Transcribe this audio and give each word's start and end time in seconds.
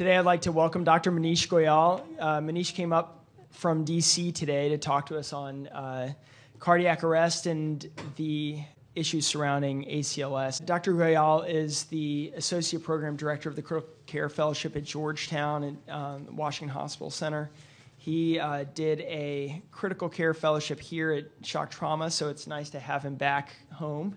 Today, 0.00 0.16
I'd 0.16 0.24
like 0.24 0.40
to 0.40 0.52
welcome 0.52 0.82
Dr. 0.82 1.12
Manish 1.12 1.46
Goyal. 1.46 2.02
Uh, 2.18 2.40
Manish 2.40 2.72
came 2.72 2.90
up 2.90 3.22
from 3.50 3.84
DC 3.84 4.34
today 4.34 4.70
to 4.70 4.78
talk 4.78 5.04
to 5.08 5.18
us 5.18 5.34
on 5.34 5.66
uh, 5.66 6.14
cardiac 6.58 7.04
arrest 7.04 7.44
and 7.44 7.86
the 8.16 8.60
issues 8.94 9.26
surrounding 9.26 9.84
ACLS. 9.84 10.64
Dr. 10.64 10.94
Goyal 10.94 11.46
is 11.46 11.84
the 11.84 12.32
Associate 12.34 12.82
Program 12.82 13.14
Director 13.14 13.50
of 13.50 13.56
the 13.56 13.60
Critical 13.60 13.92
Care 14.06 14.30
Fellowship 14.30 14.74
at 14.74 14.84
Georgetown 14.84 15.64
and 15.64 15.90
um, 15.90 16.34
Washington 16.34 16.74
Hospital 16.74 17.10
Center. 17.10 17.50
He 17.98 18.38
uh, 18.38 18.64
did 18.74 19.00
a 19.00 19.60
critical 19.70 20.08
care 20.08 20.32
fellowship 20.32 20.80
here 20.80 21.12
at 21.12 21.26
Shock 21.46 21.72
Trauma, 21.72 22.10
so 22.10 22.30
it's 22.30 22.46
nice 22.46 22.70
to 22.70 22.80
have 22.80 23.02
him 23.02 23.16
back 23.16 23.54
home. 23.70 24.16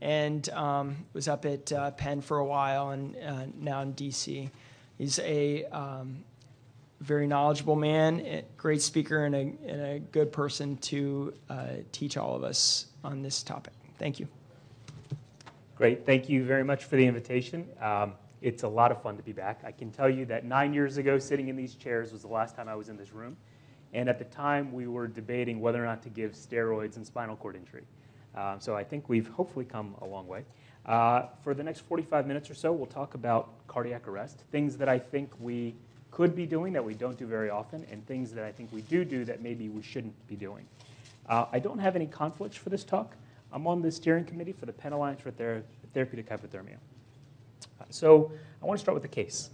And 0.00 0.48
um, 0.48 0.96
was 1.12 1.28
up 1.28 1.44
at 1.44 1.70
uh, 1.70 1.90
Penn 1.90 2.22
for 2.22 2.38
a 2.38 2.46
while 2.46 2.92
and 2.92 3.14
uh, 3.18 3.44
now 3.58 3.82
in 3.82 3.92
DC. 3.92 4.48
He's 5.00 5.18
a 5.20 5.64
um, 5.72 6.22
very 7.00 7.26
knowledgeable 7.26 7.74
man, 7.74 8.42
great 8.58 8.82
speaker, 8.82 9.24
and 9.24 9.34
a, 9.34 9.38
and 9.66 9.80
a 9.80 9.98
good 9.98 10.30
person 10.30 10.76
to 10.76 11.32
uh, 11.48 11.66
teach 11.90 12.18
all 12.18 12.36
of 12.36 12.44
us 12.44 12.84
on 13.02 13.22
this 13.22 13.42
topic. 13.42 13.72
Thank 13.98 14.20
you. 14.20 14.28
Great. 15.74 16.04
Thank 16.04 16.28
you 16.28 16.44
very 16.44 16.64
much 16.64 16.84
for 16.84 16.96
the 16.96 17.06
invitation. 17.06 17.66
Um, 17.80 18.12
it's 18.42 18.62
a 18.62 18.68
lot 18.68 18.92
of 18.92 19.00
fun 19.00 19.16
to 19.16 19.22
be 19.22 19.32
back. 19.32 19.62
I 19.64 19.72
can 19.72 19.90
tell 19.90 20.10
you 20.10 20.26
that 20.26 20.44
nine 20.44 20.74
years 20.74 20.98
ago, 20.98 21.18
sitting 21.18 21.48
in 21.48 21.56
these 21.56 21.76
chairs 21.76 22.12
was 22.12 22.20
the 22.20 22.28
last 22.28 22.54
time 22.54 22.68
I 22.68 22.74
was 22.74 22.90
in 22.90 22.98
this 22.98 23.14
room. 23.14 23.38
And 23.94 24.06
at 24.06 24.18
the 24.18 24.26
time, 24.26 24.70
we 24.70 24.86
were 24.86 25.08
debating 25.08 25.60
whether 25.62 25.82
or 25.82 25.86
not 25.86 26.02
to 26.02 26.10
give 26.10 26.32
steroids 26.32 26.98
in 26.98 27.06
spinal 27.06 27.36
cord 27.36 27.56
injury. 27.56 27.84
Uh, 28.36 28.58
so 28.58 28.76
I 28.76 28.84
think 28.84 29.08
we've 29.08 29.30
hopefully 29.30 29.64
come 29.64 29.94
a 30.02 30.04
long 30.04 30.26
way. 30.26 30.44
Uh, 30.90 31.28
for 31.44 31.54
the 31.54 31.62
next 31.62 31.82
45 31.82 32.26
minutes 32.26 32.50
or 32.50 32.54
so, 32.54 32.72
we'll 32.72 32.84
talk 32.84 33.14
about 33.14 33.50
cardiac 33.68 34.08
arrest, 34.08 34.42
things 34.50 34.76
that 34.76 34.88
I 34.88 34.98
think 34.98 35.30
we 35.38 35.76
could 36.10 36.34
be 36.34 36.46
doing 36.46 36.72
that 36.72 36.84
we 36.84 36.94
don't 36.94 37.16
do 37.16 37.26
very 37.26 37.48
often, 37.48 37.86
and 37.92 38.04
things 38.08 38.32
that 38.32 38.44
I 38.44 38.50
think 38.50 38.72
we 38.72 38.80
do 38.82 39.04
do 39.04 39.24
that 39.26 39.40
maybe 39.40 39.68
we 39.68 39.82
shouldn't 39.82 40.14
be 40.26 40.34
doing. 40.34 40.66
Uh, 41.28 41.46
I 41.52 41.60
don't 41.60 41.78
have 41.78 41.94
any 41.94 42.06
conflicts 42.06 42.56
for 42.56 42.70
this 42.70 42.82
talk. 42.82 43.14
I'm 43.52 43.68
on 43.68 43.82
the 43.82 43.92
steering 43.92 44.24
committee 44.24 44.50
for 44.50 44.66
the 44.66 44.72
Penn 44.72 44.92
Alliance 44.92 45.20
for 45.20 45.30
Thera 45.30 45.62
Therapeutic 45.94 46.28
Hypothermia. 46.28 46.78
So 47.90 48.32
I 48.60 48.66
want 48.66 48.76
to 48.76 48.82
start 48.82 48.96
with 48.96 49.04
a 49.04 49.14
case, 49.14 49.50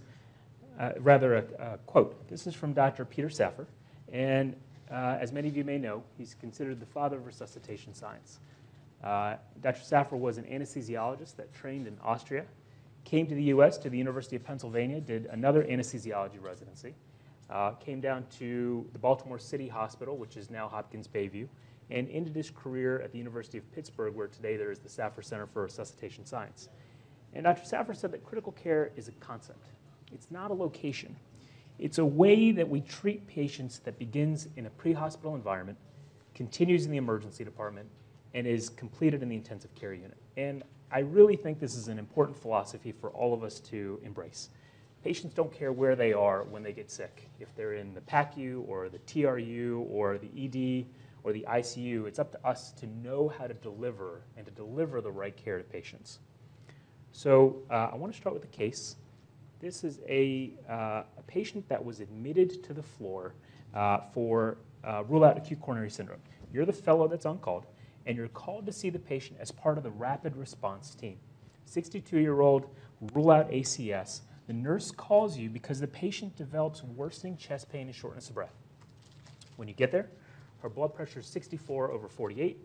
uh, 0.79 0.93
rather 0.97 1.35
a, 1.35 1.43
a, 1.59 1.77
quote. 1.85 2.27
This 2.29 2.47
is 2.47 2.55
from 2.55 2.73
Dr. 2.73 3.05
Peter 3.05 3.29
Safar, 3.29 3.67
and 4.11 4.55
uh, 4.89 5.19
as 5.21 5.31
many 5.31 5.49
of 5.49 5.55
you 5.55 5.63
may 5.63 5.77
know, 5.77 6.01
he's 6.17 6.33
considered 6.33 6.79
the 6.79 6.87
father 6.87 7.17
of 7.17 7.27
resuscitation 7.27 7.93
science. 7.93 8.39
Uh, 9.03 9.35
Dr. 9.61 9.83
Safar 9.83 10.17
was 10.17 10.37
an 10.37 10.45
anesthesiologist 10.45 11.35
that 11.35 11.53
trained 11.53 11.87
in 11.87 11.97
Austria, 12.03 12.45
came 13.03 13.27
to 13.27 13.35
the 13.35 13.43
U.S. 13.43 13.77
to 13.79 13.89
the 13.89 13.97
University 13.97 14.35
of 14.35 14.43
Pennsylvania, 14.43 14.99
did 14.99 15.27
another 15.27 15.63
anesthesiology 15.63 16.41
residency, 16.41 16.93
uh, 17.49 17.71
came 17.71 18.01
down 18.01 18.25
to 18.39 18.85
the 18.93 18.99
Baltimore 18.99 19.39
City 19.39 19.67
Hospital, 19.67 20.17
which 20.17 20.35
is 20.35 20.49
now 20.49 20.67
Hopkins 20.67 21.07
Bayview, 21.07 21.47
and 21.89 22.09
ended 22.09 22.35
his 22.35 22.49
career 22.49 22.99
at 22.99 23.11
the 23.11 23.17
University 23.17 23.57
of 23.57 23.71
Pittsburgh, 23.71 24.13
where 24.13 24.27
today 24.27 24.57
there 24.57 24.71
is 24.71 24.79
the 24.79 24.89
Safar 24.89 25.21
Center 25.21 25.47
for 25.47 25.63
Resuscitation 25.63 26.25
Science. 26.25 26.67
And 27.33 27.43
Dr. 27.43 27.65
Safar 27.65 27.93
said 27.93 28.11
that 28.11 28.25
critical 28.25 28.51
care 28.51 28.91
is 28.95 29.07
a 29.07 29.11
concept. 29.13 29.67
It's 30.11 30.27
not 30.31 30.51
a 30.51 30.53
location. 30.53 31.15
It's 31.79 31.99
a 31.99 32.05
way 32.05 32.51
that 32.51 32.67
we 32.67 32.81
treat 32.81 33.27
patients 33.27 33.79
that 33.79 33.99
begins 33.99 34.47
in 34.55 34.65
a 34.65 34.69
pre-hospital 34.71 35.35
environment, 35.35 35.77
continues 36.33 36.85
in 36.85 36.91
the 36.91 36.97
emergency 36.97 37.43
department, 37.43 37.87
and 38.33 38.45
is 38.45 38.69
completed 38.69 39.23
in 39.23 39.29
the 39.29 39.35
intensive 39.35 39.73
care 39.75 39.93
unit. 39.93 40.17
And 40.35 40.63
I 40.91 40.99
really 40.99 41.35
think 41.35 41.59
this 41.59 41.75
is 41.75 41.87
an 41.87 41.99
important 41.99 42.37
philosophy 42.37 42.91
for 42.91 43.09
all 43.09 43.33
of 43.33 43.43
us 43.43 43.59
to 43.61 43.99
embrace. 44.03 44.49
Patients 45.03 45.33
don't 45.33 45.53
care 45.53 45.71
where 45.71 45.95
they 45.95 46.13
are 46.13 46.43
when 46.43 46.63
they 46.63 46.71
get 46.71 46.89
sick. 46.89 47.29
If 47.39 47.53
they're 47.55 47.73
in 47.73 47.93
the 47.93 48.01
PACU 48.01 48.67
or 48.67 48.89
the 48.89 48.99
TRU 48.99 49.85
or 49.89 50.17
the 50.17 50.29
ED 50.37 50.85
or 51.23 51.33
the 51.33 51.45
ICU, 51.47 52.07
it's 52.07 52.19
up 52.19 52.31
to 52.31 52.47
us 52.47 52.71
to 52.73 52.87
know 52.87 53.27
how 53.29 53.47
to 53.47 53.53
deliver 53.53 54.21
and 54.37 54.45
to 54.45 54.51
deliver 54.51 55.01
the 55.01 55.11
right 55.11 55.35
care 55.35 55.57
to 55.57 55.63
patients. 55.63 56.19
So 57.11 57.57
uh, 57.69 57.89
I 57.91 57.95
want 57.95 58.13
to 58.13 58.19
start 58.19 58.33
with 58.33 58.43
a 58.43 58.47
case. 58.55 58.95
This 59.59 59.83
is 59.83 59.99
a, 60.07 60.51
uh, 60.69 61.03
a 61.17 61.21
patient 61.25 61.67
that 61.67 61.83
was 61.83 61.99
admitted 61.99 62.63
to 62.63 62.73
the 62.73 62.83
floor 62.83 63.33
uh, 63.73 63.99
for 64.13 64.57
uh, 64.83 65.03
rule 65.07 65.23
out 65.23 65.37
acute 65.37 65.61
coronary 65.61 65.89
syndrome. 65.89 66.19
You're 66.53 66.65
the 66.65 66.73
fellow 66.73 67.07
that's 67.07 67.25
on 67.25 67.39
call, 67.39 67.65
and 68.07 68.15
you're 68.15 68.29
called 68.29 68.65
to 68.65 68.71
see 68.71 68.89
the 68.89 68.97
patient 68.97 69.37
as 69.39 69.51
part 69.51 69.77
of 69.77 69.83
the 69.83 69.91
rapid 69.91 70.35
response 70.37 70.95
team. 70.95 71.17
62 71.65 72.17
year 72.17 72.39
old, 72.39 72.65
rule 73.13 73.29
out 73.29 73.51
ACS. 73.51 74.21
The 74.47 74.53
nurse 74.53 74.91
calls 74.91 75.37
you 75.37 75.49
because 75.49 75.81
the 75.81 75.87
patient 75.87 76.37
develops 76.37 76.81
worsening 76.81 77.35
chest 77.35 77.69
pain 77.69 77.87
and 77.87 77.95
shortness 77.95 78.29
of 78.29 78.35
breath. 78.35 78.55
When 79.57 79.67
you 79.67 79.73
get 79.73 79.91
there, 79.91 80.09
her 80.61 80.69
blood 80.69 80.95
pressure 80.95 81.19
is 81.19 81.27
64 81.27 81.91
over 81.91 82.07
48, 82.07 82.57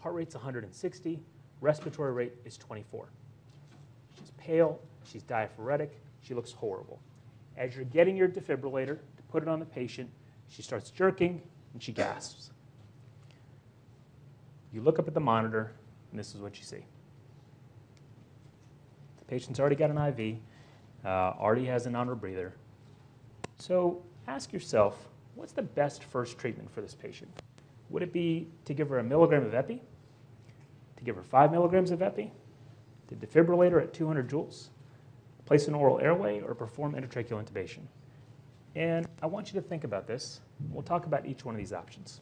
heart 0.00 0.14
rate's 0.14 0.34
160, 0.34 1.20
respiratory 1.60 2.12
rate 2.12 2.32
is 2.44 2.56
24 2.56 3.08
She's 4.18 4.30
pale, 4.38 4.80
she's 5.04 5.22
diaphoretic, 5.22 6.00
she 6.22 6.32
looks 6.34 6.50
horrible. 6.50 6.98
As 7.58 7.76
you're 7.76 7.84
getting 7.84 8.16
your 8.16 8.28
defibrillator 8.28 8.96
to 9.16 9.22
put 9.28 9.42
it 9.42 9.48
on 9.48 9.58
the 9.58 9.66
patient, 9.66 10.08
she 10.48 10.62
starts 10.62 10.90
jerking 10.90 11.42
and 11.74 11.82
she 11.82 11.92
gasps. 11.92 12.52
You 14.72 14.82
look 14.82 14.98
up 14.98 15.08
at 15.08 15.14
the 15.14 15.20
monitor, 15.20 15.72
and 16.10 16.18
this 16.18 16.34
is 16.34 16.40
what 16.40 16.58
you 16.58 16.64
see. 16.64 16.84
The 19.18 19.24
patient's 19.26 19.60
already 19.60 19.76
got 19.76 19.90
an 19.90 19.98
IV, 19.98 20.38
uh, 21.04 21.08
already 21.08 21.64
has 21.66 21.86
a 21.86 21.90
non-rebreather. 21.90 22.52
So 23.58 24.02
ask 24.26 24.52
yourself, 24.52 25.08
what's 25.34 25.52
the 25.52 25.62
best 25.62 26.04
first 26.04 26.38
treatment 26.38 26.70
for 26.70 26.80
this 26.80 26.94
patient? 26.94 27.30
Would 27.90 28.02
it 28.02 28.12
be 28.12 28.48
to 28.66 28.74
give 28.74 28.88
her 28.90 28.98
a 28.98 29.04
milligram 29.04 29.44
of 29.44 29.54
epi? 29.54 29.80
To 30.96 31.04
give 31.04 31.16
her 31.16 31.22
five 31.22 31.50
milligrams 31.50 31.90
of 31.90 32.02
epi? 32.02 32.32
the 33.08 33.26
defibrillator 33.26 33.82
at 33.82 33.92
200 33.92 34.28
joules, 34.28 34.68
place 35.46 35.66
an 35.66 35.74
oral 35.74 35.98
airway, 36.00 36.40
or 36.40 36.54
perform 36.54 36.94
endotracheal 36.94 37.42
intubation. 37.42 37.80
And 38.74 39.06
I 39.22 39.26
want 39.26 39.52
you 39.52 39.60
to 39.60 39.66
think 39.66 39.84
about 39.84 40.06
this. 40.06 40.40
We'll 40.70 40.82
talk 40.82 41.06
about 41.06 41.26
each 41.26 41.44
one 41.44 41.54
of 41.54 41.58
these 41.58 41.72
options. 41.72 42.20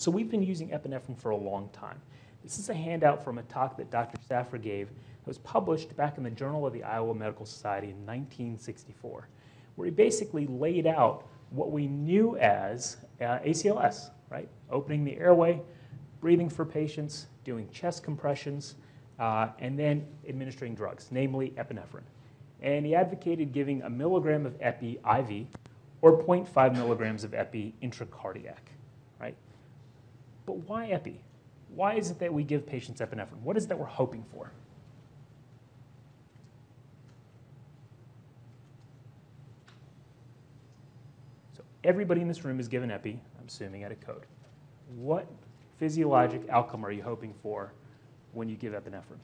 So 0.00 0.10
we've 0.10 0.30
been 0.30 0.42
using 0.42 0.70
epinephrine 0.70 1.18
for 1.18 1.28
a 1.28 1.36
long 1.36 1.68
time. 1.74 2.00
This 2.42 2.58
is 2.58 2.70
a 2.70 2.74
handout 2.74 3.22
from 3.22 3.36
a 3.36 3.42
talk 3.42 3.76
that 3.76 3.90
Dr. 3.90 4.18
Safar 4.26 4.58
gave 4.58 4.88
that 4.88 5.26
was 5.26 5.36
published 5.36 5.94
back 5.94 6.16
in 6.16 6.24
the 6.24 6.30
Journal 6.30 6.66
of 6.66 6.72
the 6.72 6.82
Iowa 6.82 7.14
Medical 7.14 7.44
Society 7.44 7.88
in 7.88 8.06
1964, 8.06 9.28
where 9.76 9.84
he 9.84 9.90
basically 9.90 10.46
laid 10.46 10.86
out 10.86 11.26
what 11.50 11.70
we 11.70 11.86
knew 11.86 12.34
as 12.38 12.96
uh, 13.20 13.40
ACLS, 13.40 14.08
right? 14.30 14.48
Opening 14.70 15.04
the 15.04 15.18
airway, 15.18 15.60
breathing 16.22 16.48
for 16.48 16.64
patients, 16.64 17.26
doing 17.44 17.68
chest 17.68 18.02
compressions, 18.02 18.76
uh, 19.18 19.48
and 19.58 19.78
then 19.78 20.06
administering 20.26 20.74
drugs, 20.74 21.08
namely 21.10 21.52
epinephrine. 21.58 22.08
And 22.62 22.86
he 22.86 22.94
advocated 22.94 23.52
giving 23.52 23.82
a 23.82 23.90
milligram 23.90 24.46
of 24.46 24.56
epi 24.62 24.98
IV 25.04 25.48
or 26.00 26.22
0.5 26.22 26.72
milligrams 26.72 27.22
of 27.22 27.34
epi 27.34 27.74
intracardiac? 27.82 28.79
But 30.46 30.56
why 30.68 30.88
epi? 30.88 31.20
Why 31.74 31.94
is 31.94 32.10
it 32.10 32.18
that 32.18 32.32
we 32.32 32.42
give 32.42 32.66
patients 32.66 33.00
epinephrine? 33.00 33.40
What 33.42 33.56
is 33.56 33.64
it 33.64 33.68
that 33.68 33.78
we're 33.78 33.86
hoping 33.86 34.24
for? 34.32 34.50
So 41.56 41.62
everybody 41.84 42.20
in 42.20 42.28
this 42.28 42.44
room 42.44 42.58
is 42.58 42.68
given 42.68 42.90
epi, 42.90 43.20
I'm 43.38 43.46
assuming 43.46 43.84
at 43.84 43.92
a 43.92 43.96
code. 43.96 44.26
What 44.96 45.26
physiologic 45.78 46.42
outcome 46.50 46.84
are 46.84 46.90
you 46.90 47.02
hoping 47.02 47.34
for 47.42 47.72
when 48.32 48.48
you 48.48 48.56
give 48.56 48.72
epinephrine. 48.72 49.18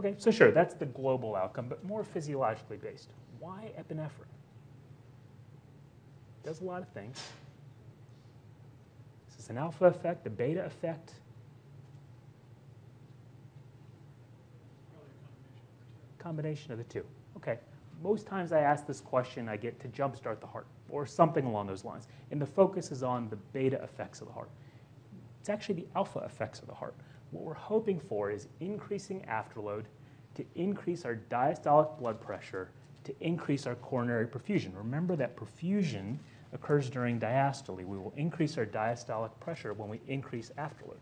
Okay, 0.00 0.14
so 0.16 0.30
sure, 0.30 0.50
that's 0.50 0.72
the 0.72 0.86
global 0.86 1.36
outcome, 1.36 1.66
but 1.68 1.84
more 1.84 2.02
physiologically 2.02 2.78
based. 2.78 3.10
Why 3.38 3.70
epinephrine? 3.78 4.32
Does 6.42 6.62
a 6.62 6.64
lot 6.64 6.80
of 6.80 6.88
things. 6.88 7.18
Is 9.28 9.36
this 9.36 9.50
an 9.50 9.58
alpha 9.58 9.84
effect, 9.84 10.26
a 10.26 10.30
beta 10.30 10.64
effect? 10.64 11.12
Combination 16.18 16.72
of 16.72 16.78
the 16.78 16.84
two. 16.84 17.04
Okay. 17.36 17.58
Most 18.02 18.26
times 18.26 18.52
I 18.52 18.60
ask 18.60 18.86
this 18.86 19.02
question, 19.02 19.50
I 19.50 19.58
get 19.58 19.78
to 19.80 19.88
jumpstart 19.88 20.40
the 20.40 20.46
heart 20.46 20.66
or 20.88 21.04
something 21.04 21.44
along 21.44 21.66
those 21.66 21.84
lines. 21.84 22.08
And 22.30 22.40
the 22.40 22.46
focus 22.46 22.90
is 22.90 23.02
on 23.02 23.28
the 23.28 23.36
beta 23.52 23.82
effects 23.82 24.22
of 24.22 24.28
the 24.28 24.32
heart. 24.32 24.48
It's 25.40 25.50
actually 25.50 25.74
the 25.74 25.86
alpha 25.94 26.20
effects 26.20 26.60
of 26.60 26.68
the 26.68 26.74
heart. 26.74 26.94
What 27.30 27.44
we're 27.44 27.54
hoping 27.54 28.00
for 28.00 28.30
is 28.30 28.48
increasing 28.60 29.24
afterload 29.28 29.84
to 30.34 30.44
increase 30.54 31.04
our 31.04 31.20
diastolic 31.30 31.98
blood 31.98 32.20
pressure, 32.20 32.70
to 33.04 33.14
increase 33.20 33.66
our 33.66 33.76
coronary 33.76 34.26
perfusion. 34.26 34.76
Remember 34.76 35.16
that 35.16 35.36
perfusion 35.36 36.18
occurs 36.52 36.90
during 36.90 37.20
diastole. 37.20 37.76
We 37.76 37.84
will 37.84 38.12
increase 38.16 38.58
our 38.58 38.66
diastolic 38.66 39.30
pressure 39.40 39.72
when 39.72 39.88
we 39.88 40.00
increase 40.08 40.50
afterload. 40.58 40.98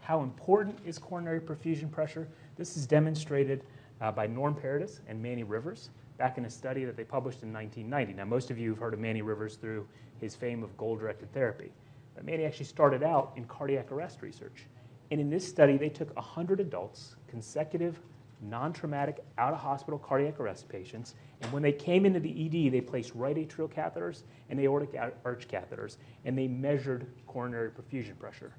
How 0.00 0.22
important 0.22 0.78
is 0.84 0.98
coronary 0.98 1.40
perfusion 1.40 1.90
pressure? 1.90 2.28
This 2.56 2.76
is 2.76 2.86
demonstrated 2.86 3.64
uh, 4.00 4.12
by 4.12 4.26
Norm 4.26 4.54
Paradis 4.54 5.00
and 5.08 5.22
Manny 5.22 5.42
Rivers 5.42 5.90
back 6.18 6.38
in 6.38 6.44
a 6.44 6.50
study 6.50 6.84
that 6.84 6.96
they 6.96 7.04
published 7.04 7.42
in 7.42 7.52
1990. 7.52 8.14
Now, 8.14 8.24
most 8.24 8.50
of 8.50 8.58
you 8.58 8.70
have 8.70 8.78
heard 8.78 8.94
of 8.94 9.00
Manny 9.00 9.22
Rivers 9.22 9.56
through 9.56 9.86
his 10.20 10.34
fame 10.34 10.62
of 10.62 10.76
goal-directed 10.76 11.32
therapy. 11.32 11.70
But 12.14 12.24
Manny 12.24 12.44
actually 12.44 12.66
started 12.66 13.02
out 13.02 13.32
in 13.36 13.44
cardiac 13.44 13.92
arrest 13.92 14.22
research. 14.22 14.66
And 15.10 15.20
in 15.20 15.30
this 15.30 15.46
study, 15.46 15.76
they 15.76 15.88
took 15.88 16.14
100 16.14 16.60
adults, 16.60 17.16
consecutive, 17.28 18.00
non-traumatic, 18.40 19.24
out-of-hospital 19.38 19.98
cardiac 19.98 20.38
arrest 20.38 20.68
patients, 20.68 21.14
and 21.40 21.52
when 21.52 21.62
they 21.62 21.72
came 21.72 22.06
into 22.06 22.20
the 22.20 22.46
ED, 22.46 22.72
they 22.72 22.80
placed 22.80 23.14
right 23.14 23.36
atrial 23.36 23.68
catheters 23.68 24.22
and 24.50 24.60
aortic 24.60 24.94
arch 25.24 25.48
catheters, 25.48 25.96
and 26.24 26.36
they 26.38 26.46
measured 26.46 27.06
coronary 27.26 27.70
perfusion 27.70 28.18
pressure. 28.18 28.52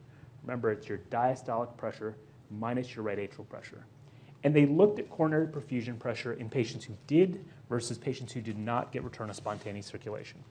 Remember, 0.44 0.72
it's 0.72 0.88
your 0.88 1.00
diastolic 1.10 1.76
pressure 1.78 2.16
minus 2.52 2.96
your 2.96 3.04
right 3.04 3.18
atrial 3.18 3.48
pressure. 3.48 3.86
And 4.44 4.56
they 4.56 4.66
looked 4.66 5.00
at 5.00 5.10
coronary 5.10 5.48
perfusion 5.48 6.00
pressure 6.00 6.34
in 6.34 6.50
patients 6.50 6.86
who 6.86 6.96
did 7.08 7.46
versus 7.68 7.98
patients 7.98 8.34
who 8.34 8.42
did 8.42 8.58
not 8.58 8.92
get 8.92 9.04
return 9.04 9.30
of 9.30 9.36
spontaneous 9.36 9.86
circulation. 9.86 10.44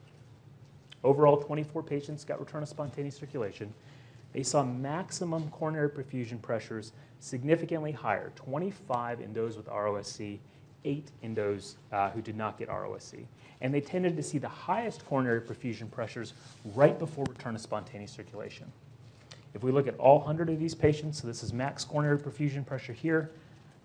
Overall, 1.03 1.37
24 1.37 1.83
patients 1.83 2.23
got 2.23 2.39
return 2.39 2.61
of 2.61 2.69
spontaneous 2.69 3.15
circulation. 3.15 3.73
They 4.33 4.43
saw 4.43 4.63
maximum 4.63 5.49
coronary 5.49 5.89
perfusion 5.89 6.41
pressures 6.41 6.91
significantly 7.19 7.91
higher, 7.91 8.31
25 8.35 9.21
in 9.21 9.33
those 9.33 9.57
with 9.57 9.67
ROSC, 9.67 10.39
8 10.85 11.11
in 11.23 11.33
those 11.33 11.75
uh, 11.91 12.09
who 12.11 12.21
did 12.21 12.37
not 12.37 12.57
get 12.57 12.69
ROSC. 12.69 13.25
And 13.61 13.73
they 13.73 13.81
tended 13.81 14.15
to 14.15 14.23
see 14.23 14.37
the 14.37 14.47
highest 14.47 15.05
coronary 15.05 15.41
perfusion 15.41 15.91
pressures 15.91 16.33
right 16.75 16.97
before 16.97 17.25
return 17.25 17.55
of 17.55 17.61
spontaneous 17.61 18.11
circulation. 18.11 18.71
If 19.53 19.63
we 19.63 19.71
look 19.71 19.87
at 19.87 19.97
all 19.97 20.19
100 20.19 20.49
of 20.49 20.59
these 20.59 20.75
patients, 20.75 21.21
so 21.21 21.27
this 21.27 21.43
is 21.43 21.51
max 21.51 21.83
coronary 21.83 22.19
perfusion 22.19 22.65
pressure 22.65 22.93
here, 22.93 23.31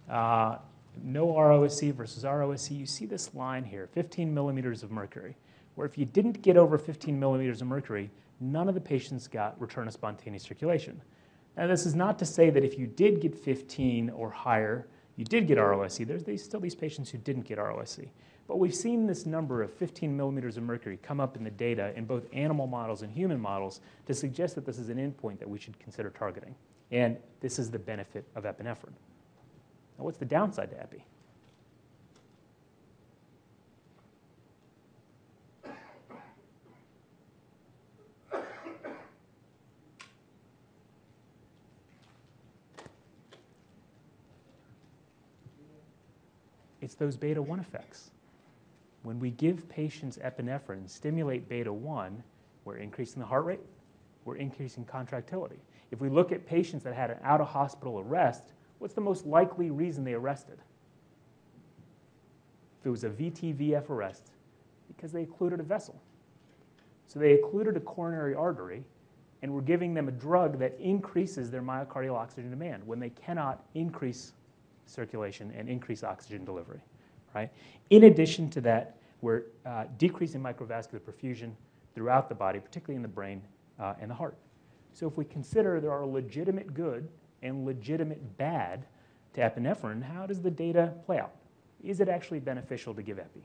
uh, 0.09 0.59
no 1.03 1.27
ROSC 1.29 1.93
versus 1.95 2.23
ROSC, 2.25 2.79
you 2.79 2.87
see 2.87 3.07
this 3.07 3.35
line 3.35 3.65
here, 3.65 3.89
15 3.93 4.33
millimeters 4.33 4.83
of 4.83 4.91
mercury, 4.91 5.35
where 5.75 5.87
if 5.87 5.99
you 5.99 6.05
didn't 6.05 6.43
get 6.43 6.57
over 6.57 6.79
15 6.79 7.19
millimeters 7.19 7.61
of 7.61 7.67
mercury, 7.67 8.11
none 8.53 8.69
of 8.69 8.75
the 8.75 8.81
patients 8.81 9.27
got 9.29 9.61
return 9.61 9.87
of 9.87 9.95
spontaneous 9.95 10.43
circulation. 10.43 11.01
Now, 11.57 11.67
this 11.67 11.87
is 11.87 11.95
not 11.95 12.19
to 12.19 12.25
say 12.25 12.51
that 12.51 12.65
if 12.65 12.79
you 12.79 12.87
did 12.87 13.21
get 13.21 13.35
15 13.35 14.11
or 14.11 14.31
higher, 14.31 14.89
you 15.17 15.25
did 15.25 15.47
get 15.47 15.59
ROSC. 15.59 16.07
There's 16.07 16.43
still 16.43 16.61
these 16.61 16.75
patients 16.75 17.11
who 17.11 17.19
didn't 17.19 17.43
get 17.43 17.59
ROSC. 17.59 18.09
But 18.47 18.59
we've 18.59 18.75
seen 18.75 19.07
this 19.07 19.25
number 19.25 19.63
of 19.63 19.73
15 19.73 20.15
millimeters 20.15 20.57
of 20.57 20.65
mercury 20.65 20.99
come 21.03 21.21
up 21.21 21.37
in 21.37 21.45
the 21.45 21.51
data 21.51 21.93
in 21.97 22.05
both 22.05 22.27
animal 22.33 22.67
models 22.67 23.03
and 23.03 23.13
human 23.13 23.41
models 23.41 23.81
to 24.07 24.15
suggest 24.15 24.55
that 24.57 24.67
this 24.67 24.79
is 24.79 24.91
an 24.91 24.99
endpoint 24.99 25.39
that 25.39 25.49
we 25.49 25.59
should 25.59 25.79
consider 25.79 26.11
targeting. 26.11 26.55
And 26.91 27.17
this 27.41 27.59
is 27.59 27.71
the 27.71 27.79
benefit 27.79 28.27
of 28.35 28.45
epinephrine. 28.45 28.93
Now, 29.99 30.05
what's 30.05 30.19
the 30.19 30.25
downside 30.25 30.71
to 30.73 30.81
epi? 30.83 31.05
It's 46.85 46.95
those 46.95 47.17
beta 47.17 47.41
1 47.41 47.61
effects. 47.61 48.11
When 49.05 49.19
we 49.19 49.31
give 49.31 49.67
patients 49.71 50.19
epinephrine, 50.19 50.89
stimulate 50.89 51.49
beta 51.49 51.73
1, 51.73 52.23
we're 52.67 52.77
increasing 52.77 53.21
the 53.21 53.27
heart 53.27 53.47
rate, 53.47 53.61
we're 54.27 54.37
increasing 54.37 54.85
contractility. 54.85 55.57
If 55.91 56.03
we 56.03 56.11
look 56.11 56.31
at 56.31 56.47
patients 56.47 56.85
that 56.85 56.95
had 56.95 57.11
an 57.11 57.17
out 57.23 57.41
of 57.41 57.49
hospital 57.49 58.01
arrest, 58.01 58.53
what's 58.81 58.93
the 58.93 59.01
most 59.01 59.25
likely 59.25 59.71
reason 59.71 60.05
they 60.05 60.13
arrested? 60.13 60.59
If 62.81 62.87
it 62.87 62.91
was 62.91 63.05
a 63.05 63.11
VTVF 63.11 63.89
arrest, 63.89 64.33
because 64.89 65.11
they 65.11 65.23
occluded 65.23 65.61
a 65.61 65.63
vessel. 65.65 65.99
So 67.07 67.19
they 67.19 67.33
occluded 67.33 67.79
a 67.79 67.81
coronary 67.81 68.35
artery, 68.35 68.85
and 69.41 69.55
we're 69.55 69.63
giving 69.63 69.95
them 69.95 70.09
a 70.09 70.13
drug 70.13 70.59
that 70.59 70.79
increases 70.79 71.51
their 71.51 71.63
myocardial 71.63 72.15
oxygen 72.15 72.51
demand 72.51 72.87
when 72.87 73.01
they 73.01 73.11
cannot 73.11 73.65
increase 73.75 74.33
circulation 74.87 75.53
and 75.57 75.69
increase 75.69 76.05
oxygen 76.05 76.45
delivery, 76.45 76.81
right? 77.35 77.51
In 77.91 78.05
addition 78.05 78.51
to 78.51 78.61
that, 78.63 78.97
we're 79.21 79.45
uh, 79.65 79.85
decreasing 79.99 80.43
microvascular 80.43 81.01
perfusion 81.01 81.53
throughout 81.95 82.29
the 82.29 82.35
body, 82.35 82.61
particularly 82.61 82.97
in 82.97 83.03
the 83.03 83.09
brain 83.09 83.43
uh, 83.79 83.95
and 84.01 84.11
the 84.11 84.15
heart. 84.15 84.37
So 84.93 85.09
if 85.09 85.17
we 85.17 85.25
consider 85.25 85.81
there 85.81 85.93
are 85.93 86.07
legitimate 86.07 86.75
good 86.75 87.09
and 87.43 87.65
legitimate 87.65 88.37
bad 88.37 88.87
to 89.35 89.41
epinephrine, 89.41 90.03
how 90.03 90.27
does 90.27 90.41
the 90.41 90.51
data 90.51 90.93
play 91.07 91.19
out? 91.19 91.33
Is 91.83 92.01
it 92.01 92.09
actually 92.09 92.41
beneficial 92.41 92.95
to 92.95 93.03
give 93.03 93.19
epi? 93.19 93.43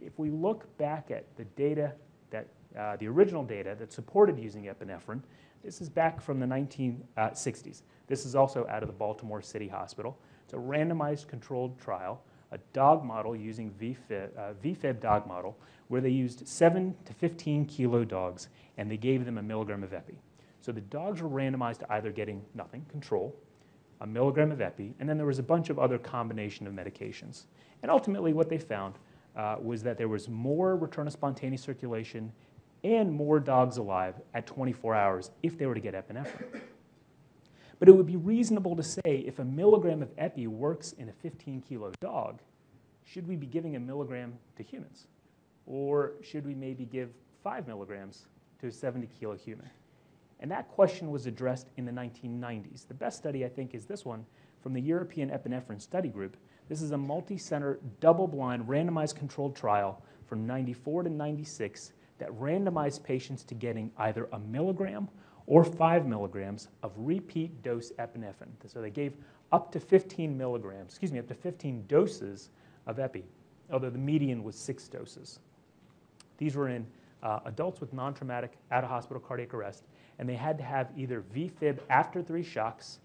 If 0.00 0.18
we 0.18 0.30
look 0.30 0.76
back 0.78 1.10
at 1.10 1.24
the 1.36 1.44
data 1.44 1.92
that, 2.30 2.46
uh, 2.78 2.96
the 2.96 3.08
original 3.08 3.42
data 3.42 3.76
that 3.78 3.92
supported 3.92 4.38
using 4.38 4.64
epinephrine, 4.64 5.20
this 5.64 5.80
is 5.80 5.88
back 5.88 6.20
from 6.20 6.40
the 6.40 6.46
1960s. 6.46 7.82
This 8.08 8.26
is 8.26 8.34
also 8.34 8.66
out 8.68 8.82
of 8.82 8.88
the 8.88 8.94
Baltimore 8.94 9.40
City 9.40 9.68
Hospital. 9.68 10.18
It's 10.52 10.58
a 10.58 10.60
randomized 10.60 11.28
controlled 11.28 11.80
trial, 11.80 12.22
a 12.50 12.58
dog 12.74 13.06
model 13.06 13.34
using 13.34 13.70
VFib, 13.80 14.28
uh, 14.36 14.52
VFib 14.62 15.00
dog 15.00 15.26
model, 15.26 15.56
where 15.88 16.02
they 16.02 16.10
used 16.10 16.46
7 16.46 16.94
to 17.06 17.14
15 17.14 17.64
kilo 17.64 18.04
dogs 18.04 18.48
and 18.76 18.90
they 18.90 18.98
gave 18.98 19.24
them 19.24 19.38
a 19.38 19.42
milligram 19.42 19.82
of 19.82 19.94
epi. 19.94 20.18
So 20.60 20.70
the 20.70 20.82
dogs 20.82 21.22
were 21.22 21.30
randomized 21.30 21.78
to 21.78 21.92
either 21.94 22.12
getting 22.12 22.42
nothing, 22.54 22.84
control, 22.90 23.34
a 24.02 24.06
milligram 24.06 24.52
of 24.52 24.60
epi, 24.60 24.94
and 25.00 25.08
then 25.08 25.16
there 25.16 25.24
was 25.24 25.38
a 25.38 25.42
bunch 25.42 25.70
of 25.70 25.78
other 25.78 25.96
combination 25.96 26.66
of 26.66 26.74
medications. 26.74 27.44
And 27.80 27.90
ultimately 27.90 28.34
what 28.34 28.50
they 28.50 28.58
found 28.58 28.96
uh, 29.34 29.56
was 29.58 29.82
that 29.84 29.96
there 29.96 30.08
was 30.08 30.28
more 30.28 30.76
return 30.76 31.06
of 31.06 31.14
spontaneous 31.14 31.62
circulation 31.62 32.30
and 32.84 33.10
more 33.10 33.40
dogs 33.40 33.78
alive 33.78 34.16
at 34.34 34.46
24 34.46 34.94
hours 34.94 35.30
if 35.42 35.56
they 35.56 35.64
were 35.64 35.74
to 35.74 35.80
get 35.80 35.94
epinephrine. 35.94 36.60
But 37.82 37.88
it 37.88 37.96
would 37.96 38.06
be 38.06 38.14
reasonable 38.14 38.76
to 38.76 38.82
say 38.84 39.24
if 39.26 39.40
a 39.40 39.44
milligram 39.44 40.02
of 40.02 40.12
epi 40.16 40.46
works 40.46 40.92
in 40.92 41.08
a 41.08 41.12
15 41.14 41.64
kilo 41.68 41.90
dog, 42.00 42.38
should 43.04 43.26
we 43.26 43.34
be 43.34 43.48
giving 43.48 43.74
a 43.74 43.80
milligram 43.80 44.34
to 44.54 44.62
humans? 44.62 45.08
Or 45.66 46.12
should 46.22 46.46
we 46.46 46.54
maybe 46.54 46.84
give 46.84 47.10
five 47.42 47.66
milligrams 47.66 48.26
to 48.60 48.68
a 48.68 48.70
70 48.70 49.08
kilo 49.18 49.34
human? 49.34 49.68
And 50.38 50.48
that 50.48 50.68
question 50.68 51.10
was 51.10 51.26
addressed 51.26 51.70
in 51.76 51.84
the 51.84 51.90
1990s. 51.90 52.86
The 52.86 52.94
best 52.94 53.18
study, 53.18 53.44
I 53.44 53.48
think, 53.48 53.74
is 53.74 53.84
this 53.84 54.04
one 54.04 54.26
from 54.62 54.74
the 54.74 54.80
European 54.80 55.30
Epinephrine 55.30 55.82
Study 55.82 56.08
Group. 56.08 56.36
This 56.68 56.82
is 56.82 56.92
a 56.92 56.96
multi 56.96 57.36
center, 57.36 57.80
double 57.98 58.28
blind, 58.28 58.68
randomized 58.68 59.16
controlled 59.16 59.56
trial 59.56 60.00
from 60.28 60.46
94 60.46 61.02
to 61.02 61.10
96 61.10 61.94
that 62.20 62.30
randomized 62.38 63.02
patients 63.02 63.42
to 63.42 63.56
getting 63.56 63.90
either 63.98 64.28
a 64.32 64.38
milligram 64.38 65.08
or 65.46 65.64
5 65.64 66.06
milligrams 66.06 66.68
of 66.82 66.92
repeat 66.96 67.62
dose 67.62 67.92
epinephrine. 67.98 68.52
So 68.66 68.80
they 68.80 68.90
gave 68.90 69.14
up 69.50 69.70
to 69.72 69.80
15 69.80 70.36
milligrams, 70.36 70.92
excuse 70.92 71.12
me, 71.12 71.18
up 71.18 71.28
to 71.28 71.34
15 71.34 71.84
doses 71.86 72.50
of 72.86 72.98
epi, 72.98 73.24
although 73.70 73.90
the 73.90 73.98
median 73.98 74.42
was 74.42 74.56
six 74.56 74.88
doses. 74.88 75.40
These 76.38 76.56
were 76.56 76.68
in 76.68 76.86
uh, 77.22 77.40
adults 77.44 77.80
with 77.80 77.92
non 77.92 78.14
traumatic 78.14 78.52
out 78.70 78.82
of 78.84 78.90
hospital 78.90 79.20
cardiac 79.20 79.54
arrest, 79.54 79.84
and 80.18 80.28
they 80.28 80.34
had 80.34 80.58
to 80.58 80.64
have 80.64 80.90
either 80.96 81.22
VFib 81.34 81.78
after 81.88 82.22
three 82.22 82.42
shocks, 82.42 82.98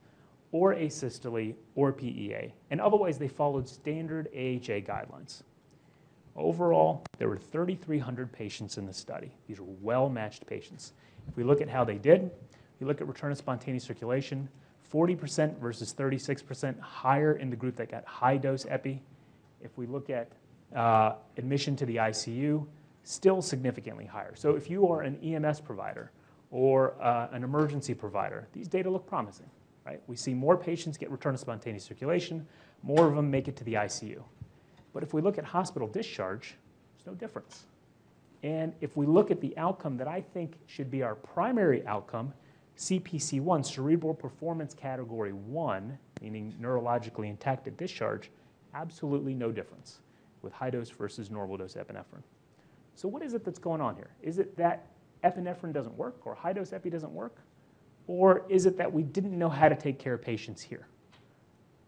or 0.51 0.73
asystole, 0.73 1.53
or 1.75 1.91
PEA. 1.91 2.53
And 2.71 2.79
otherwise, 2.79 3.17
they 3.17 3.27
followed 3.27 3.67
standard 3.67 4.27
AHA 4.33 4.81
guidelines. 4.87 5.43
Overall, 6.35 7.03
there 7.17 7.27
were 7.27 7.37
3,300 7.37 8.31
patients 8.31 8.77
in 8.77 8.85
the 8.85 8.93
study. 8.93 9.31
These 9.47 9.59
were 9.59 9.73
well 9.81 10.07
matched 10.07 10.45
patients. 10.45 10.93
If 11.27 11.35
we 11.35 11.43
look 11.43 11.61
at 11.61 11.69
how 11.69 11.83
they 11.83 11.97
did, 11.97 12.31
we 12.79 12.85
look 12.85 13.01
at 13.01 13.07
return 13.07 13.31
of 13.31 13.37
spontaneous 13.37 13.83
circulation, 13.83 14.49
40% 14.91 15.57
versus 15.59 15.93
36% 15.93 16.79
higher 16.79 17.33
in 17.33 17.49
the 17.49 17.55
group 17.55 17.75
that 17.75 17.91
got 17.91 18.05
high 18.05 18.37
dose 18.37 18.65
epi. 18.69 19.01
If 19.61 19.77
we 19.77 19.85
look 19.85 20.09
at 20.09 20.31
uh, 20.75 21.13
admission 21.37 21.75
to 21.77 21.85
the 21.85 21.97
ICU, 21.97 22.65
still 23.03 23.41
significantly 23.41 24.05
higher. 24.05 24.35
So 24.35 24.55
if 24.55 24.69
you 24.69 24.87
are 24.87 25.01
an 25.01 25.17
EMS 25.23 25.61
provider 25.61 26.11
or 26.51 26.95
uh, 27.01 27.27
an 27.31 27.43
emergency 27.43 27.93
provider, 27.93 28.47
these 28.53 28.67
data 28.67 28.89
look 28.89 29.07
promising. 29.07 29.49
Right? 29.85 30.01
We 30.07 30.17
see 30.17 30.33
more 30.33 30.57
patients 30.57 30.97
get 30.97 31.09
return 31.09 31.33
of 31.33 31.39
spontaneous 31.39 31.85
circulation, 31.85 32.45
more 32.83 33.07
of 33.07 33.15
them 33.15 33.31
make 33.31 33.47
it 33.47 33.55
to 33.57 33.63
the 33.63 33.75
ICU. 33.75 34.21
But 34.93 35.03
if 35.03 35.13
we 35.13 35.21
look 35.21 35.37
at 35.37 35.45
hospital 35.45 35.87
discharge, 35.87 36.55
there's 36.95 37.05
no 37.05 37.13
difference. 37.13 37.65
And 38.43 38.73
if 38.81 38.95
we 38.95 39.05
look 39.05 39.31
at 39.31 39.41
the 39.41 39.57
outcome 39.57 39.97
that 39.97 40.07
I 40.07 40.21
think 40.21 40.57
should 40.67 40.91
be 40.91 41.03
our 41.03 41.15
primary 41.15 41.85
outcome, 41.87 42.33
CPC1, 42.77 43.65
cerebral 43.65 44.13
performance 44.13 44.73
category 44.73 45.33
1, 45.33 45.97
meaning 46.21 46.53
neurologically 46.61 47.29
intact 47.29 47.67
at 47.67 47.77
discharge, 47.77 48.29
absolutely 48.73 49.33
no 49.33 49.51
difference. 49.51 49.99
with 50.41 50.53
high 50.53 50.69
dose 50.69 50.89
versus 50.89 51.29
normal 51.29 51.57
dose 51.57 51.73
epinephrine. 51.73 52.23
So 52.95 53.07
what 53.07 53.21
is 53.21 53.33
it 53.33 53.43
that's 53.43 53.59
going 53.59 53.81
on 53.81 53.95
here? 53.95 54.09
Is 54.21 54.39
it 54.39 54.55
that 54.57 54.87
epinephrine 55.23 55.73
doesn't 55.73 55.95
work 55.97 56.25
or 56.25 56.35
high 56.35 56.53
dose 56.53 56.73
epi 56.73 56.89
doesn't 56.89 57.11
work? 57.11 57.35
Or 58.07 58.45
is 58.47 58.65
it 58.65 58.77
that 58.77 58.91
we 58.91 59.03
didn't 59.03 59.37
know 59.37 59.49
how 59.49 59.67
to 59.67 59.75
take 59.75 59.99
care 59.99 60.13
of 60.13 60.21
patients 60.21 60.61
here? 60.61 60.87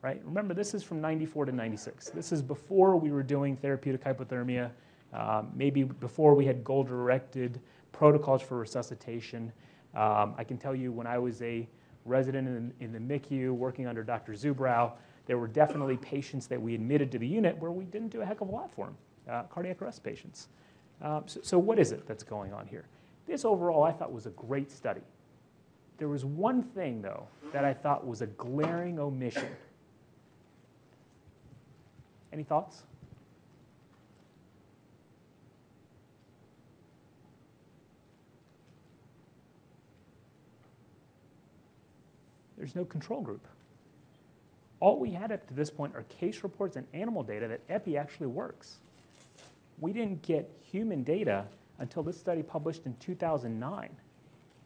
Right? 0.02 0.22
Remember, 0.26 0.54
this 0.54 0.74
is 0.74 0.84
from 0.84 1.02
94 1.02 1.46
to 1.46 1.52
96. 1.52 2.10
This 2.10 2.32
is 2.32 2.42
before 2.42 2.96
we 2.98 3.12
were 3.12 3.24
doing 3.24 3.56
therapeutic 3.56 4.04
hypothermia, 4.04 4.72
um, 5.14 5.52
maybe 5.56 5.84
before 5.84 6.34
we 6.34 6.46
had 6.46 6.64
goal 6.64 6.84
directed 6.84 7.60
protocols 7.92 8.42
for 8.42 8.58
resuscitation. 8.58 9.52
Um, 9.96 10.36
I 10.38 10.44
can 10.44 10.58
tell 10.58 10.76
you 10.76 10.92
when 10.92 11.08
I 11.08 11.18
was 11.18 11.42
a 11.42 11.68
resident 12.06 12.48
in, 12.48 12.74
in 12.80 12.92
the 12.92 13.00
MICU 13.00 13.52
working 13.52 13.88
under 13.88 14.04
Dr. 14.04 14.34
Zubrow, 14.34 14.94
there 15.26 15.38
were 15.38 15.48
definitely 15.48 15.98
patients 15.98 16.48
that 16.48 16.62
we 16.62 16.76
admitted 16.76 17.12
to 17.12 17.20
the 17.20 17.28
unit 17.28 17.58
where 17.58 17.72
we 17.72 17.86
didn't 17.86 18.10
do 18.10 18.22
a 18.22 18.26
heck 18.26 18.42
of 18.42 18.50
a 18.50 18.52
lot 18.52 18.74
for 18.74 18.88
them, 18.88 18.98
uh, 19.30 19.44
cardiac 19.44 19.82
arrest 19.82 20.04
patients. 20.04 20.48
Um, 21.02 21.24
so, 21.28 21.40
so, 21.44 21.60
what 21.60 21.80
is 21.80 21.92
it 21.92 22.08
that's 22.08 22.24
going 22.24 22.52
on 22.52 22.68
here? 22.68 22.86
This 23.28 23.46
overall 23.46 23.84
I 23.84 23.92
thought 23.92 24.12
was 24.12 24.26
a 24.26 24.32
great 24.32 24.72
study. 24.72 25.02
There 25.98 26.08
was 26.08 26.26
one 26.26 26.64
thing, 26.64 27.02
though, 27.02 27.28
that 27.54 27.64
I 27.64 27.74
thought 27.74 28.08
was 28.08 28.22
a 28.22 28.28
glaring 28.28 29.00
omission. 29.00 29.48
Any 32.34 32.44
thoughts? 32.44 32.84
There's 42.60 42.76
no 42.76 42.84
control 42.84 43.22
group. 43.22 43.48
All 44.82 45.00
we 45.00 45.12
had 45.12 45.32
up 45.32 45.48
to 45.48 45.54
this 45.54 45.70
point 45.70 45.96
are 45.96 46.04
case 46.04 46.44
reports 46.44 46.76
and 46.76 46.86
animal 46.94 47.24
data 47.24 47.48
that 47.48 47.62
EPI 47.70 47.98
actually 47.98 48.28
works. 48.28 48.80
We 49.80 49.94
didn't 49.94 50.22
get 50.22 50.52
human 50.62 51.04
data 51.04 51.46
until 51.80 52.04
this 52.04 52.20
study 52.20 52.44
published 52.44 52.86
in 52.86 52.96
2009. 52.98 53.90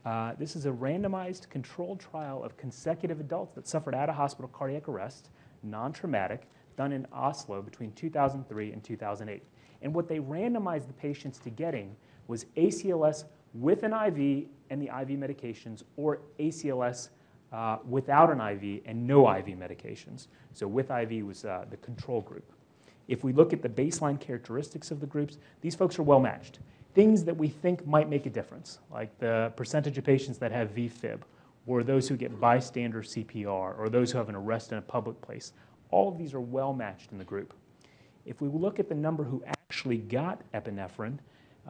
Uh, 0.06 0.34
this 0.38 0.56
is 0.56 0.66
a 0.66 0.72
randomized 0.72 1.50
controlled 1.50 2.00
trial 2.00 2.44
of 2.44 2.58
consecutive 2.58 3.20
adults 3.20 3.54
that 3.54 3.68
suffered 3.68 3.96
out 3.96 4.10
of 4.10 4.16
hospital 4.16 4.50
cardiac 4.50 4.90
arrest, 4.90 5.30
non 5.62 5.94
traumatic, 5.94 6.48
done 6.76 6.92
in 6.92 7.06
Oslo 7.14 7.62
between 7.62 7.92
2003 7.94 8.74
and 8.74 8.84
2008. 8.84 9.44
And 9.84 9.94
what 9.94 10.08
they 10.08 10.18
randomized 10.18 10.88
the 10.88 10.94
patients 10.94 11.38
to 11.40 11.52
getting 11.52 11.96
was 12.28 12.46
ACLS 12.58 13.26
with 13.54 13.84
an 13.84 13.94
IV 13.94 14.48
and 14.72 14.82
the 14.82 14.88
IV 14.88 15.20
medications, 15.20 15.84
or 15.96 16.22
ACLS 16.40 17.10
uh, 17.54 17.78
without 17.88 18.32
an 18.32 18.42
IV 18.42 18.82
and 18.86 19.08
no 19.08 19.32
IV 19.32 19.46
medications. 19.46 20.28
So 20.54 20.68
with 20.68 20.90
IV 20.90 21.26
was 21.26 21.46
uh, 21.46 21.66
the 21.70 21.78
control 21.78 22.22
group. 22.22 22.52
If 23.08 23.24
we 23.24 23.32
look 23.32 23.54
at 23.54 23.62
the 23.62 23.70
baseline 23.70 24.20
characteristics 24.20 24.90
of 24.90 25.00
the 25.00 25.06
groups, 25.06 25.38
these 25.62 25.76
folks 25.76 26.00
are 26.00 26.04
well 26.04 26.20
matched. 26.20 26.60
Things 26.96 27.24
that 27.26 27.36
we 27.36 27.48
think 27.48 27.86
might 27.86 28.10
make 28.10 28.26
a 28.26 28.30
difference, 28.30 28.80
like 28.92 29.18
the 29.20 29.52
percentage 29.56 29.98
of 29.98 30.04
patients 30.04 30.38
that 30.40 30.52
have 30.52 30.74
VFib, 30.74 31.22
or 31.66 31.84
those 31.84 32.08
who 32.08 32.18
get 32.18 32.40
bystander 32.40 33.02
CPR, 33.02 33.78
or 33.78 33.88
those 33.90 34.12
who 34.12 34.18
have 34.18 34.30
an 34.30 34.36
arrest 34.36 34.72
in 34.72 34.78
a 34.78 34.82
public 34.82 35.20
place, 35.22 35.54
all 35.92 36.10
of 36.10 36.18
these 36.18 36.34
are 36.34 36.42
well 36.42 36.74
matched 36.74 37.12
in 37.12 37.18
the 37.18 37.24
group. 37.24 37.54
If 38.26 38.42
we 38.42 38.48
look 38.48 38.80
at 38.80 38.90
the 38.90 38.96
number 38.96 39.24
who 39.24 39.44
actually 39.46 39.98
got 39.98 40.42
epinephrine, 40.54 41.20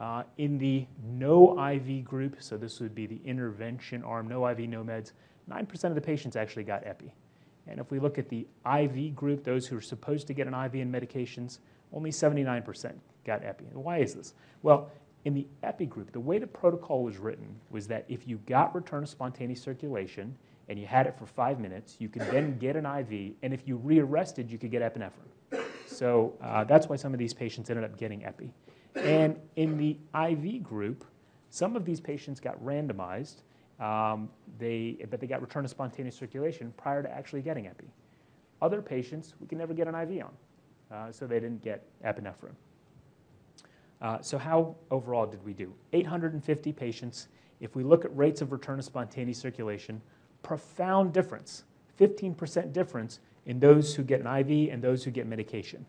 uh, 0.00 0.24
in 0.38 0.58
the 0.58 0.86
no 1.04 1.56
IV 1.70 2.04
group, 2.04 2.36
so 2.40 2.56
this 2.56 2.80
would 2.80 2.94
be 2.94 3.06
the 3.06 3.20
intervention 3.24 4.02
arm, 4.02 4.28
no 4.28 4.48
IV, 4.48 4.60
no 4.60 4.82
meds, 4.82 5.12
9% 5.50 5.84
of 5.84 5.94
the 5.94 6.00
patients 6.00 6.36
actually 6.36 6.64
got 6.64 6.86
epi. 6.86 7.12
And 7.66 7.80
if 7.80 7.90
we 7.90 7.98
look 7.98 8.18
at 8.18 8.28
the 8.28 8.46
IV 8.66 9.14
group, 9.14 9.44
those 9.44 9.66
who 9.66 9.76
are 9.76 9.82
supposed 9.82 10.26
to 10.26 10.34
get 10.34 10.46
an 10.46 10.54
IV 10.54 10.74
and 10.74 10.94
medications, 10.94 11.58
only 11.92 12.10
79% 12.10 12.92
got 13.24 13.44
epi. 13.44 13.64
And 13.66 13.82
why 13.82 13.98
is 13.98 14.14
this? 14.14 14.34
Well, 14.62 14.90
in 15.24 15.32
the 15.34 15.46
epi 15.62 15.86
group, 15.86 16.12
the 16.12 16.20
way 16.20 16.38
the 16.38 16.46
protocol 16.46 17.02
was 17.02 17.16
written 17.16 17.56
was 17.70 17.86
that 17.88 18.04
if 18.08 18.28
you 18.28 18.38
got 18.46 18.74
return 18.74 19.02
of 19.02 19.08
spontaneous 19.08 19.62
circulation 19.62 20.36
and 20.68 20.78
you 20.78 20.86
had 20.86 21.06
it 21.06 21.18
for 21.18 21.26
five 21.26 21.58
minutes, 21.58 21.96
you 21.98 22.08
could 22.08 22.22
then 22.22 22.58
get 22.58 22.76
an 22.76 22.84
IV, 22.84 23.34
and 23.42 23.52
if 23.52 23.66
you 23.66 23.76
rearrested, 23.76 24.50
you 24.50 24.58
could 24.58 24.70
get 24.70 24.82
epinephrine. 24.82 25.62
So 25.86 26.34
uh, 26.42 26.64
that's 26.64 26.88
why 26.88 26.96
some 26.96 27.12
of 27.12 27.18
these 27.18 27.34
patients 27.34 27.70
ended 27.70 27.84
up 27.84 27.96
getting 27.96 28.24
epi. 28.24 28.52
And 28.96 29.38
in 29.56 29.76
the 29.76 29.96
IV 30.14 30.62
group, 30.62 31.04
some 31.50 31.76
of 31.76 31.84
these 31.84 32.00
patients 32.00 32.40
got 32.40 32.62
randomized, 32.64 33.42
um, 33.80 34.28
they, 34.58 34.96
but 35.10 35.20
they 35.20 35.26
got 35.26 35.40
return 35.40 35.64
of 35.64 35.70
spontaneous 35.70 36.16
circulation 36.16 36.72
prior 36.76 37.02
to 37.02 37.10
actually 37.10 37.42
getting 37.42 37.66
epi. 37.66 37.86
Other 38.62 38.80
patients, 38.80 39.34
we 39.40 39.46
can 39.46 39.58
never 39.58 39.74
get 39.74 39.88
an 39.88 39.94
IV 39.94 40.24
on, 40.24 40.96
uh, 40.96 41.12
so 41.12 41.26
they 41.26 41.40
didn't 41.40 41.62
get 41.62 41.84
epinephrine. 42.04 42.54
Uh, 44.00 44.20
so 44.20 44.38
how 44.38 44.76
overall 44.90 45.26
did 45.26 45.44
we 45.44 45.52
do? 45.52 45.72
850 45.92 46.72
patients. 46.72 47.28
If 47.60 47.74
we 47.74 47.82
look 47.82 48.04
at 48.04 48.16
rates 48.16 48.42
of 48.42 48.52
return 48.52 48.78
of 48.78 48.84
spontaneous 48.84 49.38
circulation, 49.38 50.00
profound 50.42 51.12
difference, 51.12 51.64
15% 51.98 52.72
difference 52.72 53.20
in 53.46 53.58
those 53.60 53.94
who 53.94 54.02
get 54.02 54.20
an 54.20 54.26
IV 54.26 54.72
and 54.72 54.82
those 54.82 55.04
who 55.04 55.10
get 55.10 55.26
medication. 55.26 55.84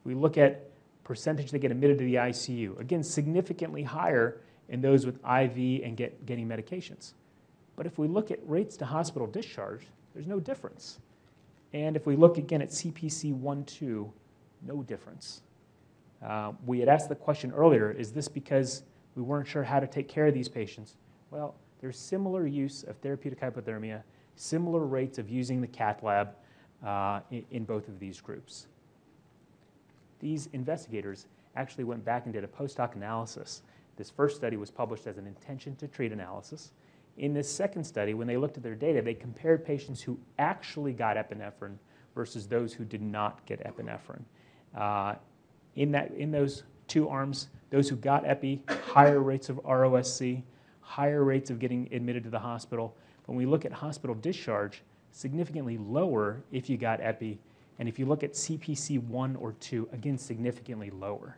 If 0.00 0.06
we 0.06 0.14
look 0.14 0.38
at 0.38 0.68
percentage 1.04 1.50
that 1.50 1.58
get 1.58 1.70
admitted 1.70 1.98
to 1.98 2.04
the 2.04 2.14
ICU, 2.14 2.78
again, 2.80 3.02
significantly 3.02 3.82
higher 3.82 4.40
in 4.68 4.80
those 4.80 5.06
with 5.06 5.16
IV 5.16 5.84
and 5.84 5.96
get, 5.96 6.26
getting 6.26 6.48
medications. 6.48 7.12
But 7.76 7.86
if 7.86 7.98
we 7.98 8.08
look 8.08 8.30
at 8.30 8.38
rates 8.46 8.76
to 8.78 8.86
hospital 8.86 9.26
discharge, 9.26 9.86
there's 10.14 10.26
no 10.26 10.40
difference. 10.40 10.98
And 11.72 11.94
if 11.94 12.06
we 12.06 12.16
look 12.16 12.38
again 12.38 12.62
at 12.62 12.70
CPC 12.70 13.34
1 13.34 13.64
2, 13.64 14.12
no 14.66 14.82
difference. 14.82 15.42
Uh, 16.24 16.52
we 16.64 16.80
had 16.80 16.88
asked 16.88 17.08
the 17.08 17.14
question 17.14 17.52
earlier 17.52 17.90
is 17.90 18.12
this 18.12 18.28
because 18.28 18.82
we 19.14 19.22
weren't 19.22 19.46
sure 19.46 19.62
how 19.62 19.78
to 19.78 19.86
take 19.86 20.08
care 20.08 20.26
of 20.26 20.34
these 20.34 20.48
patients? 20.48 20.96
Well, 21.30 21.54
there's 21.80 21.98
similar 21.98 22.46
use 22.46 22.82
of 22.84 22.96
therapeutic 22.96 23.40
hypothermia, 23.40 24.02
similar 24.36 24.80
rates 24.80 25.18
of 25.18 25.28
using 25.28 25.60
the 25.60 25.66
cath 25.66 26.02
lab 26.02 26.30
uh, 26.84 27.20
in, 27.30 27.44
in 27.50 27.64
both 27.64 27.88
of 27.88 27.98
these 27.98 28.20
groups. 28.20 28.66
These 30.20 30.48
investigators 30.52 31.26
actually 31.56 31.84
went 31.84 32.04
back 32.04 32.24
and 32.24 32.32
did 32.32 32.44
a 32.44 32.48
post 32.48 32.78
hoc 32.78 32.94
analysis. 32.96 33.62
This 33.96 34.10
first 34.10 34.36
study 34.36 34.56
was 34.56 34.70
published 34.70 35.06
as 35.06 35.18
an 35.18 35.26
intention 35.26 35.76
to 35.76 35.88
treat 35.88 36.12
analysis. 36.12 36.72
In 37.16 37.32
this 37.32 37.50
second 37.50 37.84
study, 37.84 38.14
when 38.14 38.26
they 38.26 38.36
looked 38.36 38.56
at 38.56 38.62
their 38.62 38.74
data, 38.74 39.00
they 39.00 39.14
compared 39.14 39.64
patients 39.64 40.02
who 40.02 40.18
actually 40.38 40.92
got 40.92 41.16
epinephrine 41.16 41.76
versus 42.14 42.46
those 42.46 42.72
who 42.72 42.84
did 42.84 43.02
not 43.02 43.44
get 43.46 43.64
epinephrine. 43.64 44.22
Uh, 44.76 45.14
in, 45.76 45.92
that, 45.92 46.12
in 46.12 46.30
those 46.30 46.64
two 46.88 47.08
arms, 47.08 47.48
those 47.70 47.88
who 47.88 47.96
got 47.96 48.26
epi, 48.26 48.62
higher 48.68 49.20
rates 49.20 49.48
of 49.48 49.56
ROSC, 49.62 50.42
higher 50.80 51.24
rates 51.24 51.50
of 51.50 51.58
getting 51.58 51.88
admitted 51.92 52.24
to 52.24 52.30
the 52.30 52.38
hospital. 52.38 52.96
When 53.26 53.36
we 53.36 53.46
look 53.46 53.64
at 53.64 53.72
hospital 53.72 54.14
discharge, 54.14 54.82
significantly 55.10 55.78
lower 55.78 56.42
if 56.52 56.68
you 56.68 56.76
got 56.76 57.00
epi. 57.00 57.38
And 57.78 57.88
if 57.88 57.98
you 57.98 58.06
look 58.06 58.22
at 58.22 58.32
CPC 58.32 59.02
1 59.02 59.36
or 59.36 59.52
2, 59.52 59.88
again, 59.92 60.16
significantly 60.18 60.90
lower. 60.90 61.36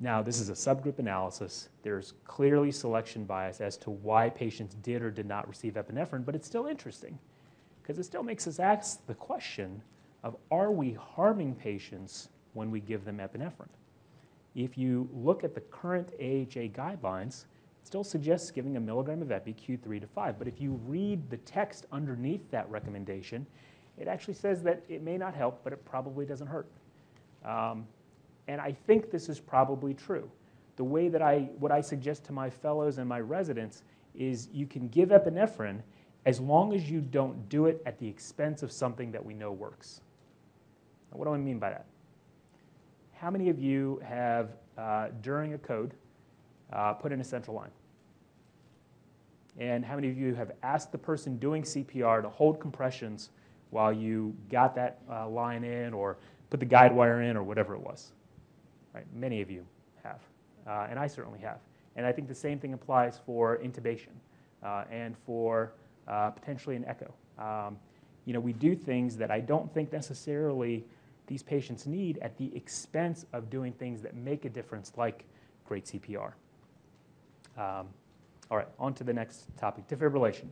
Now, 0.00 0.22
this 0.22 0.40
is 0.40 0.48
a 0.48 0.52
subgroup 0.52 0.98
analysis. 0.98 1.68
There's 1.82 2.14
clearly 2.24 2.72
selection 2.72 3.24
bias 3.24 3.60
as 3.60 3.76
to 3.78 3.90
why 3.90 4.28
patients 4.28 4.74
did 4.76 5.02
or 5.02 5.10
did 5.10 5.26
not 5.26 5.48
receive 5.48 5.74
epinephrine, 5.74 6.24
but 6.24 6.34
it's 6.34 6.46
still 6.46 6.66
interesting 6.66 7.18
because 7.82 7.98
it 7.98 8.04
still 8.04 8.22
makes 8.22 8.46
us 8.48 8.58
ask 8.58 9.06
the 9.06 9.14
question 9.14 9.80
of 10.24 10.36
are 10.50 10.72
we 10.72 10.94
harming 10.94 11.54
patients 11.54 12.30
when 12.54 12.70
we 12.70 12.80
give 12.80 13.04
them 13.04 13.18
epinephrine? 13.18 13.68
If 14.54 14.78
you 14.78 15.08
look 15.12 15.44
at 15.44 15.54
the 15.54 15.60
current 15.60 16.08
AHA 16.18 16.72
guidelines, 16.72 17.44
it 17.82 17.86
still 17.86 18.04
suggests 18.04 18.50
giving 18.50 18.76
a 18.76 18.80
milligram 18.80 19.20
of 19.22 19.30
epi 19.30 19.52
Q3 19.54 20.00
to 20.00 20.06
5. 20.06 20.38
But 20.38 20.48
if 20.48 20.60
you 20.60 20.80
read 20.86 21.28
the 21.30 21.36
text 21.38 21.86
underneath 21.92 22.50
that 22.50 22.68
recommendation, 22.70 23.46
it 23.98 24.08
actually 24.08 24.34
says 24.34 24.62
that 24.62 24.82
it 24.88 25.02
may 25.02 25.18
not 25.18 25.34
help, 25.34 25.62
but 25.62 25.72
it 25.72 25.84
probably 25.84 26.24
doesn't 26.24 26.46
hurt. 26.46 26.66
Um, 27.44 27.86
and 28.48 28.60
I 28.60 28.72
think 28.86 29.10
this 29.10 29.28
is 29.28 29.40
probably 29.40 29.94
true. 29.94 30.30
The 30.76 30.84
way 30.84 31.08
that 31.08 31.22
I, 31.22 31.48
what 31.58 31.72
I 31.72 31.80
suggest 31.80 32.24
to 32.26 32.32
my 32.32 32.50
fellows 32.50 32.98
and 32.98 33.08
my 33.08 33.20
residents 33.20 33.82
is 34.14 34.48
you 34.52 34.66
can 34.66 34.88
give 34.88 35.10
epinephrine 35.10 35.80
as 36.26 36.40
long 36.40 36.74
as 36.74 36.90
you 36.90 37.00
don't 37.00 37.48
do 37.48 37.66
it 37.66 37.82
at 37.86 37.98
the 37.98 38.08
expense 38.08 38.62
of 38.62 38.72
something 38.72 39.12
that 39.12 39.24
we 39.24 39.34
know 39.34 39.52
works. 39.52 40.00
Now, 41.12 41.18
what 41.18 41.26
do 41.26 41.34
I 41.34 41.38
mean 41.38 41.58
by 41.58 41.70
that? 41.70 41.86
How 43.12 43.30
many 43.30 43.48
of 43.48 43.58
you 43.58 44.00
have, 44.04 44.50
uh, 44.76 45.08
during 45.22 45.54
a 45.54 45.58
code, 45.58 45.94
uh, 46.72 46.94
put 46.94 47.12
in 47.12 47.20
a 47.20 47.24
central 47.24 47.56
line? 47.56 47.70
And 49.58 49.84
how 49.84 49.94
many 49.94 50.08
of 50.10 50.18
you 50.18 50.34
have 50.34 50.52
asked 50.62 50.90
the 50.90 50.98
person 50.98 51.36
doing 51.36 51.62
CPR 51.62 52.22
to 52.22 52.28
hold 52.28 52.58
compressions 52.58 53.30
while 53.70 53.92
you 53.92 54.34
got 54.50 54.74
that 54.74 54.98
uh, 55.08 55.28
line 55.28 55.62
in 55.62 55.94
or 55.94 56.16
put 56.50 56.58
the 56.58 56.66
guide 56.66 56.94
wire 56.94 57.22
in 57.22 57.36
or 57.36 57.42
whatever 57.42 57.74
it 57.74 57.80
was? 57.80 58.12
Right? 58.94 59.04
Many 59.14 59.42
of 59.42 59.50
you 59.50 59.66
have, 60.02 60.20
uh, 60.66 60.86
and 60.88 60.98
I 60.98 61.06
certainly 61.06 61.40
have. 61.40 61.58
And 61.96 62.06
I 62.06 62.12
think 62.12 62.28
the 62.28 62.34
same 62.34 62.58
thing 62.58 62.74
applies 62.74 63.20
for 63.24 63.58
intubation 63.58 64.14
uh, 64.62 64.84
and 64.90 65.16
for 65.26 65.72
uh, 66.08 66.30
potentially 66.30 66.76
an 66.76 66.84
echo. 66.86 67.12
Um, 67.38 67.76
you 68.24 68.32
know, 68.32 68.40
we 68.40 68.52
do 68.52 68.74
things 68.74 69.16
that 69.16 69.30
I 69.30 69.40
don't 69.40 69.72
think 69.72 69.92
necessarily 69.92 70.84
these 71.26 71.42
patients 71.42 71.86
need 71.86 72.18
at 72.18 72.36
the 72.36 72.54
expense 72.56 73.26
of 73.32 73.50
doing 73.50 73.72
things 73.72 74.02
that 74.02 74.14
make 74.14 74.44
a 74.44 74.48
difference, 74.48 74.92
like 74.96 75.24
great 75.64 75.84
CPR. 75.86 76.32
Um, 77.56 77.88
all 78.50 78.58
right, 78.58 78.68
on 78.78 78.94
to 78.94 79.04
the 79.04 79.12
next 79.12 79.46
topic 79.56 79.88
defibrillation. 79.88 80.46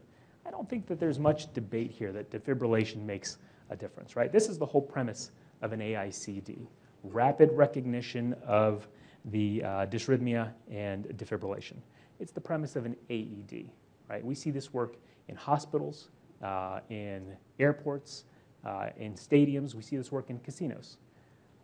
I 0.46 0.50
don't 0.50 0.68
think 0.68 0.87
that 0.87 0.99
there's 0.99 1.18
much 1.18 1.52
debate 1.52 1.90
here 1.90 2.12
that 2.12 2.30
defibrillation 2.30 3.04
makes 3.04 3.38
a 3.70 3.76
difference, 3.76 4.16
right? 4.16 4.32
This 4.32 4.49
is 4.49 4.58
the 4.58 4.66
whole 4.66 4.82
premise 4.82 5.30
of 5.61 5.72
an 5.72 5.80
AICD 5.80 6.66
rapid 7.04 7.50
recognition 7.52 8.35
of 8.47 8.88
the 9.26 9.62
uh, 9.62 9.68
dysrhythmia 9.87 10.52
and 10.71 11.04
defibrillation. 11.16 11.76
It's 12.21 12.32
the 12.32 12.40
premise 12.40 12.76
of 12.76 12.87
an 12.87 12.97
AED, 13.11 13.71
right? 14.09 14.25
We 14.25 14.35
see 14.35 14.50
this 14.50 14.73
work 14.73 14.97
in 15.28 15.37
hospitals, 15.37 16.09
uh, 16.42 16.80
in 16.90 17.37
airports, 17.59 18.25
uh, 18.64 18.90
in 18.97 19.14
stadiums. 19.14 19.75
We 19.75 19.82
see 19.82 19.97
this 19.97 20.12
work 20.12 20.30
in 20.30 20.38
casinos. 20.40 20.99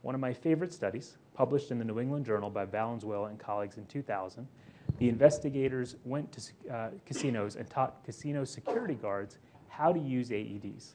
One 0.02 0.14
of 0.14 0.20
my 0.20 0.32
favorite 0.32 0.72
studies, 0.72 1.16
published 1.34 1.70
in 1.70 1.78
the 1.78 1.84
New 1.84 2.00
England 2.00 2.24
Journal 2.24 2.50
by 2.50 2.64
Valenzuela 2.64 3.28
and 3.28 3.38
colleagues 3.38 3.78
in 3.78 3.86
2000, 3.86 4.46
the 4.98 5.08
investigators 5.08 5.96
went 6.04 6.32
to 6.32 6.74
uh, 6.74 6.88
casinos 7.04 7.56
and 7.56 7.68
taught 7.68 8.02
casino 8.04 8.44
security 8.44 8.94
guards 8.94 9.38
how 9.68 9.92
to 9.92 10.00
use 10.00 10.30
AEDs. 10.30 10.94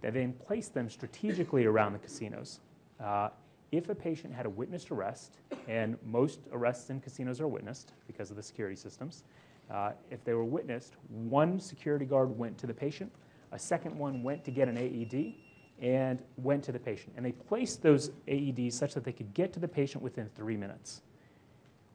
They 0.00 0.10
then 0.10 0.32
placed 0.32 0.74
them 0.74 0.90
strategically 0.90 1.64
around 1.64 1.92
the 1.92 1.98
casinos. 1.98 2.60
Uh, 3.02 3.30
if 3.72 3.88
a 3.88 3.94
patient 3.94 4.34
had 4.34 4.46
a 4.46 4.50
witnessed 4.50 4.90
arrest, 4.90 5.38
and 5.68 5.96
most 6.04 6.40
arrests 6.52 6.90
in 6.90 7.00
casinos 7.00 7.40
are 7.40 7.48
witnessed 7.48 7.92
because 8.06 8.30
of 8.30 8.36
the 8.36 8.42
security 8.42 8.76
systems, 8.76 9.24
uh, 9.70 9.92
if 10.10 10.24
they 10.24 10.34
were 10.34 10.44
witnessed, 10.44 10.96
one 11.08 11.60
security 11.60 12.04
guard 12.04 12.36
went 12.36 12.58
to 12.58 12.66
the 12.66 12.74
patient, 12.74 13.12
a 13.52 13.58
second 13.58 13.96
one 13.96 14.22
went 14.22 14.44
to 14.44 14.50
get 14.50 14.68
an 14.68 14.76
AED, 14.76 15.34
and 15.80 16.20
went 16.36 16.62
to 16.64 16.72
the 16.72 16.78
patient. 16.78 17.14
And 17.16 17.24
they 17.24 17.32
placed 17.32 17.82
those 17.82 18.10
AEDs 18.28 18.72
such 18.72 18.94
that 18.94 19.04
they 19.04 19.12
could 19.12 19.32
get 19.32 19.52
to 19.54 19.60
the 19.60 19.68
patient 19.68 20.02
within 20.02 20.28
three 20.34 20.56
minutes. 20.56 21.02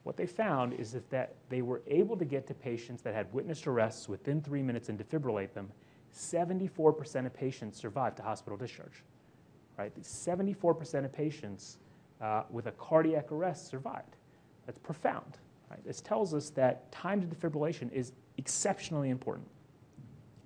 What 0.04 0.18
they 0.18 0.26
found 0.26 0.74
is 0.74 0.96
that, 1.10 1.36
they 1.50 1.62
were 1.62 1.82
able 1.88 2.18
to 2.18 2.26
get 2.26 2.48
to 2.48 2.54
patients 2.54 3.02
that 3.04 3.14
had 3.14 3.32
witnessed 3.34 3.68
arrests 3.68 4.08
within 4.10 4.42
three 4.42 4.62
minutes 4.62 4.90
and 4.90 5.00
defibrillate 5.00 5.54
them. 5.54 5.72
74% 6.14 7.26
of 7.26 7.34
patients 7.34 7.78
survived 7.78 8.18
to 8.18 8.24
hospital 8.24 8.58
discharge. 8.58 9.04
Right? 9.78 9.94
74% 10.02 11.06
of 11.06 11.12
patients 11.12 11.78
uh, 12.22 12.44
with 12.50 12.68
a 12.68 12.72
cardiac 12.74 13.32
arrest 13.32 13.68
survived. 13.68 14.16
That's 14.66 14.80
profound. 14.80 15.38
Right? 15.70 15.84
This 15.86 16.02
tells 16.02 16.34
us 16.34 16.50
that 16.52 16.92
time 16.92 17.22
to 17.22 17.28
defibrillation 17.28 17.92
is 17.92 18.14
exceptionally 18.38 19.10
important. 19.10 19.48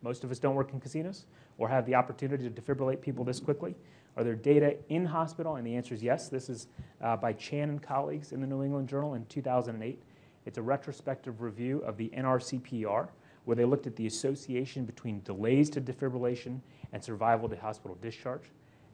Most 0.02 0.24
of 0.24 0.32
us 0.32 0.40
don't 0.40 0.56
work 0.56 0.74
in 0.74 0.80
casinos 0.80 1.26
or 1.58 1.68
have 1.70 1.86
the 1.86 1.96
opportunity 1.96 2.50
to 2.50 2.62
defibrillate 2.62 3.02
people 3.02 3.24
this 3.24 3.40
quickly. 3.40 3.76
Are 4.18 4.24
there 4.24 4.36
data 4.36 4.76
in 4.90 5.06
hospital? 5.06 5.56
And 5.58 5.68
the 5.68 5.76
answer 5.76 5.94
is 5.94 6.02
yes. 6.02 6.30
This 6.30 6.50
is 6.50 6.68
uh, 7.02 7.18
by 7.18 7.34
Chan 7.34 7.70
and 7.70 7.82
colleagues 7.82 8.32
in 8.32 8.42
the 8.42 8.48
New 8.48 8.64
England 8.64 8.90
Journal 8.90 9.14
in 9.14 9.26
2008. 9.26 10.02
It's 10.46 10.58
a 10.58 10.62
retrospective 10.62 11.42
review 11.42 11.80
of 11.80 11.98
the 11.98 12.10
NRCPR, 12.18 13.10
where 13.46 13.56
they 13.56 13.66
looked 13.66 13.88
at 13.88 13.96
the 13.96 14.08
association 14.08 14.86
between 14.86 15.22
delays 15.22 15.70
to 15.72 15.82
defibrillation 15.82 16.60
and 16.92 17.04
survival 17.04 17.48
to 17.50 17.56
hospital 17.56 17.98
discharge. 18.02 18.44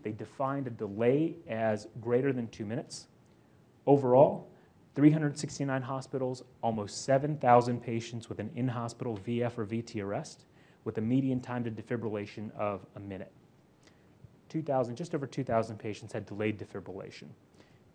They 0.06 0.12
defined 0.12 0.68
a 0.68 0.70
delay 0.70 1.38
as 1.50 1.88
greater 2.00 2.32
than 2.32 2.48
two 2.50 2.64
minutes. 2.64 3.08
Overall, 3.88 4.48
369 4.94 5.82
hospitals, 5.82 6.44
almost 6.62 7.06
7,000 7.06 7.82
patients 7.82 8.30
with 8.30 8.38
an 8.38 8.52
in 8.56 8.68
hospital 8.68 9.18
VF 9.18 9.58
or 9.58 9.66
VT 9.66 10.04
arrest, 10.04 10.46
with 10.84 11.00
a 11.00 11.02
median 11.02 11.40
time 11.42 11.64
to 11.64 11.72
defibrillation 11.72 12.56
of 12.56 12.86
a 12.96 13.00
minute. 13.00 13.32
2,000, 14.50 14.96
just 14.96 15.16
over 15.16 15.26
2,000 15.26 15.76
patients 15.80 16.14
had 16.14 16.28
delayed 16.28 16.60
defibrillation. 16.60 17.26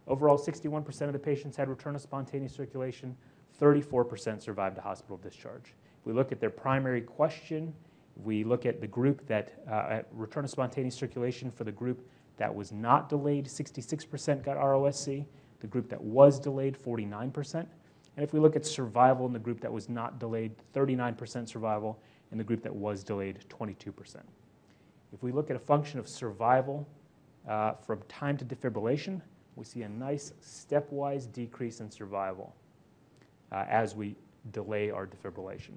Overall, 0.09 0.37
61% 0.37 1.03
of 1.03 1.13
the 1.13 1.19
patients 1.21 1.57
had 1.57 1.69
return 1.69 1.95
of 1.95 2.01
spontaneous 2.01 2.53
circulation, 2.53 3.17
34% 3.61 4.43
survived 4.43 4.77
a 4.79 4.81
hospital 4.81 5.17
discharge. 5.17 5.75
If 6.01 6.07
we 6.07 6.13
look 6.13 6.33
at 6.33 6.41
their 6.41 6.51
primary 6.51 7.03
question, 7.03 7.73
we 8.17 8.45
look 8.45 8.67
at 8.67 8.81
the 8.81 8.87
group 8.87 9.27
that, 9.27 9.63
uh, 9.69 9.87
at 9.91 10.09
return 10.13 10.45
of 10.45 10.51
spontaneous 10.51 10.95
circulation 10.95 11.51
for 11.51 11.65
the 11.65 11.73
group 11.73 12.07
that 12.37 12.55
was 12.55 12.73
not 12.73 13.09
delayed, 13.09 13.47
66% 13.47 14.43
got 14.43 14.57
ROSC. 14.57 15.27
The 15.61 15.67
group 15.67 15.89
that 15.91 16.03
was 16.03 16.41
delayed, 16.41 16.77
49%. 16.77 17.55
And 17.55 18.25
if 18.25 18.33
we 18.33 18.41
look 18.41 18.57
at 18.57 18.67
survival 18.67 19.27
in 19.27 19.33
the 19.33 19.39
group 19.39 19.61
that 19.61 19.73
was 19.73 19.89
not 19.89 20.19
delayed, 20.19 20.53
39% 20.75 21.49
survival, 21.49 22.01
and 22.31 22.41
the 22.41 22.45
group 22.45 22.63
that 22.63 22.75
was 22.75 23.05
delayed, 23.05 23.39
22%. 23.49 24.17
If 25.13 25.23
we 25.23 25.33
look 25.33 25.51
at 25.51 25.57
a 25.57 25.61
function 25.61 25.99
of 25.99 26.09
survival 26.09 26.87
uh, 27.49 27.73
from 27.73 28.01
time 28.09 28.37
to 28.39 28.45
defibrillation, 28.45 29.21
we 29.57 29.65
see 29.65 29.83
a 29.83 29.89
nice 29.89 30.33
stepwise 30.43 31.31
decrease 31.33 31.81
in 31.81 31.91
survival 31.91 32.55
uh, 33.53 33.65
as 33.69 33.95
we 33.95 34.17
delay 34.53 34.91
our 34.91 35.07
defibrillation. 35.07 35.73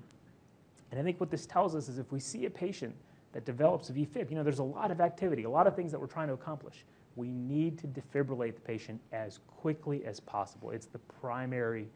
And 0.94 1.00
I 1.00 1.04
think 1.04 1.20
what 1.20 1.32
this 1.32 1.48
tells 1.48 1.74
us 1.74 1.90
is 1.90 1.98
if 1.98 2.12
we 2.12 2.20
see 2.20 2.46
a 2.46 2.52
patient 2.52 2.96
that 3.32 3.46
develops 3.46 3.90
VFib, 3.90 4.30
you 4.30 4.36
know, 4.36 4.44
there's 4.44 4.60
a 4.60 4.64
lot 4.64 4.92
of 4.92 5.02
activity, 5.02 5.42
a 5.42 5.50
lot 5.50 5.66
of 5.66 5.76
things 5.76 5.92
that 5.92 6.00
we're 6.00 6.06
trying 6.06 6.28
to 6.28 6.36
accomplish. 6.36 6.86
We 7.16 7.30
need 7.32 7.80
to 7.80 7.88
defibrillate 7.88 8.54
the 8.54 8.62
patient 8.62 9.02
as 9.12 9.40
quickly 9.48 10.06
as 10.06 10.20
possible. 10.20 10.70
It's 10.70 10.86
the 10.86 11.00
primary 11.00 11.88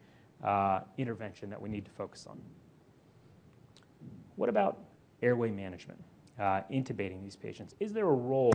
uh, 0.42 0.80
intervention 0.96 1.48
that 1.48 1.62
we 1.62 1.68
need 1.68 1.84
to 1.84 1.92
focus 1.92 2.26
on. 2.28 2.40
What 4.34 4.48
about 4.48 4.80
airway 5.22 5.52
management, 5.52 6.02
uh, 6.40 6.62
intubating 6.68 7.22
these 7.22 7.36
patients? 7.36 7.76
Is 7.78 7.92
there 7.92 8.08
a 8.08 8.12
role 8.12 8.52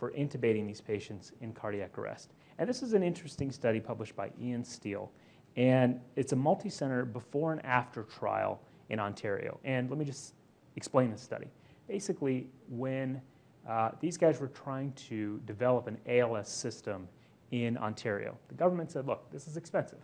for 0.00 0.10
intubating 0.10 0.66
these 0.66 0.80
patients 0.80 1.30
in 1.40 1.52
cardiac 1.52 1.96
arrest? 1.98 2.32
And 2.58 2.68
this 2.68 2.82
is 2.82 2.94
an 2.94 3.04
interesting 3.04 3.52
study 3.52 3.78
published 3.78 4.16
by 4.16 4.32
Ian 4.42 4.64
Stiell. 4.64 5.10
And 5.54 6.00
it's 6.16 6.32
a 6.32 6.36
multi-center 6.36 7.04
before 7.04 7.52
and 7.52 7.64
after 7.64 8.02
trial 8.02 8.60
in 8.90 9.00
Ontario. 9.00 9.58
And 9.64 9.90
let 9.90 9.98
me 9.98 10.04
just 10.04 10.34
explain 10.76 11.10
this 11.10 11.22
study. 11.22 11.46
Basically, 11.88 12.46
when 12.68 13.20
uh, 13.68 13.90
these 14.00 14.16
guys 14.16 14.40
were 14.40 14.48
trying 14.48 14.92
to 14.92 15.40
develop 15.46 15.86
an 15.86 15.98
ALS 16.06 16.48
system 16.48 17.08
in 17.50 17.76
Ontario, 17.78 18.36
the 18.48 18.54
government 18.54 18.90
said, 18.90 19.06
look, 19.06 19.30
this 19.30 19.46
is 19.46 19.56
expensive. 19.56 20.00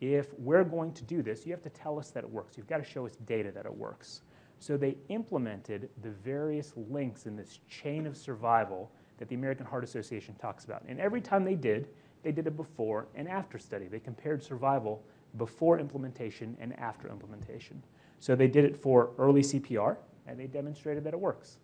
If 0.00 0.38
we're 0.38 0.64
going 0.64 0.92
to 0.92 1.04
do 1.04 1.22
this, 1.22 1.46
you 1.46 1.52
have 1.52 1.62
to 1.62 1.70
tell 1.70 1.98
us 1.98 2.10
that 2.10 2.24
it 2.24 2.30
works. 2.30 2.56
You've 2.56 2.66
got 2.66 2.78
to 2.78 2.84
show 2.84 3.06
us 3.06 3.16
data 3.26 3.50
that 3.52 3.64
it 3.64 3.74
works. 3.74 4.22
So 4.58 4.76
they 4.76 4.96
implemented 5.08 5.88
the 6.02 6.10
various 6.10 6.72
links 6.90 7.26
in 7.26 7.36
this 7.36 7.60
chain 7.68 8.06
of 8.06 8.16
survival 8.16 8.90
that 9.18 9.28
the 9.28 9.34
American 9.34 9.66
Heart 9.66 9.84
Association 9.84 10.34
talks 10.36 10.64
about. 10.64 10.82
And 10.88 11.00
every 11.00 11.20
time 11.20 11.44
they 11.44 11.54
did, 11.54 11.88
they 12.22 12.32
did 12.32 12.46
a 12.46 12.50
before 12.50 13.06
and 13.14 13.28
after 13.28 13.58
study. 13.58 13.86
They 13.86 14.00
compared 14.00 14.42
survival 14.42 15.02
before 15.36 15.78
implementation 15.78 16.56
and 16.60 16.78
after 16.78 17.08
implementation. 17.08 17.82
So 18.24 18.34
they 18.34 18.48
did 18.48 18.64
it 18.64 18.74
for 18.74 19.10
early 19.18 19.42
CPR, 19.42 19.98
and 20.26 20.40
they 20.40 20.46
demonstrated 20.46 21.04
that 21.04 21.12
it 21.12 21.20
works. 21.20 21.58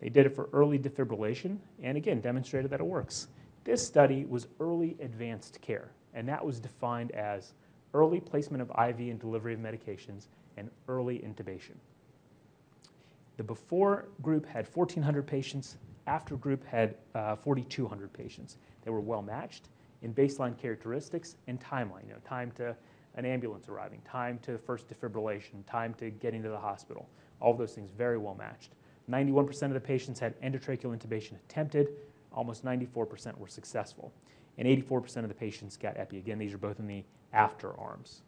They 0.00 0.08
did 0.08 0.24
it 0.24 0.34
for 0.34 0.48
early 0.54 0.78
defibrillation, 0.78 1.58
and 1.82 1.98
again, 1.98 2.22
demonstrated 2.22 2.70
that 2.70 2.80
it 2.80 2.86
works. 2.86 3.28
This 3.62 3.86
study 3.86 4.24
was 4.24 4.46
early 4.58 4.96
advanced 5.00 5.60
care, 5.60 5.90
and 6.14 6.26
that 6.30 6.42
was 6.42 6.60
defined 6.60 7.10
as 7.10 7.52
early 7.92 8.20
placement 8.20 8.62
of 8.62 8.70
IV 8.70 9.00
and 9.00 9.20
delivery 9.20 9.52
of 9.52 9.60
medications 9.60 10.28
and 10.56 10.70
early 10.88 11.18
intubation. 11.18 11.74
The 13.36 13.44
before 13.44 14.08
group 14.22 14.46
had 14.46 14.66
1,400 14.66 15.26
patients, 15.26 15.76
after 16.06 16.36
group 16.36 16.64
had 16.64 16.94
uh, 17.14 17.36
4,200 17.36 18.10
patients. 18.14 18.56
They 18.82 18.90
were 18.90 19.02
well 19.02 19.20
matched 19.20 19.68
in 20.00 20.14
baseline 20.14 20.56
characteristics 20.56 21.36
and 21.48 21.60
timeline, 21.60 22.06
you 22.06 22.14
know, 22.14 22.20
time 22.24 22.50
to 22.52 22.74
an 23.16 23.24
ambulance 23.24 23.68
arriving, 23.68 24.00
time 24.02 24.38
to 24.42 24.58
first 24.58 24.86
defibrillation, 24.88 25.66
time 25.66 25.94
to 25.94 26.10
getting 26.10 26.42
to 26.42 26.48
the 26.48 26.58
hospital. 26.58 27.08
All 27.40 27.54
those 27.54 27.72
things 27.72 27.90
very 27.90 28.18
well 28.18 28.34
matched. 28.34 28.72
91% 29.10 29.62
of 29.62 29.74
the 29.74 29.80
patients 29.80 30.20
had 30.20 30.40
endotracheal 30.40 30.96
intubation 30.96 31.32
attempted, 31.48 31.88
almost 32.32 32.64
94% 32.64 33.38
were 33.38 33.48
successful. 33.48 34.12
And 34.58 34.66
84% 34.66 35.18
of 35.18 35.28
the 35.28 35.34
patients 35.34 35.76
got 35.76 35.96
epi. 35.96 36.18
Again, 36.18 36.38
these 36.38 36.54
are 36.54 36.58
both 36.58 36.78
in 36.78 36.86
the 36.86 37.04
after 37.32 37.78
arms. 37.78 38.22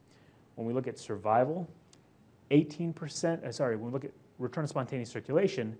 When 0.56 0.66
we 0.66 0.72
look 0.72 0.86
at 0.86 0.98
survival, 0.98 1.68
18%, 2.50 3.44
uh, 3.44 3.52
sorry, 3.52 3.76
when 3.76 3.86
we 3.86 3.92
look 3.92 4.04
at 4.04 4.12
return 4.38 4.64
of 4.64 4.70
spontaneous 4.70 5.10
circulation, 5.10 5.76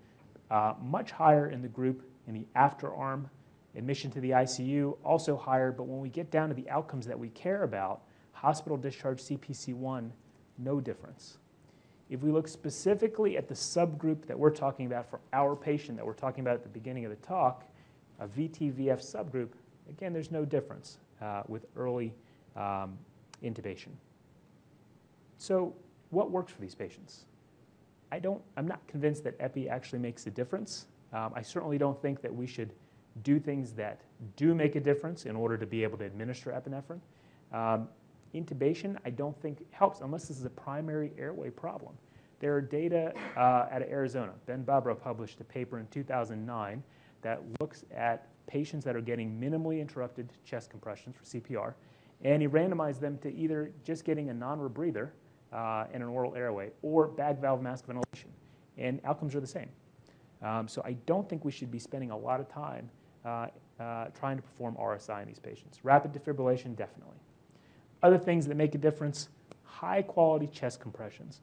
uh, 0.51 0.75
much 0.81 1.11
higher 1.11 1.51
in 1.51 1.62
the 1.62 1.68
group 1.68 2.03
in 2.27 2.35
the 2.35 2.47
after 2.55 2.94
arm. 2.94 3.29
Admission 3.77 4.11
to 4.11 4.21
the 4.21 4.31
ICU, 4.31 4.97
also 5.05 5.37
higher, 5.37 5.71
but 5.71 5.85
when 5.85 6.01
we 6.01 6.09
get 6.09 6.31
down 6.31 6.49
to 6.49 6.55
the 6.55 6.68
outcomes 6.71 7.07
that 7.07 7.18
we 7.18 7.29
care 7.29 7.62
about, 7.62 8.03
hospital 8.38 8.79
discharge 8.79 9.20
CPC1, 9.22 10.11
no 10.59 10.81
difference. 10.81 11.38
If 12.09 12.22
we 12.22 12.31
look 12.31 12.46
specifically 12.46 13.37
at 13.37 13.48
the 13.48 13.55
subgroup 13.55 14.27
that 14.27 14.38
we're 14.38 14.55
talking 14.55 14.87
about 14.87 15.11
for 15.11 15.20
our 15.33 15.57
patient 15.57 15.98
that 15.98 16.07
we're 16.07 16.14
talking 16.14 16.40
about 16.40 16.55
at 16.55 16.62
the 16.62 16.68
beginning 16.68 17.05
of 17.05 17.11
the 17.11 17.27
talk, 17.27 17.64
a 18.20 18.29
VTVF 18.29 19.01
subgroup, 19.01 19.51
again, 19.88 20.12
there's 20.12 20.31
no 20.31 20.44
difference 20.44 20.98
uh, 21.20 21.42
with 21.48 21.66
early 21.77 22.14
um, 22.57 22.96
intubation. 23.42 23.90
So 25.37 25.74
what 26.11 26.31
works 26.31 26.53
for 26.53 26.61
these 26.61 26.74
patients? 26.74 27.24
I 28.12 28.20
don't, 28.20 28.40
I'm 28.57 28.68
not 28.68 28.87
convinced 28.87 29.24
that 29.24 29.35
epi 29.40 29.68
actually 29.68 29.98
makes 29.98 30.27
a 30.27 30.31
difference. 30.31 30.87
Um, 31.12 31.33
I 31.35 31.42
certainly 31.42 31.77
don't 31.77 32.01
think 32.01 32.22
that 32.22 32.35
we 32.35 32.46
should 32.46 32.72
do 33.24 33.40
things 33.40 33.72
that 33.72 34.01
do 34.37 34.55
make 34.55 34.77
a 34.77 34.81
difference 34.81 35.27
in 35.27 35.35
order 35.35 35.59
to 35.59 35.66
be 35.66 35.83
able 35.83 35.98
to 35.98 36.05
administer 36.05 36.53
epinephrine. 36.53 37.01
Um, 37.53 37.88
intubation, 38.35 38.97
I 39.05 39.11
don't 39.11 39.41
think 39.41 39.64
helps 39.73 40.01
unless 40.01 40.29
this 40.29 40.38
is 40.38 40.45
a 40.45 40.51
primary 40.51 41.12
airway 41.19 41.51
problem. 41.51 41.95
There 42.41 42.55
are 42.55 42.61
data 42.61 43.12
uh, 43.37 43.67
out 43.71 43.83
of 43.83 43.88
Arizona. 43.88 44.33
Ben 44.47 44.64
Bobrow 44.64 45.01
published 45.01 45.41
a 45.41 45.45
paper 45.45 45.79
in 45.79 45.87
2009 45.88 46.83
that 47.23 47.43
looks 47.61 47.85
at 47.95 48.29
patients 48.47 48.85
that 48.85 48.95
are 48.95 49.01
getting 49.01 49.38
minimally 49.38 49.81
interrupted 49.81 50.33
chest 50.45 50.71
compressions 50.71 51.17
for 51.17 51.25
CPR, 51.25 51.75
and 52.23 52.41
he 52.41 52.49
randomized 52.49 53.01
them 53.01 53.19
to 53.19 53.35
either 53.35 53.73
just 53.85 54.05
getting 54.05 54.31
a 54.31 54.35
non-rebreather 54.35 55.11
uh, 55.53 55.87
in 55.93 56.03
an 56.03 56.09
oral 56.09 56.35
airway 56.35 56.71
or 56.83 57.09
bag 57.09 57.38
valve 57.38 57.61
mask 57.61 57.87
ventilation, 57.87 58.31
and 58.77 59.01
outcomes 59.05 59.35
are 59.35 59.41
the 59.41 59.47
same. 59.47 59.69
Um, 60.43 60.69
so 60.69 60.83
I 60.85 60.93
don't 61.07 61.29
think 61.29 61.45
we 61.45 61.51
should 61.51 61.71
be 61.71 61.79
spending 61.79 62.11
a 62.11 62.17
lot 62.17 62.38
of 62.38 62.49
time 62.49 62.88
uh, 63.25 63.49
uh, 63.81 64.07
trying 64.19 64.37
to 64.37 64.43
perform 64.43 64.77
RSI 64.77 65.23
in 65.23 65.29
these 65.29 65.38
patients. 65.38 65.81
Rapid 65.85 66.12
defibrillation, 66.12 66.77
definitely. 66.77 67.17
Other 68.03 68.19
things 68.19 68.47
that 68.47 68.57
make 68.57 68.75
a 68.75 68.79
difference, 68.79 69.29
high 69.65 70.03
quality 70.03 70.47
chest 70.47 70.81
compressions. 70.81 71.41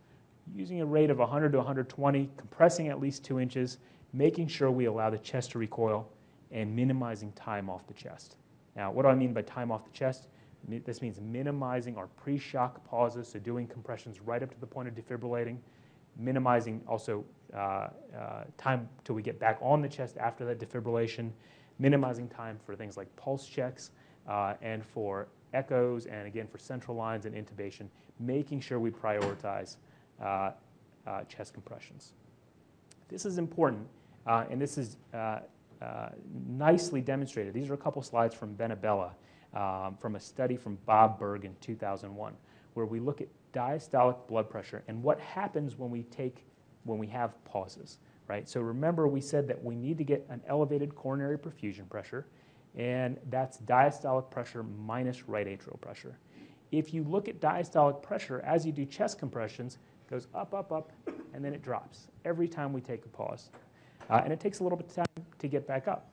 Using 0.53 0.81
a 0.81 0.85
rate 0.85 1.09
of 1.09 1.17
100 1.17 1.51
to 1.51 1.57
120, 1.57 2.29
compressing 2.37 2.87
at 2.89 2.99
least 2.99 3.23
two 3.23 3.39
inches, 3.39 3.79
making 4.13 4.47
sure 4.47 4.71
we 4.71 4.85
allow 4.85 5.09
the 5.09 5.17
chest 5.17 5.51
to 5.51 5.59
recoil, 5.59 6.07
and 6.51 6.73
minimizing 6.73 7.31
time 7.33 7.69
off 7.69 7.85
the 7.87 7.93
chest. 7.93 8.37
Now, 8.75 8.91
what 8.91 9.03
do 9.03 9.09
I 9.09 9.15
mean 9.15 9.33
by 9.33 9.41
time 9.41 9.71
off 9.71 9.83
the 9.83 9.91
chest? 9.91 10.27
This 10.67 11.01
means 11.01 11.19
minimizing 11.21 11.95
our 11.97 12.07
pre-shock 12.07 12.83
pauses, 12.85 13.27
so 13.27 13.39
doing 13.39 13.67
compressions 13.67 14.19
right 14.21 14.41
up 14.41 14.51
to 14.51 14.59
the 14.59 14.65
point 14.65 14.87
of 14.87 14.95
defibrillating, 14.95 15.57
minimizing 16.17 16.81
also 16.87 17.23
uh, 17.53 17.89
uh, 18.17 18.43
time 18.57 18.89
till 19.03 19.15
we 19.15 19.21
get 19.21 19.39
back 19.39 19.59
on 19.61 19.81
the 19.81 19.89
chest 19.89 20.17
after 20.17 20.45
that 20.45 20.59
defibrillation, 20.59 21.31
minimizing 21.77 22.27
time 22.27 22.59
for 22.65 22.75
things 22.75 22.97
like 22.97 23.13
pulse 23.15 23.47
checks 23.47 23.91
uh, 24.27 24.53
and 24.61 24.83
for 24.83 25.27
echoes, 25.53 26.05
and 26.05 26.27
again 26.27 26.47
for 26.47 26.57
central 26.57 26.95
lines 26.97 27.25
and 27.25 27.35
intubation, 27.35 27.87
making 28.19 28.59
sure 28.59 28.79
we 28.79 28.91
prioritize 28.91 29.77
uh, 30.21 30.51
uh, 31.07 31.23
chest 31.23 31.53
compressions. 31.53 32.13
This 33.09 33.25
is 33.25 33.37
important, 33.37 33.87
uh, 34.25 34.45
and 34.49 34.61
this 34.61 34.77
is 34.77 34.97
nicely 36.47 37.01
demonstrated. 37.01 37.53
These 37.53 37.69
are 37.69 37.75
a 37.75 37.77
couple 37.77 38.01
slides 38.01 38.33
from 38.33 38.53
Ben 38.53 38.71
Bobrow 38.71 39.11
um, 39.55 39.95
from 39.99 40.15
a 40.15 40.19
study 40.19 40.57
from 40.57 40.77
Bob 40.85 41.17
Berg 41.17 41.45
in 41.45 41.55
2001, 41.61 42.33
where 42.73 42.85
we 42.85 42.99
look 42.99 43.21
at 43.21 43.27
diastolic 43.53 44.27
blood 44.27 44.49
pressure 44.49 44.83
and 44.87 45.01
what 45.01 45.19
happens 45.19 45.77
when 45.77 45.89
we 45.89 46.03
take 46.03 46.45
when 46.83 46.99
we 46.99 47.07
have 47.07 47.43
pauses, 47.45 47.97
right? 48.27 48.47
So 48.47 48.61
remember 48.61 49.07
we 49.07 49.21
said 49.21 49.47
that 49.47 49.63
we 49.63 49.75
need 49.75 49.97
to 49.97 50.03
get 50.03 50.23
an 50.29 50.41
elevated 50.47 50.93
coronary 50.93 51.37
perfusion 51.37 51.89
pressure, 51.89 52.27
and 52.75 53.17
that's 53.29 53.57
diastolic 53.59 54.29
pressure 54.29 54.63
minus 54.63 55.27
right 55.27 55.47
atrial 55.47 55.79
pressure. 55.79 56.17
If 56.71 56.93
you 56.93 57.03
look 57.03 57.29
at 57.29 57.39
diastolic 57.39 58.01
pressure 58.01 58.41
as 58.41 58.65
you 58.65 58.71
do 58.71 58.85
chest 58.85 59.17
compressions, 59.17 59.75
it 59.75 60.11
goes 60.11 60.27
up, 60.33 60.53
up, 60.53 60.71
up, 60.71 60.91
and 61.33 61.43
then 61.43 61.53
it 61.53 61.61
drops 61.61 62.07
every 62.25 62.47
time 62.47 62.73
we 62.73 62.81
take 62.81 63.05
a 63.05 63.09
pause. 63.09 63.49
Uh, 64.09 64.21
and 64.23 64.33
it 64.33 64.39
takes 64.39 64.59
a 64.59 64.63
little 64.63 64.77
bit 64.77 64.87
of 64.87 64.95
time 64.95 65.25
to 65.39 65.47
get 65.47 65.67
back 65.67 65.87
up. 65.87 66.11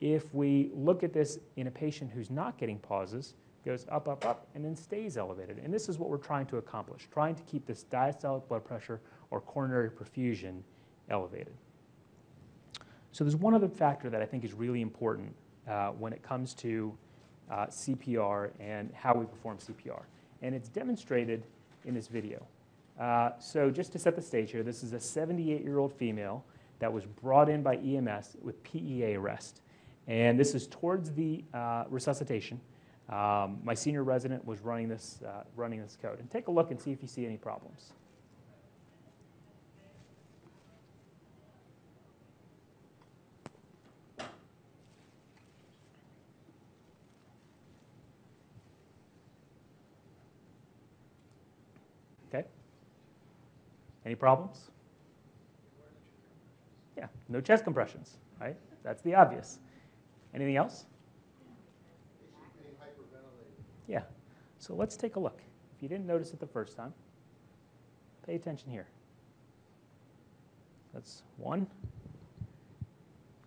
If 0.00 0.32
we 0.34 0.70
look 0.74 1.02
at 1.02 1.12
this 1.12 1.38
in 1.56 1.66
a 1.66 1.70
patient 1.70 2.10
who's 2.10 2.30
not 2.30 2.58
getting 2.58 2.78
pauses, 2.78 3.34
goes 3.64 3.86
up, 3.90 4.08
up, 4.08 4.24
up, 4.24 4.46
and 4.54 4.64
then 4.64 4.74
stays 4.76 5.16
elevated. 5.16 5.58
And 5.58 5.72
this 5.72 5.88
is 5.88 5.98
what 5.98 6.08
we're 6.08 6.16
trying 6.16 6.46
to 6.46 6.56
accomplish, 6.56 7.08
trying 7.12 7.34
to 7.34 7.42
keep 7.42 7.66
this 7.66 7.84
diastolic 7.90 8.48
blood 8.48 8.64
pressure 8.64 9.00
or 9.30 9.40
coronary 9.40 9.90
perfusion 9.90 10.62
elevated. 11.10 11.54
So 13.12 13.24
there's 13.24 13.36
one 13.36 13.54
other 13.54 13.68
factor 13.68 14.10
that 14.10 14.22
I 14.22 14.26
think 14.26 14.44
is 14.44 14.54
really 14.54 14.80
important 14.80 15.34
when 15.98 16.12
it 16.12 16.22
comes 16.22 16.54
to 16.54 16.96
uh, 17.50 17.66
CPR 17.66 18.50
and 18.60 18.92
how 18.94 19.14
we 19.14 19.26
perform 19.26 19.58
CPR. 19.58 20.02
And 20.42 20.54
it's 20.54 20.68
demonstrated 20.68 21.44
in 21.84 21.94
this 21.94 22.08
video. 22.08 22.46
Uh, 22.98 23.30
so 23.38 23.70
just 23.70 23.92
to 23.92 23.98
set 23.98 24.16
the 24.16 24.22
stage 24.22 24.50
here, 24.50 24.62
this 24.62 24.82
is 24.82 24.92
a 24.92 24.96
78-year-old 24.96 25.92
female 25.92 26.44
that 26.80 26.92
was 26.92 27.04
brought 27.04 27.48
in 27.48 27.62
by 27.62 27.76
EMS 27.76 28.36
with 28.42 28.62
PEA 28.62 29.14
arrest. 29.14 29.60
And 30.06 30.38
this 30.38 30.54
is 30.54 30.66
towards 30.66 31.12
the 31.12 31.44
uh, 31.52 31.84
resuscitation. 31.88 32.60
Um, 33.08 33.60
my 33.64 33.74
senior 33.74 34.04
resident 34.04 34.44
was 34.44 34.60
running 34.60 34.88
this, 34.88 35.20
uh, 35.26 35.44
running 35.56 35.80
this 35.80 35.96
code. 36.00 36.18
And 36.18 36.30
take 36.30 36.48
a 36.48 36.50
look 36.50 36.70
and 36.70 36.80
see 36.80 36.92
if 36.92 37.02
you 37.02 37.08
see 37.08 37.24
any 37.24 37.36
problems. 37.36 37.92
Okay. 52.28 52.44
Any 54.08 54.14
problems? 54.14 54.70
Yeah, 56.96 57.08
no 57.28 57.42
chest 57.42 57.62
compressions, 57.62 58.16
right? 58.40 58.56
That's 58.82 59.02
the 59.02 59.14
obvious. 59.14 59.58
Anything 60.34 60.56
else? 60.56 60.86
Yeah. 63.86 64.04
So 64.58 64.74
let's 64.74 64.96
take 64.96 65.16
a 65.16 65.20
look. 65.20 65.42
If 65.76 65.82
you 65.82 65.90
didn't 65.90 66.06
notice 66.06 66.32
it 66.32 66.40
the 66.40 66.46
first 66.46 66.74
time, 66.74 66.94
pay 68.24 68.34
attention 68.34 68.70
here. 68.70 68.86
That's 70.94 71.22
one, 71.36 71.66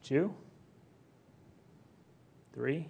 two, 0.03 0.31
three, 2.53 2.87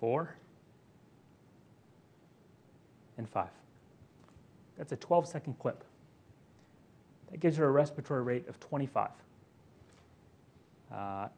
four, 0.00 0.34
and 3.18 3.28
five. 3.28 3.50
That's 4.76 4.92
a 4.92 4.96
12 4.96 5.26
second 5.26 5.58
clip. 5.58 5.84
That 7.30 7.40
gives 7.40 7.56
her 7.56 7.64
a 7.64 7.70
respiratory 7.70 8.22
rate 8.22 8.48
of 8.48 8.60
25. 8.60 9.10
Uh, 10.92 11.28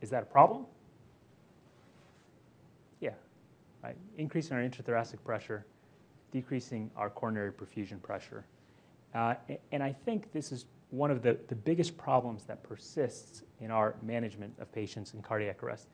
is 0.00 0.10
that 0.10 0.22
a 0.22 0.26
problem? 0.26 0.66
Yeah, 3.00 3.10
right. 3.82 3.96
Increasing 4.18 4.56
our 4.56 4.62
intrathoracic 4.62 5.22
pressure, 5.24 5.64
decreasing 6.32 6.90
our 6.96 7.08
coronary 7.08 7.52
perfusion 7.52 8.02
pressure. 8.02 8.44
Uh, 9.14 9.34
and 9.72 9.82
I 9.82 9.92
think 9.92 10.32
this 10.32 10.52
is 10.52 10.66
one 10.90 11.10
of 11.10 11.22
the, 11.22 11.38
the 11.48 11.54
biggest 11.54 11.96
problems 11.96 12.44
that 12.44 12.62
persists 12.62 13.42
in 13.60 13.70
our 13.70 13.96
management 14.02 14.54
of 14.58 14.70
patients 14.72 15.14
in 15.14 15.22
cardiac 15.22 15.62
arrest. 15.62 15.88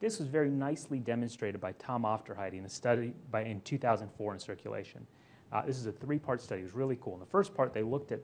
This 0.00 0.18
was 0.18 0.28
very 0.28 0.50
nicely 0.50 0.98
demonstrated 0.98 1.60
by 1.60 1.72
Tom 1.72 2.02
Aufderheide 2.02 2.54
in 2.54 2.64
a 2.64 2.68
study 2.68 3.14
by, 3.30 3.44
in 3.44 3.60
2004 3.60 4.34
in 4.34 4.38
circulation. 4.40 5.06
Uh, 5.52 5.62
this 5.66 5.76
is 5.76 5.86
a 5.86 5.92
three-part 5.92 6.40
study. 6.40 6.62
It 6.62 6.64
was 6.64 6.74
really 6.74 6.98
cool. 7.00 7.14
In 7.14 7.20
the 7.20 7.26
first 7.26 7.54
part, 7.54 7.74
they 7.74 7.82
looked 7.82 8.10
at 8.10 8.20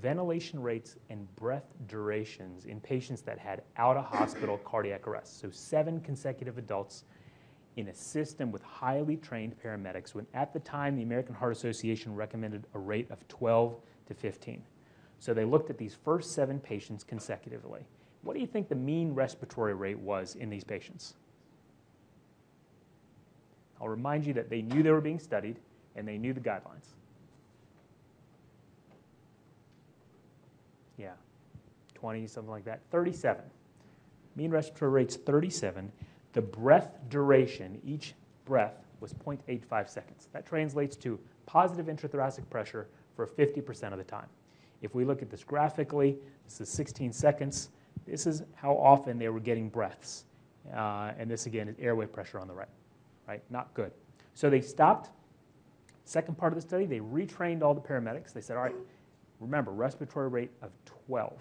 ventilation 0.00 0.62
rates 0.62 0.96
and 1.10 1.34
breath 1.36 1.74
durations 1.88 2.64
in 2.66 2.80
patients 2.80 3.20
that 3.22 3.38
had 3.38 3.62
out 3.76 3.96
of 3.96 4.04
hospital 4.04 4.58
cardiac 4.64 5.06
arrest. 5.06 5.40
So, 5.40 5.50
seven 5.50 6.00
consecutive 6.00 6.58
adults 6.58 7.04
in 7.76 7.88
a 7.88 7.94
system 7.94 8.52
with 8.52 8.62
highly 8.62 9.16
trained 9.16 9.54
paramedics 9.62 10.14
when 10.14 10.26
at 10.34 10.52
the 10.52 10.60
time 10.60 10.94
the 10.96 11.02
American 11.02 11.34
Heart 11.34 11.52
Association 11.52 12.14
recommended 12.14 12.66
a 12.74 12.78
rate 12.78 13.10
of 13.10 13.26
12 13.28 13.76
to 14.06 14.14
15. 14.14 14.62
So, 15.18 15.34
they 15.34 15.44
looked 15.44 15.68
at 15.68 15.78
these 15.78 15.96
first 16.04 16.32
seven 16.32 16.60
patients 16.60 17.02
consecutively. 17.02 17.80
What 18.22 18.34
do 18.34 18.40
you 18.40 18.46
think 18.46 18.68
the 18.68 18.76
mean 18.76 19.12
respiratory 19.14 19.74
rate 19.74 19.98
was 19.98 20.36
in 20.36 20.48
these 20.48 20.64
patients? 20.64 21.14
I'll 23.80 23.88
remind 23.88 24.24
you 24.24 24.32
that 24.34 24.48
they 24.48 24.62
knew 24.62 24.84
they 24.84 24.92
were 24.92 25.00
being 25.00 25.18
studied 25.18 25.58
and 25.96 26.06
they 26.06 26.18
knew 26.18 26.32
the 26.32 26.40
guidelines. 26.40 26.94
Yeah, 30.96 31.12
20, 31.94 32.26
something 32.26 32.50
like 32.50 32.64
that. 32.64 32.80
37. 32.90 33.42
Mean 34.36 34.50
respiratory 34.50 34.90
rate's 34.90 35.16
37. 35.16 35.90
The 36.32 36.42
breath 36.42 36.98
duration, 37.10 37.80
each 37.84 38.14
breath, 38.44 38.74
was 39.00 39.12
0.85 39.12 39.88
seconds. 39.88 40.28
That 40.32 40.46
translates 40.46 40.96
to 40.96 41.18
positive 41.44 41.86
intrathoracic 41.86 42.48
pressure 42.48 42.86
for 43.16 43.26
50% 43.26 43.92
of 43.92 43.98
the 43.98 44.04
time. 44.04 44.26
If 44.80 44.94
we 44.94 45.04
look 45.04 45.22
at 45.22 45.30
this 45.30 45.44
graphically, 45.44 46.16
this 46.44 46.60
is 46.60 46.68
16 46.68 47.12
seconds. 47.12 47.70
This 48.06 48.26
is 48.26 48.42
how 48.54 48.72
often 48.72 49.18
they 49.18 49.28
were 49.28 49.40
getting 49.40 49.68
breaths. 49.68 50.24
Uh, 50.74 51.12
and 51.18 51.30
this, 51.30 51.46
again, 51.46 51.68
is 51.68 51.76
airway 51.78 52.06
pressure 52.06 52.38
on 52.38 52.48
the 52.48 52.54
right. 52.54 52.68
Right? 53.28 53.42
Not 53.50 53.72
good. 53.74 53.92
So 54.34 54.48
they 54.48 54.60
stopped. 54.60 55.10
Second 56.04 56.36
part 56.36 56.52
of 56.52 56.56
the 56.56 56.62
study, 56.62 56.86
they 56.86 56.98
retrained 56.98 57.62
all 57.62 57.74
the 57.74 57.80
paramedics. 57.80 58.32
They 58.32 58.40
said, 58.40 58.56
all 58.56 58.62
right, 58.62 58.74
remember, 59.40 59.72
respiratory 59.72 60.28
rate 60.28 60.50
of 60.62 60.70
12. 61.06 61.40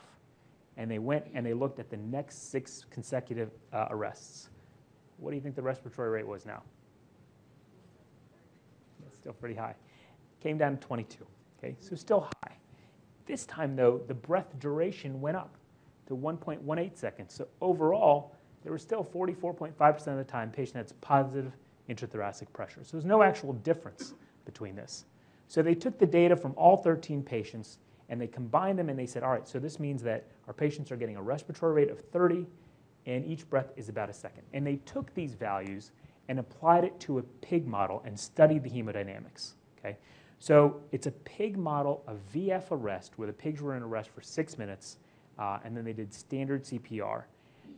And 0.78 0.90
they 0.90 1.00
went 1.00 1.26
and 1.34 1.46
they 1.46 1.54
looked 1.54 1.80
at 1.80 1.90
the 1.90 1.98
next 1.98 2.52
six 2.52 2.86
consecutive 2.90 3.52
uh, 3.74 3.88
arrests. 3.90 4.50
What 5.18 5.32
do 5.32 5.36
you 5.36 5.42
think 5.42 5.56
the 5.56 5.62
respiratory 5.62 6.10
rate 6.10 6.28
was 6.28 6.46
now? 6.46 6.64
It's 9.08 9.18
still 9.18 9.34
pretty 9.34 9.56
high. 9.56 9.76
Came 10.42 10.58
down 10.58 10.78
to 10.78 10.88
22. 10.88 11.26
Okay, 11.60 11.76
so 11.80 11.96
still 11.96 12.22
high. 12.44 12.56
This 13.26 13.46
time, 13.46 13.76
though, 13.76 14.02
the 14.08 14.14
breath 14.14 14.48
duration 14.60 15.22
went 15.22 15.38
up 15.38 15.54
to 15.54 15.62
to 16.12 16.18
1.18 16.18 16.98
seconds. 16.98 17.34
So 17.34 17.48
overall, 17.62 18.36
there 18.64 18.74
was 18.74 18.82
still 18.82 19.04
44.5% 19.04 20.08
of 20.08 20.18
the 20.18 20.24
time 20.24 20.52
patient 20.52 20.76
had 20.76 21.02
positive 21.02 21.54
intrathoracic 21.90 22.52
pressure. 22.52 22.82
So 22.84 22.92
there's 22.92 23.06
no 23.06 23.24
actual 23.24 23.54
difference 23.54 24.14
between 24.46 24.76
this. 24.76 25.06
So 25.48 25.62
they 25.62 25.76
took 25.76 26.00
the 26.00 26.06
data 26.06 26.36
from 26.36 26.54
all 26.56 26.78
13 26.78 27.24
patients 27.24 27.80
and 28.10 28.20
they 28.20 28.28
combined 28.28 28.78
them 28.78 28.90
and 28.90 28.98
they 28.98 29.06
said, 29.06 29.24
all 29.24 29.32
right, 29.32 29.48
so 29.48 29.60
this 29.60 29.80
means 29.80 30.04
that 30.04 30.28
our 30.48 30.54
patients 30.54 30.92
are 30.92 30.98
getting 30.98 31.16
a 31.16 31.22
respiratory 31.22 31.74
rate 31.74 31.90
of 31.90 32.00
30 32.00 32.46
and 33.06 33.26
each 33.26 33.50
breath 33.50 33.72
is 33.76 33.90
about 33.90 34.10
a 34.10 34.14
second. 34.14 34.44
And 34.54 34.66
they 34.66 34.78
took 34.78 35.14
these 35.14 35.34
values 35.34 35.92
and 36.28 36.40
applied 36.40 36.84
it 36.84 37.00
to 37.02 37.20
a 37.20 37.24
pig 37.42 37.68
model 37.68 38.02
and 38.06 38.18
studied 38.20 38.64
the 38.64 38.70
hemodynamics. 38.70 39.54
Okay? 39.80 39.98
So 40.40 40.82
it's 40.92 41.08
a 41.08 41.12
pig 41.12 41.58
model 41.58 42.04
of 42.08 42.20
VF 42.34 42.66
arrest 42.72 43.14
where 43.18 43.28
the 43.28 43.34
pigs 43.34 43.62
were 43.62 43.76
in 43.76 43.84
arrest 43.84 44.10
for 44.10 44.22
six 44.22 44.58
minutes 44.58 44.98
uh, 45.38 45.60
and 45.64 45.76
then 45.76 45.84
they 45.84 45.94
did 45.94 46.14
standard 46.14 46.64
CPR. 46.64 47.24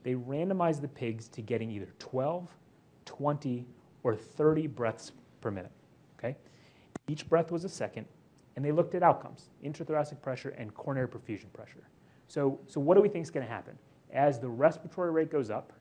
They 0.03 0.15
randomized 0.15 0.81
the 0.81 0.87
pigs 0.87 1.27
to 1.29 1.41
getting 1.41 1.71
either 1.71 1.87
12, 1.99 2.49
20, 3.05 3.65
or 4.03 4.15
30 4.15 4.67
breaths 4.67 5.11
per 5.41 5.49
minute. 5.49 5.71
Okay? 6.19 6.35
Each 7.07 7.27
breath 7.27 7.51
was 7.51 7.63
a 7.65 7.69
second, 7.69 8.05
and 8.55 8.63
they 8.63 8.71
looked 8.71 8.95
at 8.95 9.03
outcomes 9.03 9.49
intrathoracic 9.63 10.21
pressure 10.21 10.49
and 10.49 10.73
coronary 10.73 11.07
perfusion 11.07 11.51
pressure. 11.53 11.87
So, 12.27 12.59
so 12.67 12.79
what 12.79 12.95
do 12.95 13.01
we 13.01 13.09
think 13.09 13.23
is 13.23 13.31
going 13.31 13.45
to 13.45 13.51
happen? 13.51 13.77
As 14.11 14.39
the 14.39 14.49
respiratory 14.49 15.11
rate 15.11 15.31
goes 15.31 15.49
up, 15.49 15.73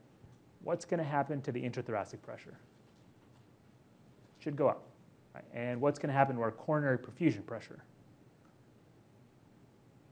what's 0.63 0.85
going 0.85 0.97
to 0.97 1.03
happen 1.03 1.41
to 1.41 1.51
the 1.51 1.61
intrathoracic 1.61 2.21
pressure? 2.21 2.57
Should 4.39 4.55
go 4.55 4.67
up. 4.67 4.83
Right? 5.33 5.45
And 5.53 5.79
what's 5.79 5.99
going 5.99 6.09
to 6.09 6.13
happen 6.13 6.35
to 6.35 6.41
our 6.41 6.51
coronary 6.51 6.97
perfusion 6.97 7.45
pressure? 7.45 7.83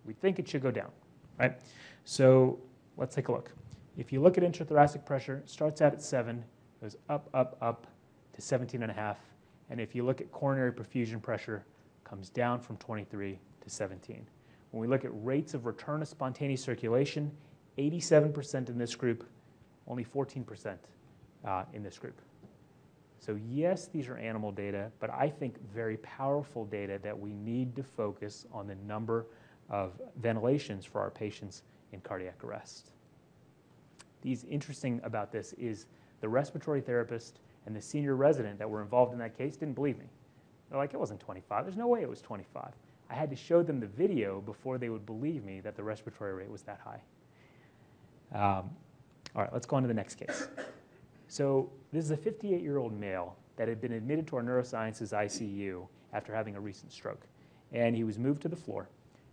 We 0.06 0.14
think 0.14 0.40
it 0.40 0.48
should 0.48 0.64
go 0.64 0.72
down. 0.72 0.90
Right? 1.40 1.60
So 2.06 2.60
let's 2.98 3.16
take 3.16 3.28
a 3.28 3.32
look. 3.32 3.52
If 3.98 4.12
you 4.14 4.22
look 4.22 4.38
at 4.38 4.44
intrathoracic 4.44 5.06
pressure, 5.06 5.38
it 5.38 5.50
starts 5.50 5.82
out 5.82 5.94
at 5.94 6.02
7, 6.02 6.44
goes 6.82 6.96
up, 7.10 7.30
up, 7.34 7.58
up 7.62 7.88
to 8.34 8.42
17 8.42 8.82
and 8.82 8.92
a 8.92 8.94
half. 8.94 9.18
And 9.72 9.80
if 9.80 9.96
you 9.96 10.06
look 10.06 10.20
at 10.20 10.30
coronary 10.34 10.74
perfusion 10.74 11.22
pressure, 11.22 11.64
comes 12.04 12.30
down 12.30 12.60
from 12.60 12.76
23 12.78 13.40
to 13.62 13.70
17. 13.70 14.28
When 14.72 14.82
we 14.82 14.88
look 14.88 15.06
at 15.06 15.12
rates 15.24 15.54
of 15.54 15.66
return 15.66 16.02
of 16.02 16.10
spontaneous 16.10 16.62
circulation, 16.62 17.32
87% 17.78 18.68
in 18.68 18.78
this 18.78 18.96
group, 18.96 19.26
only 19.88 20.04
14% 20.04 20.76
uh, 21.46 21.64
in 21.74 21.84
this 21.84 21.98
group. 21.98 22.22
So 23.18 23.40
yes, 23.50 23.88
these 23.88 24.10
are 24.10 24.18
animal 24.18 24.52
data, 24.52 24.92
but 25.00 25.10
I 25.10 25.30
think 25.30 25.56
very 25.74 25.98
powerful 25.98 26.66
data 26.66 27.00
that 27.02 27.18
we 27.18 27.34
need 27.34 27.74
to 27.78 27.84
focus 27.84 28.46
on 28.52 28.68
the 28.68 28.76
number 28.76 29.26
of 29.70 29.94
ventilations 30.18 30.86
for 30.86 31.00
our 31.00 31.12
patients 31.12 31.64
in 31.94 32.02
cardiac 32.02 32.44
arrest. 32.44 32.92
These 34.22 34.44
interesting 34.46 35.00
about 35.06 35.32
this 35.32 35.54
is 35.54 35.86
the 36.20 36.28
respiratory 36.28 36.82
therapist 36.82 37.40
and 37.66 37.76
the 37.76 37.82
senior 37.82 38.16
resident 38.16 38.60
that 38.60 38.70
were 38.70 38.82
involved 38.82 39.14
in 39.14 39.20
that 39.20 39.38
case 39.38 39.56
didn't 39.56 39.76
believe 39.76 39.98
me. 39.98 40.06
They're 40.70 40.80
like, 40.80 40.94
it 40.94 41.00
wasn't 41.00 41.20
25. 41.20 41.66
There's 41.66 41.78
no 41.78 41.88
way 41.88 42.02
it 42.02 42.10
was 42.10 42.22
25. 42.22 42.72
I 43.10 43.14
had 43.14 43.30
to 43.30 43.36
show 43.36 43.62
them 43.62 43.80
the 43.80 43.88
video 43.88 44.42
before 44.42 44.78
they 44.78 44.90
would 44.90 45.06
believe 45.06 45.44
me 45.44 45.60
that 45.62 45.76
the 45.76 45.84
respiratory 45.84 46.34
rate 46.34 46.50
was 46.50 46.62
that 46.64 46.80
high. 46.84 47.02
Um, 48.34 48.70
all 49.36 49.44
right, 49.44 49.54
let's 49.54 49.66
go 49.66 49.76
on 49.76 49.82
to 49.82 49.88
the 49.88 49.94
next 49.94 50.16
case. 50.16 50.48
So 51.28 51.70
this 51.92 52.06
is 52.06 52.12
a 52.12 52.18
58-year-old 52.18 52.98
male 52.98 53.36
that 53.58 53.68
had 53.68 53.82
been 53.82 53.94
admitted 53.94 54.28
to 54.28 54.38
our 54.38 54.42
neurosciences 54.42 55.14
ICU 55.14 55.88
after 56.14 56.34
having 56.34 56.56
a 56.56 56.60
recent 56.60 56.92
stroke. 56.92 57.22
And 57.72 57.96
he 57.96 58.04
was 58.04 58.18
moved 58.18 58.42
to 58.44 58.50
the 58.50 58.56
floor. 58.56 58.90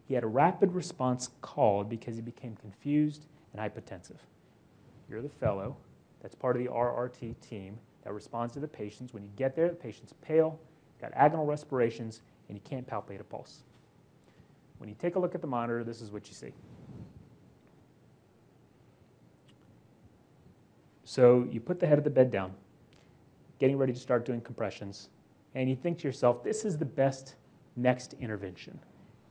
He 0.07 0.15
had 0.15 0.25
a 0.25 0.29
rapid 0.29 0.73
response 0.73 1.31
called 1.41 1.89
because 1.89 2.17
he 2.17 2.23
became 2.23 2.57
confused 2.57 3.27
and 3.53 3.61
hypotensive. 3.61 4.19
You're 5.09 5.23
the 5.23 5.29
fellow 5.29 5.77
that's 6.23 6.35
part 6.35 6.57
of 6.57 6.63
the 6.63 6.69
RRT 6.69 7.35
team 7.41 7.79
that 8.09 8.15
responds 8.15 8.55
to 8.55 8.59
the 8.59 8.67
patients. 8.67 9.13
When 9.13 9.23
you 9.23 9.29
get 9.37 9.55
there, 9.55 9.69
the 9.69 9.75
patient's 9.75 10.15
pale, 10.23 10.59
got 10.99 11.13
agonal 11.13 11.47
respirations, 11.47 12.23
and 12.49 12.57
you 12.57 12.63
can't 12.65 12.89
palpate 12.89 13.21
a 13.21 13.25
pulse. 13.25 13.65
When 14.79 14.89
you 14.89 14.97
take 14.99 15.17
a 15.17 15.19
look 15.19 15.35
at 15.35 15.43
the 15.43 15.47
monitor, 15.47 15.85
this 15.85 16.01
is 16.01 16.11
what 16.11 16.27
you 16.27 16.33
see. 16.33 16.55
So 21.05 21.47
you 21.51 21.61
put 21.61 21.81
the 21.81 21.87
head 21.87 21.99
of 21.99 22.05
the 22.05 22.09
bed 22.09 22.31
down, 22.31 22.55
getting 23.59 23.77
ready 23.77 23.93
to 23.93 24.01
start 24.01 24.25
doing 24.25 24.41
compressions, 24.41 25.11
and 25.55 25.69
you 25.69 25.77
think 25.77 25.99
to 25.99 26.09
yourself, 26.09 26.43
this 26.43 26.65
is 26.65 26.79
the 26.79 26.87
best 26.87 27.35
next 27.77 28.15
intervention. 28.23 28.79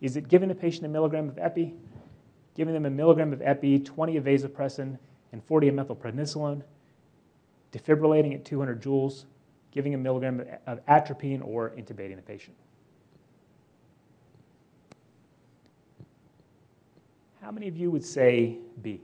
Is 0.02 0.18
it 0.18 0.28
giving 0.28 0.50
the 0.50 0.56
patient 0.56 0.86
a 0.86 0.90
milligram 0.90 1.30
of 1.30 1.40
epi, 1.40 1.74
giving 2.56 2.76
them 2.76 2.86
a 2.86 2.92
milligram 2.92 3.34
of 3.34 3.42
epi, 3.42 3.80
20 3.80 4.18
of 4.18 4.26
vasopressin, 4.26 5.00
and 5.32 5.44
40 5.46 5.70
of 5.70 5.74
methylprednisolone, 5.74 6.62
defibrillating 7.72 8.34
at 8.34 8.46
200 8.46 8.82
joules, 8.82 9.26
giving 9.72 9.94
a 9.94 9.98
milligram 9.98 10.44
of 10.66 10.80
atropine, 10.88 11.42
or 11.42 11.72
intubating 11.72 12.16
the 12.16 12.22
patient. 12.22 12.56
How 17.42 17.52
many 17.52 17.68
of 17.68 17.78
you 17.78 17.92
would 17.92 18.04
say 18.04 18.58
B? 18.82 19.02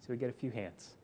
So 0.00 0.06
we 0.12 0.16
get 0.16 0.30
a 0.30 0.32
few 0.32 0.50
hands. 0.50 0.94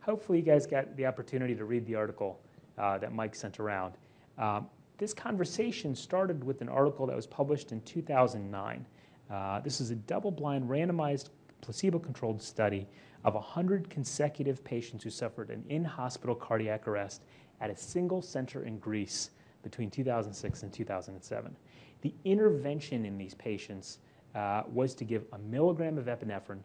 Hopefully, 0.00 0.38
you 0.38 0.44
guys 0.44 0.66
got 0.66 0.96
the 0.96 1.06
opportunity 1.06 1.54
to 1.54 1.64
read 1.64 1.86
the 1.86 1.94
article 1.94 2.40
uh, 2.78 2.98
that 2.98 3.12
Mike 3.12 3.34
sent 3.34 3.60
around. 3.60 3.94
Um, 4.38 4.66
this 4.98 5.12
conversation 5.14 5.94
started 5.94 6.42
with 6.42 6.60
an 6.62 6.68
article 6.68 7.06
that 7.06 7.14
was 7.14 7.26
published 7.26 7.70
in 7.70 7.80
2009. 7.82 8.86
Uh, 9.30 9.60
this 9.60 9.80
is 9.80 9.90
a 9.90 9.94
double 9.94 10.30
blind, 10.30 10.68
randomized, 10.68 11.28
placebo 11.60 11.98
controlled 11.98 12.42
study 12.42 12.86
of 13.24 13.34
100 13.34 13.88
consecutive 13.88 14.64
patients 14.64 15.04
who 15.04 15.10
suffered 15.10 15.50
an 15.50 15.64
in 15.68 15.84
hospital 15.84 16.34
cardiac 16.34 16.88
arrest 16.88 17.22
at 17.60 17.70
a 17.70 17.76
single 17.76 18.20
center 18.20 18.64
in 18.64 18.78
Greece 18.78 19.30
between 19.62 19.90
2006 19.90 20.62
and 20.62 20.72
2007. 20.72 21.56
The 22.00 22.12
intervention 22.24 23.04
in 23.04 23.16
these 23.16 23.34
patients 23.34 23.98
uh, 24.34 24.62
was 24.66 24.94
to 24.96 25.04
give 25.04 25.24
a 25.32 25.38
milligram 25.38 25.98
of 25.98 26.06
epinephrine, 26.06 26.62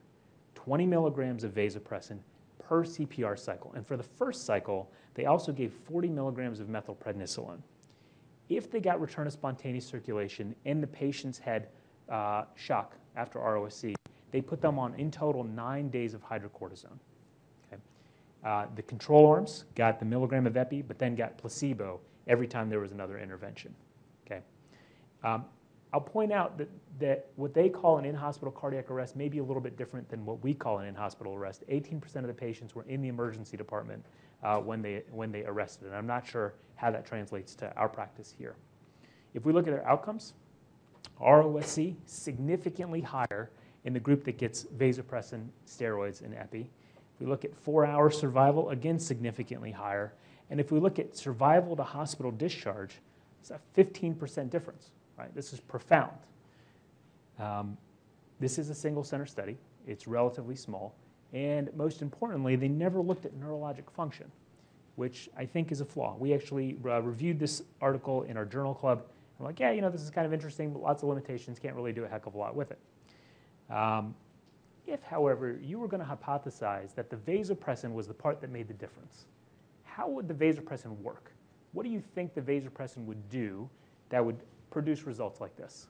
20 0.55 0.85
milligrams 0.85 1.43
of 1.43 1.53
vasopressin 1.53 2.17
per 2.59 2.83
CPR 2.83 3.37
cycle. 3.37 3.71
And 3.75 3.85
for 3.85 3.97
the 3.97 4.03
first 4.03 4.45
cycle, 4.45 4.91
they 5.13 5.25
also 5.25 5.51
gave 5.51 5.73
40 5.73 6.09
milligrams 6.09 6.59
of 6.59 6.67
methylprednisolone. 6.67 7.59
If 8.49 8.71
they 8.71 8.79
got 8.79 8.99
return 8.99 9.27
of 9.27 9.33
spontaneous 9.33 9.85
circulation 9.85 10.55
and 10.65 10.81
the 10.81 10.87
patients 10.87 11.37
had 11.37 11.67
uh, 12.09 12.45
shock 12.55 12.95
after 13.15 13.39
ROSC, 13.39 13.93
they 14.31 14.41
put 14.41 14.61
them 14.61 14.77
on, 14.77 14.93
in 14.95 15.11
total, 15.11 15.43
nine 15.43 15.89
days 15.89 16.13
of 16.13 16.23
hydrocortisone. 16.23 16.97
Okay? 17.67 17.81
Uh, 18.43 18.65
the 18.75 18.81
control 18.81 19.27
arms 19.27 19.65
got 19.75 19.99
the 19.99 20.05
milligram 20.05 20.47
of 20.47 20.57
epi, 20.57 20.81
but 20.81 20.99
then 20.99 21.15
got 21.15 21.37
placebo 21.37 21.99
every 22.27 22.47
time 22.47 22.69
there 22.69 22.79
was 22.79 22.91
another 22.91 23.19
intervention. 23.19 23.73
Okay? 24.25 24.41
Um, 25.23 25.45
I'll 25.93 26.01
point 26.01 26.33
out 26.33 26.57
that, 26.57 26.69
that 26.99 27.29
what 27.37 27.53
they 27.53 27.69
call 27.69 27.97
an 27.97 28.05
in-hospital 28.05 28.51
cardiac 28.51 28.91
arrest 28.91 29.15
may 29.15 29.29
be 29.29 29.37
a 29.37 29.43
little 29.43 29.61
bit 29.61 29.77
different 29.77 30.09
than 30.09 30.25
what 30.25 30.43
we 30.43 30.53
call 30.53 30.79
an 30.79 30.87
in-hospital 30.87 31.33
arrest. 31.33 31.63
18% 31.69 32.17
of 32.17 32.27
the 32.27 32.33
patients 32.33 32.75
were 32.75 32.83
in 32.83 33.01
the 33.01 33.07
emergency 33.07 33.55
department 33.55 34.05
uh, 34.43 34.57
when, 34.57 34.81
they, 34.81 35.03
when 35.11 35.31
they 35.31 35.43
arrested, 35.45 35.87
and 35.87 35.95
I'm 35.95 36.05
not 36.05 36.27
sure 36.27 36.53
how 36.75 36.91
that 36.91 37.05
translates 37.05 37.55
to 37.55 37.75
our 37.75 37.89
practice 37.89 38.35
here. 38.37 38.55
If 39.33 39.45
we 39.45 39.53
look 39.53 39.67
at 39.67 39.71
their 39.71 39.87
outcomes, 39.87 40.33
ROSC 41.21 41.95
significantly 42.05 43.01
higher 43.01 43.49
in 43.87 43.93
the 43.93 43.99
group 43.99 44.25
that 44.25 44.37
gets 44.37 44.65
vasopressin, 44.65 45.47
steroids, 45.65 46.21
and 46.21 46.35
epi. 46.35 46.69
If 47.15 47.21
we 47.21 47.25
look 47.25 47.45
at 47.45 47.55
four-hour 47.55 48.11
survival, 48.11 48.69
again 48.69 48.99
significantly 48.99 49.71
higher. 49.71 50.13
And 50.49 50.59
if 50.59 50.73
we 50.73 50.79
look 50.79 50.99
at 50.99 51.15
survival 51.15 51.73
to 51.77 51.83
hospital 51.83 52.29
discharge, 52.31 52.99
it's 53.39 53.49
a 53.49 53.59
15% 53.77 54.49
difference. 54.49 54.91
Right? 55.17 55.33
This 55.33 55.53
is 55.53 55.61
profound. 55.61 56.17
Um, 57.39 57.77
this 58.41 58.59
is 58.59 58.69
a 58.69 58.75
single 58.75 59.05
center 59.05 59.25
study. 59.25 59.57
It's 59.87 60.05
relatively 60.05 60.57
small. 60.57 60.93
And 61.31 61.73
most 61.73 62.01
importantly, 62.01 62.57
they 62.57 62.67
never 62.67 62.99
looked 63.01 63.25
at 63.25 63.39
neurologic 63.39 63.89
function, 63.95 64.29
which 64.97 65.29
I 65.37 65.45
think 65.45 65.71
is 65.71 65.79
a 65.79 65.85
flaw. 65.85 66.17
We 66.19 66.33
actually 66.33 66.77
uh, 66.85 67.01
reviewed 67.01 67.39
this 67.39 67.63
article 67.81 68.23
in 68.23 68.35
our 68.35 68.45
journal 68.45 68.73
club 68.75 69.03
I'm 69.39 69.45
like, 69.45 69.59
yeah, 69.59 69.71
you 69.71 69.81
know, 69.81 69.89
this 69.89 70.01
is 70.01 70.09
kind 70.09 70.25
of 70.25 70.33
interesting, 70.33 70.71
but 70.71 70.81
lots 70.81 71.03
of 71.03 71.09
limitations, 71.09 71.59
can't 71.59 71.75
really 71.75 71.93
do 71.93 72.03
a 72.03 72.07
heck 72.07 72.25
of 72.25 72.33
a 72.33 72.37
lot 72.37 72.55
with 72.55 72.71
it. 72.71 72.79
Um, 73.69 74.15
if, 74.85 75.03
however, 75.03 75.59
you 75.61 75.79
were 75.79 75.87
going 75.87 76.01
to 76.01 76.09
hypothesize 76.09 76.95
that 76.95 77.09
the 77.09 77.17
vasopressin 77.17 77.93
was 77.93 78.07
the 78.07 78.13
part 78.13 78.39
that 78.41 78.49
made 78.49 78.67
the 78.67 78.73
difference, 78.73 79.25
how 79.83 80.07
would 80.07 80.27
the 80.27 80.33
vasopressin 80.33 80.97
work? 81.01 81.31
What 81.73 81.83
do 81.83 81.89
you 81.89 82.01
think 82.15 82.33
the 82.33 82.41
vasopressin 82.41 83.05
would 83.05 83.29
do 83.29 83.69
that 84.09 84.25
would 84.25 84.37
produce 84.71 85.03
results 85.03 85.41
like 85.41 85.55
this? 85.57 85.87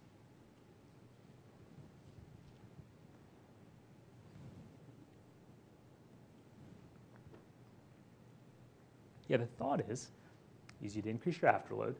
Yeah, 9.27 9.37
the 9.37 9.45
thought 9.45 9.81
is, 9.89 10.09
is 10.81 10.95
you'd 10.95 11.05
increase 11.05 11.41
your 11.41 11.51
afterload, 11.51 11.95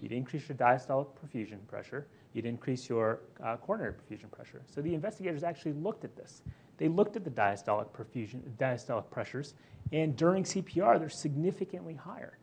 you'd 0.00 0.12
increase 0.12 0.48
your 0.48 0.56
diastolic 0.56 1.08
perfusion 1.14 1.58
pressure, 1.68 2.06
you'd 2.32 2.46
increase 2.46 2.88
your 2.88 3.20
uh, 3.42 3.56
coronary 3.56 3.92
perfusion 3.92 4.30
pressure. 4.30 4.62
So 4.66 4.80
the 4.80 4.94
investigators 4.94 5.42
actually 5.42 5.72
looked 5.72 6.04
at 6.04 6.16
this. 6.16 6.42
They 6.78 6.88
looked 6.88 7.16
at 7.16 7.24
the 7.24 7.30
diastolic 7.30 7.88
perfusion, 7.90 8.40
diastolic 8.58 9.10
pressures, 9.10 9.54
and 9.92 10.16
during 10.16 10.44
CPR, 10.44 10.98
they're 10.98 11.08
significantly 11.08 11.94
higher. 11.94 12.38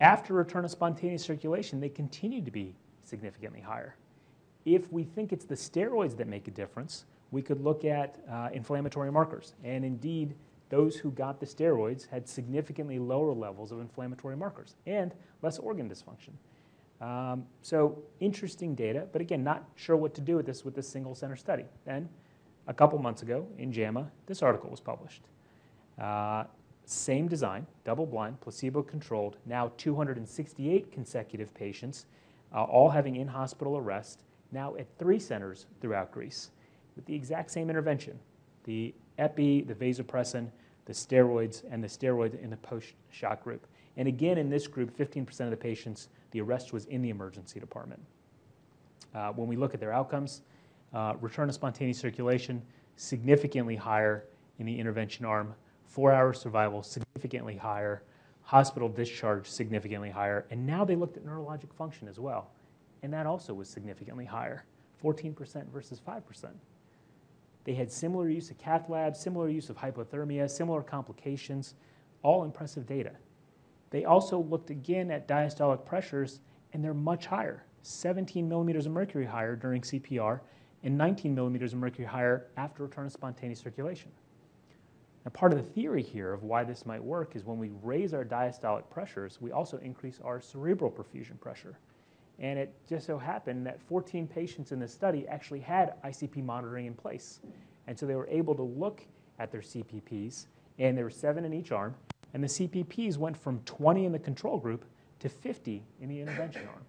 After 0.00 0.34
return 0.34 0.64
of 0.64 0.70
spontaneous 0.70 1.22
circulation, 1.22 1.80
they 1.80 1.88
continue 1.88 2.42
to 2.42 2.50
be 2.50 2.74
significantly 3.04 3.60
higher. 3.60 3.96
If 4.64 4.92
we 4.92 5.04
think 5.04 5.32
it's 5.32 5.44
the 5.44 5.54
steroids 5.54 6.16
that 6.16 6.26
make 6.26 6.48
a 6.48 6.50
difference, 6.50 7.04
we 7.30 7.42
could 7.42 7.60
look 7.60 7.84
at 7.84 8.18
uh, 8.30 8.48
inflammatory 8.52 9.12
markers. 9.12 9.54
And 9.62 9.84
indeed, 9.84 10.34
those 10.68 10.96
who 10.96 11.10
got 11.10 11.40
the 11.40 11.46
steroids 11.46 12.08
had 12.08 12.28
significantly 12.28 12.98
lower 12.98 13.32
levels 13.32 13.70
of 13.70 13.80
inflammatory 13.80 14.36
markers 14.36 14.74
and 14.86 15.14
less 15.42 15.58
organ 15.58 15.88
dysfunction. 15.88 16.32
Um, 17.04 17.44
so 17.60 18.02
interesting 18.20 18.74
data, 18.74 19.06
but 19.12 19.20
again, 19.20 19.44
not 19.44 19.68
sure 19.76 19.94
what 19.94 20.14
to 20.14 20.22
do 20.22 20.36
with 20.36 20.46
this 20.46 20.64
with 20.64 20.74
this 20.74 20.88
single 20.88 21.14
center 21.14 21.36
study. 21.36 21.64
Then, 21.84 22.08
a 22.66 22.72
couple 22.72 22.98
months 22.98 23.20
ago 23.20 23.46
in 23.58 23.70
JAMA, 23.70 24.10
this 24.24 24.42
article 24.42 24.70
was 24.70 24.80
published. 24.80 25.22
Uh, 26.00 26.44
same 26.86 27.28
design, 27.28 27.66
double 27.84 28.06
blind, 28.06 28.40
placebo 28.40 28.82
controlled, 28.82 29.36
now 29.44 29.70
268 29.76 30.90
consecutive 30.92 31.52
patients, 31.52 32.06
uh, 32.54 32.62
all 32.62 32.88
having 32.88 33.16
in 33.16 33.28
hospital 33.28 33.76
arrest, 33.76 34.22
now 34.50 34.74
at 34.76 34.86
three 34.98 35.18
centers 35.18 35.66
throughout 35.82 36.10
Greece 36.10 36.52
with 36.96 37.04
the 37.04 37.14
exact 37.14 37.50
same 37.50 37.68
intervention 37.68 38.18
the 38.64 38.94
epi, 39.18 39.60
the 39.60 39.74
vasopressin, 39.74 40.48
the 40.86 40.92
steroids, 40.92 41.64
and 41.70 41.84
the 41.84 41.88
steroids 41.88 42.42
in 42.42 42.48
the 42.48 42.56
post 42.56 42.94
shock 43.10 43.44
group. 43.44 43.66
And 43.98 44.08
again, 44.08 44.38
in 44.38 44.48
this 44.48 44.66
group, 44.66 44.96
15% 44.96 45.40
of 45.40 45.50
the 45.50 45.56
patients, 45.56 46.08
the 46.34 46.40
arrest 46.40 46.72
was 46.72 46.84
in 46.86 47.00
the 47.00 47.10
emergency 47.10 47.60
department. 47.60 48.02
Uh, 49.14 49.30
when 49.30 49.46
we 49.46 49.54
look 49.54 49.72
at 49.72 49.78
their 49.78 49.92
outcomes, 49.92 50.42
uh, 50.92 51.14
return 51.20 51.46
to 51.46 51.54
spontaneous 51.54 51.96
circulation 51.96 52.60
significantly 52.96 53.76
higher 53.76 54.24
in 54.58 54.66
the 54.66 54.76
intervention 54.76 55.24
arm, 55.24 55.54
four 55.86 56.10
hour 56.12 56.32
survival 56.32 56.82
significantly 56.82 57.56
higher, 57.56 58.02
hospital 58.42 58.88
discharge 58.88 59.46
significantly 59.46 60.10
higher, 60.10 60.44
and 60.50 60.66
now 60.66 60.84
they 60.84 60.96
looked 60.96 61.16
at 61.16 61.24
neurologic 61.24 61.72
function 61.72 62.08
as 62.08 62.18
well, 62.18 62.50
and 63.04 63.12
that 63.12 63.26
also 63.26 63.54
was 63.54 63.68
significantly 63.68 64.24
higher, 64.24 64.64
14% 65.02 65.68
versus 65.72 66.00
5%. 66.00 66.50
They 67.62 67.74
had 67.74 67.92
similar 67.92 68.28
use 68.28 68.50
of 68.50 68.58
cath 68.58 68.88
labs, 68.88 69.20
similar 69.20 69.48
use 69.48 69.70
of 69.70 69.76
hypothermia, 69.76 70.50
similar 70.50 70.82
complications, 70.82 71.74
all 72.24 72.42
impressive 72.42 72.86
data. 72.86 73.12
They 73.94 74.06
also 74.06 74.40
looked 74.40 74.70
again 74.70 75.12
at 75.12 75.28
diastolic 75.28 75.84
pressures, 75.86 76.40
and 76.72 76.82
they're 76.82 76.92
much 76.92 77.26
higher 77.26 77.62
17 77.82 78.48
millimeters 78.48 78.86
of 78.86 78.92
mercury 78.92 79.24
higher 79.24 79.54
during 79.54 79.82
CPR, 79.82 80.40
and 80.82 80.98
19 80.98 81.32
millimeters 81.32 81.74
of 81.74 81.78
mercury 81.78 82.04
higher 82.04 82.48
after 82.56 82.82
return 82.82 83.06
of 83.06 83.12
spontaneous 83.12 83.60
circulation. 83.60 84.10
Now, 85.24 85.30
part 85.30 85.52
of 85.52 85.58
the 85.58 85.70
theory 85.70 86.02
here 86.02 86.32
of 86.32 86.42
why 86.42 86.64
this 86.64 86.84
might 86.84 87.04
work 87.04 87.36
is 87.36 87.44
when 87.44 87.56
we 87.56 87.70
raise 87.84 88.12
our 88.12 88.24
diastolic 88.24 88.90
pressures, 88.90 89.40
we 89.40 89.52
also 89.52 89.76
increase 89.78 90.18
our 90.24 90.40
cerebral 90.40 90.90
perfusion 90.90 91.38
pressure. 91.38 91.78
And 92.40 92.58
it 92.58 92.74
just 92.88 93.06
so 93.06 93.16
happened 93.16 93.64
that 93.68 93.80
14 93.80 94.26
patients 94.26 94.72
in 94.72 94.80
this 94.80 94.92
study 94.92 95.24
actually 95.28 95.60
had 95.60 96.02
ICP 96.02 96.42
monitoring 96.42 96.86
in 96.86 96.94
place. 96.94 97.38
And 97.86 97.96
so 97.96 98.06
they 98.06 98.16
were 98.16 98.26
able 98.26 98.56
to 98.56 98.62
look 98.64 99.06
at 99.38 99.52
their 99.52 99.60
CPPs, 99.60 100.46
and 100.80 100.98
there 100.98 101.04
were 101.04 101.10
seven 101.10 101.44
in 101.44 101.54
each 101.54 101.70
arm, 101.70 101.94
and 102.34 102.42
the 102.42 102.48
CPPs 102.48 103.16
went 103.16 103.36
from 103.36 103.60
20 103.60 104.04
in 104.04 104.12
the 104.12 104.18
control 104.18 104.58
group 104.58 104.84
to 105.20 105.28
50 105.28 105.82
in 106.00 106.08
the 106.08 106.20
intervention 106.20 106.66
arm. 106.66 106.82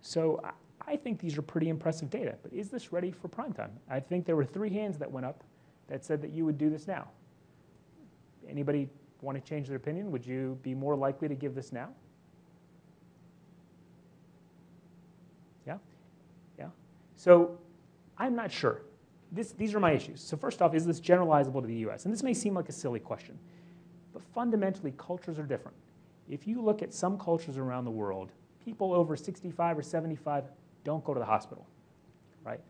So 0.00 0.40
I 0.86 0.94
think 0.94 1.18
these 1.18 1.36
are 1.36 1.42
pretty 1.42 1.68
impressive 1.68 2.08
data, 2.08 2.36
but 2.42 2.52
is 2.52 2.70
this 2.70 2.92
ready 2.92 3.10
for 3.10 3.26
prime 3.26 3.52
time? 3.52 3.72
I 3.90 3.98
think 3.98 4.24
there 4.24 4.36
were 4.36 4.44
three 4.44 4.70
hands 4.70 4.98
that 4.98 5.10
went 5.10 5.26
up 5.26 5.42
that 5.88 6.04
said 6.04 6.22
that 6.22 6.30
you 6.30 6.44
would 6.44 6.56
do 6.56 6.70
this 6.70 6.86
now. 6.86 7.08
Anybody 8.48 8.88
want 9.20 9.36
to 9.36 9.46
change 9.46 9.66
their 9.66 9.76
opinion? 9.76 10.12
Would 10.12 10.24
you 10.24 10.56
be 10.62 10.72
more 10.72 10.94
likely 10.94 11.26
to 11.26 11.34
give 11.34 11.56
this 11.56 11.72
now? 11.72 11.88
Yeah? 15.66 15.78
Yeah? 16.56 16.68
So 17.16 17.58
I'm 18.16 18.36
not 18.36 18.52
sure. 18.52 18.82
This, 19.32 19.52
these 19.52 19.74
are 19.74 19.80
my 19.80 19.92
issues. 19.92 20.20
So 20.20 20.36
first 20.36 20.62
off, 20.62 20.74
is 20.74 20.86
this 20.86 21.00
generalizable 21.00 21.60
to 21.60 21.66
the 21.66 21.88
US? 21.88 22.04
And 22.04 22.14
this 22.14 22.22
may 22.22 22.34
seem 22.34 22.54
like 22.54 22.68
a 22.68 22.72
silly 22.72 23.00
question, 23.00 23.38
but 24.12 24.22
fundamentally, 24.34 24.94
cultures 24.96 25.38
are 25.38 25.46
different. 25.46 25.76
If 26.28 26.46
you 26.46 26.60
look 26.60 26.82
at 26.82 26.92
some 26.92 27.18
cultures 27.18 27.56
around 27.56 27.84
the 27.84 27.90
world, 27.90 28.32
people 28.64 28.92
over 28.92 29.16
65 29.16 29.78
or 29.78 29.82
75 29.82 30.44
don't 30.84 31.04
go 31.04 31.14
to 31.14 31.20
the 31.20 31.26
hospital, 31.26 31.66
right? 32.44 32.60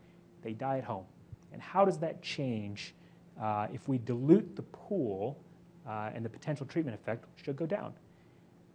They 0.43 0.53
die 0.53 0.79
at 0.79 0.83
home. 0.83 1.05
And 1.53 1.61
how 1.61 1.85
does 1.85 1.97
that 1.99 2.21
change 2.21 2.93
uh, 3.41 3.67
if 3.73 3.87
we 3.87 3.97
dilute 3.99 4.55
the 4.55 4.63
pool 4.63 5.39
uh, 5.87 6.11
and 6.13 6.23
the 6.25 6.29
potential 6.29 6.65
treatment 6.65 6.95
effect 6.95 7.25
should 7.43 7.55
go 7.55 7.65
down? 7.65 7.93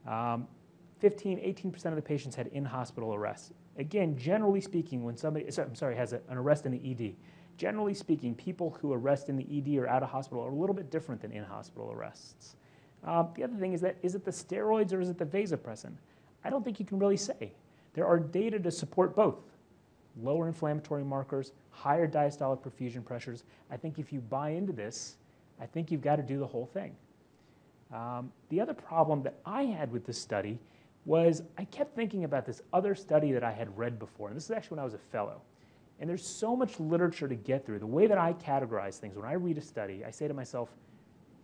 Um, 0.07 0.49
15, 1.01 1.39
18% 1.39 1.87
of 1.87 1.97
the 1.97 2.03
patients 2.03 2.37
had 2.37 2.47
in-hospital 2.49 3.13
arrests. 3.13 3.53
Again, 3.77 4.17
generally 4.17 4.61
speaking, 4.61 5.03
when 5.03 5.17
somebody, 5.17 5.47
I'm 5.59 5.75
sorry, 5.75 5.97
has 5.97 6.13
a, 6.13 6.21
an 6.29 6.39
arrest 6.39 6.67
in 6.67 6.73
the 6.73 6.91
ED, 6.91 7.15
generally 7.57 7.95
speaking, 7.95 8.35
people 8.35 8.77
who 8.81 8.93
arrest 8.93 9.29
in 9.29 9.37
the 9.37 9.47
ED 9.59 9.79
or 9.79 9.89
out 9.89 10.03
of 10.03 10.11
hospital 10.11 10.45
are 10.45 10.51
a 10.51 10.55
little 10.55 10.75
bit 10.75 10.91
different 10.91 11.21
than 11.21 11.33
in-hospital 11.33 11.93
arrests. 11.93 12.57
Uh, 13.05 13.25
the 13.35 13.45
other 13.45 13.57
thing 13.57 13.73
is 13.73 13.81
that, 13.81 13.97
is 14.03 14.15
it 14.15 14.25
the 14.25 14.31
steroids 14.31 14.93
or 14.93 15.01
is 15.01 15.09
it 15.09 15.19
the 15.19 15.25
vasopressin? 15.25 15.93
I 16.45 16.51
don't 16.51 16.65
think 16.65 16.79
you 16.81 16.87
can 16.87 16.99
really 16.99 17.17
say. 17.17 17.53
There 17.95 18.07
are 18.07 18.19
data 18.19 18.59
to 18.61 18.71
support 18.71 19.15
both. 19.15 19.41
Lower 20.23 20.47
inflammatory 20.47 21.05
markers, 21.05 21.53
higher 21.71 22.07
diastolic 22.07 22.61
perfusion 22.61 23.05
pressures. 23.05 23.45
I 23.71 23.77
think 23.77 23.99
if 23.99 24.13
you 24.13 24.21
buy 24.21 24.51
into 24.51 24.73
this, 24.73 25.17
I 25.61 25.67
think 25.67 25.91
you've 25.91 26.03
got 26.03 26.17
to 26.17 26.23
do 26.23 26.39
the 26.39 26.47
whole 26.47 26.67
thing. 26.67 26.95
Um, 27.93 28.33
the 28.49 28.61
other 28.61 28.75
problem 28.75 29.23
that 29.23 29.35
I 29.45 29.65
had 29.65 29.93
with 29.93 30.07
this 30.07 30.19
study 30.19 30.59
was 31.05 31.43
I 31.59 31.65
kept 31.65 31.95
thinking 31.95 32.25
about 32.25 32.47
this 32.47 32.63
other 32.73 32.95
study 32.95 33.33
that 33.33 33.43
I 33.43 33.53
had 33.53 33.77
read 33.77 33.99
before. 33.99 34.29
And 34.29 34.37
this 34.37 34.45
is 34.45 34.51
actually 34.51 34.77
when 34.77 34.81
I 34.81 34.85
was 34.85 34.95
a 34.95 34.99
fellow. 34.99 35.43
And 36.01 36.09
there's 36.09 36.27
so 36.27 36.57
much 36.57 36.81
literature 36.81 37.29
to 37.29 37.35
get 37.35 37.65
through. 37.65 37.79
The 37.79 37.87
way 37.87 38.07
that 38.07 38.19
I 38.19 38.33
categorize 38.35 38.99
things, 38.99 39.17
when 39.17 39.27
I 39.27 39.35
read 39.35 39.59
a 39.59 39.61
study, 39.61 40.05
I 40.05 40.11
say 40.11 40.27
to 40.27 40.35
myself, 40.35 40.71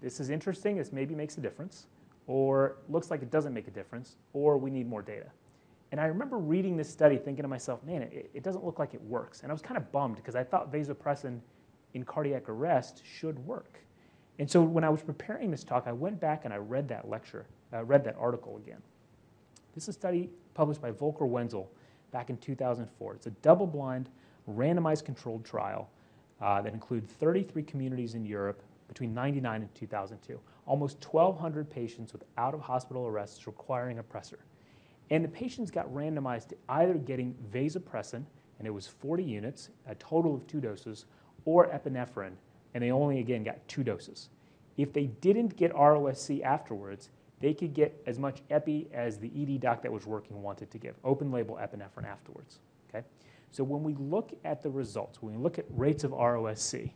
this 0.01 0.21
is 0.21 0.31
interesting, 0.31 0.77
this 0.77 0.93
maybe 0.93 1.15
makes 1.15 1.39
a 1.39 1.41
difference, 1.41 1.87
or 2.27 2.77
looks 2.89 3.11
like 3.11 3.23
it 3.23 3.31
doesn't 3.31 3.55
make 3.55 3.69
a 3.69 3.71
difference, 3.71 4.17
or 4.33 4.59
we 4.59 4.71
need 4.71 4.89
more 4.89 5.03
data. 5.03 5.27
And 5.91 6.01
I 6.01 6.07
remember 6.07 6.39
reading 6.39 6.77
this 6.77 6.91
study 6.91 7.17
thinking 7.17 7.43
to 7.43 7.49
myself, 7.49 7.83
man, 7.85 8.03
it, 8.03 8.31
it 8.35 8.43
doesn't 8.43 8.65
look 8.65 8.79
like 8.79 8.95
it 8.95 9.03
works. 9.03 9.43
And 9.43 9.51
I 9.51 9.55
was 9.55 9.63
kind 9.63 9.77
of 9.77 9.91
bummed 9.91 10.17
because 10.17 10.35
I 10.35 10.45
thought 10.45 10.73
vasopressin 10.73 11.41
in 11.95 12.05
cardiac 12.05 12.49
arrest 12.49 13.03
should 13.05 13.39
work. 13.47 13.81
And 14.39 14.49
so 14.49 14.63
when 14.63 14.85
I 14.85 14.89
was 14.89 15.03
preparing 15.03 15.51
this 15.51 15.65
talk, 15.65 15.85
I 15.87 15.93
went 15.93 16.21
back 16.21 16.45
and 16.45 16.53
I 16.53 16.59
read 16.59 16.89
that 16.89 17.09
lecture, 17.09 17.47
uh, 17.73 17.85
read 17.85 18.05
that 18.05 18.17
article 18.19 18.57
again. 18.59 18.81
This 19.75 19.85
is 19.85 19.89
a 19.89 19.93
study 19.93 20.31
published 20.55 20.83
by 20.83 20.91
Volker 20.91 21.27
Wenzel 21.27 21.71
back 22.13 22.31
in 22.31 22.37
2004. 22.37 23.15
It's 23.15 23.27
a 23.27 23.31
double 23.31 23.67
blind, 23.67 24.11
randomized 24.49 25.05
controlled 25.05 25.45
trial 25.45 25.91
uh, 26.41 26.63
that 26.63 26.73
included 26.73 27.09
33 27.09 27.63
communities 27.63 28.15
in 28.15 28.25
Europe 28.25 28.63
between 28.87 29.13
99 29.13 29.63
and 29.63 29.75
2002. 29.75 30.41
Almost 30.67 31.05
1,200 31.05 31.69
patients 31.71 32.13
with 32.13 32.25
out 32.37 32.55
of 32.55 32.61
hospital 32.61 33.07
arrests 33.07 33.47
requiring 33.47 33.99
a 33.99 34.03
pressor. 34.03 34.39
And 35.11 35.25
the 35.25 35.29
patients 35.29 35.71
got 35.71 35.93
randomized 35.93 36.49
to 36.49 36.57
either 36.69 36.95
getting 36.95 37.35
vasopressin, 37.53 38.25
and 38.59 38.67
it 38.67 38.71
was 38.71 38.87
40 38.87 39.23
units, 39.23 39.71
a 39.87 39.95
total 39.95 40.35
of 40.35 40.47
two 40.47 40.61
doses, 40.61 41.07
or 41.45 41.69
epinephrine, 41.69 42.33
and 42.75 42.83
they 42.83 42.91
only, 42.91 43.21
again, 43.21 43.43
got 43.43 43.67
two 43.69 43.83
doses. 43.83 44.29
If 44.77 44.93
they 44.93 45.07
didn't 45.07 45.57
get 45.57 45.73
ROSC 45.73 46.43
afterwards, 46.43 47.11
they 47.41 47.55
could 47.55 47.73
get 47.73 48.03
as 48.07 48.19
much 48.19 48.43
epi 48.51 48.89
as 48.93 49.19
the 49.19 49.31
ED 49.41 49.61
doc 49.61 49.83
that 49.83 49.93
was 49.93 50.07
working 50.07 50.43
wanted 50.43 50.71
to 50.71 50.79
give, 50.79 50.97
open 51.05 51.31
label 51.31 51.57
epinephrine 51.57 52.07
afterwards. 52.07 52.59
Okay? 52.89 53.07
So 53.51 53.65
when 53.65 53.83
we 53.83 53.95
look 53.95 54.33
at 54.45 54.63
the 54.63 54.71
results, 54.71 55.23
when 55.23 55.35
we 55.35 55.43
look 55.43 55.59
at 55.59 55.65
rates 55.71 56.05
of 56.05 56.13
ROSC, 56.13 56.93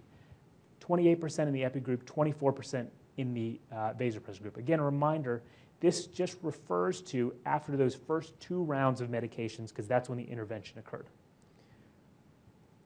28% 0.81 1.39
in 1.41 1.53
the 1.53 1.65
epi 1.65 1.81
group, 1.81 2.05
24% 2.05 2.87
in 3.17 3.35
the 3.35 3.61
uh, 3.71 3.93
vasopressin 3.95 4.43
group. 4.43 4.57
Again, 4.57 4.81
a 4.81 4.85
reminder, 4.85 5.43
this 5.81 6.07
just 6.07 6.39
refers 6.43 7.01
to 7.03 7.35
after 7.47 7.77
those 7.77 7.95
first 7.95 8.39
two 8.41 8.63
rounds 8.63 9.01
of 9.01 9.09
medications 9.09 9.69
because 9.69 9.87
that's 9.87 10.09
when 10.09 10.19
the 10.19 10.25
intervention 10.25 10.79
occurred. 10.79 11.07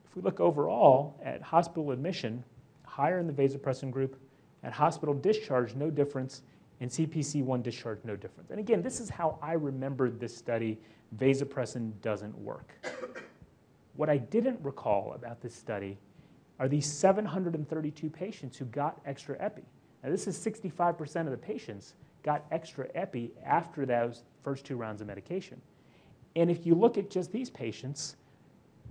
If 0.06 0.16
we 0.16 0.22
look 0.22 0.40
overall 0.40 1.18
at 1.22 1.42
hospital 1.42 1.90
admission, 1.90 2.44
higher 2.84 3.18
in 3.18 3.26
the 3.26 3.32
vasopressin 3.32 3.90
group, 3.90 4.18
at 4.62 4.72
hospital 4.72 5.14
discharge, 5.14 5.74
no 5.74 5.90
difference 5.90 6.42
and 6.80 6.90
CPC1 6.90 7.62
discharge 7.62 8.00
no 8.04 8.16
difference. 8.16 8.50
And 8.50 8.60
again, 8.60 8.82
this 8.82 9.00
is 9.00 9.08
how 9.08 9.38
I 9.42 9.54
remembered 9.54 10.20
this 10.20 10.36
study. 10.36 10.78
Vasopressin 11.16 11.92
doesn't 12.02 12.36
work. 12.36 12.74
What 13.96 14.10
I 14.10 14.18
didn't 14.18 14.60
recall 14.62 15.12
about 15.14 15.40
this 15.40 15.54
study 15.54 15.98
are 16.58 16.68
these 16.68 16.86
732 16.86 18.10
patients 18.10 18.56
who 18.56 18.66
got 18.66 19.00
extra 19.06 19.36
epi. 19.40 19.62
Now, 20.02 20.10
this 20.10 20.26
is 20.26 20.38
65% 20.38 21.20
of 21.20 21.30
the 21.30 21.36
patients 21.36 21.94
got 22.22 22.44
extra 22.50 22.88
epi 22.94 23.32
after 23.44 23.86
those 23.86 24.24
first 24.42 24.64
two 24.64 24.76
rounds 24.76 25.00
of 25.00 25.06
medication. 25.06 25.60
And 26.34 26.50
if 26.50 26.66
you 26.66 26.74
look 26.74 26.98
at 26.98 27.10
just 27.10 27.32
these 27.32 27.50
patients, 27.50 28.16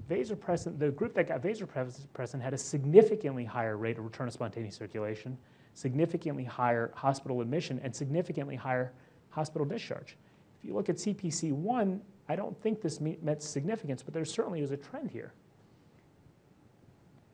vasopressin, 0.09 0.79
the 0.79 0.89
group 0.89 1.13
that 1.13 1.27
got 1.27 1.41
vasopressin 1.41 2.41
had 2.41 2.53
a 2.53 2.57
significantly 2.57 3.45
higher 3.45 3.77
rate 3.77 3.97
of 3.97 4.05
return 4.05 4.27
of 4.27 4.33
spontaneous 4.33 4.75
circulation, 4.75 5.37
significantly 5.73 6.43
higher 6.43 6.91
hospital 6.95 7.41
admission, 7.41 7.79
and 7.83 7.95
significantly 7.95 8.55
higher 8.55 8.93
hospital 9.29 9.65
discharge. 9.65 10.17
If 10.59 10.65
you 10.65 10.73
look 10.73 10.89
at 10.89 10.95
CPC1, 10.95 11.99
I 12.27 12.35
don't 12.35 12.59
think 12.61 12.81
this 12.81 12.99
meant 12.99 13.43
significance, 13.43 14.01
but 14.01 14.13
there 14.13 14.25
certainly 14.25 14.61
is 14.61 14.71
a 14.71 14.77
trend 14.77 15.11
here. 15.11 15.33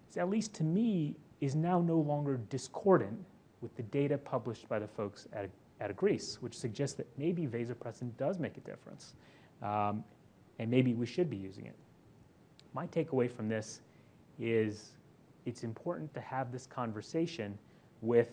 So 0.10 0.20
at 0.20 0.30
least 0.30 0.54
to 0.56 0.64
me, 0.64 1.16
is 1.42 1.56
now 1.56 1.82
no 1.82 1.98
longer 1.98 2.40
discordant 2.50 3.20
with 3.62 3.76
the 3.76 3.84
data 3.84 4.18
published 4.18 4.70
by 4.70 4.80
the 4.80 4.88
folks 4.88 5.28
at, 5.34 5.50
at 5.80 5.90
Agrees, 5.90 6.38
which 6.40 6.58
suggests 6.58 6.96
that 6.96 7.08
maybe 7.18 7.48
vasopressin 7.48 8.16
does 8.18 8.40
make 8.40 8.58
a 8.58 8.62
difference, 8.62 9.16
um, 9.62 10.04
and 10.60 10.70
maybe 10.70 10.94
we 10.94 11.06
should 11.06 11.30
be 11.30 11.38
using 11.38 11.66
it. 11.66 11.76
My 12.74 12.88
takeaway 12.88 13.30
from 13.30 13.50
this 13.50 13.82
is 14.40 14.92
it's 15.46 15.64
important 15.64 16.14
to 16.14 16.22
have 16.22 16.52
this 16.52 16.68
conversation 16.68 17.58
with 18.02 18.30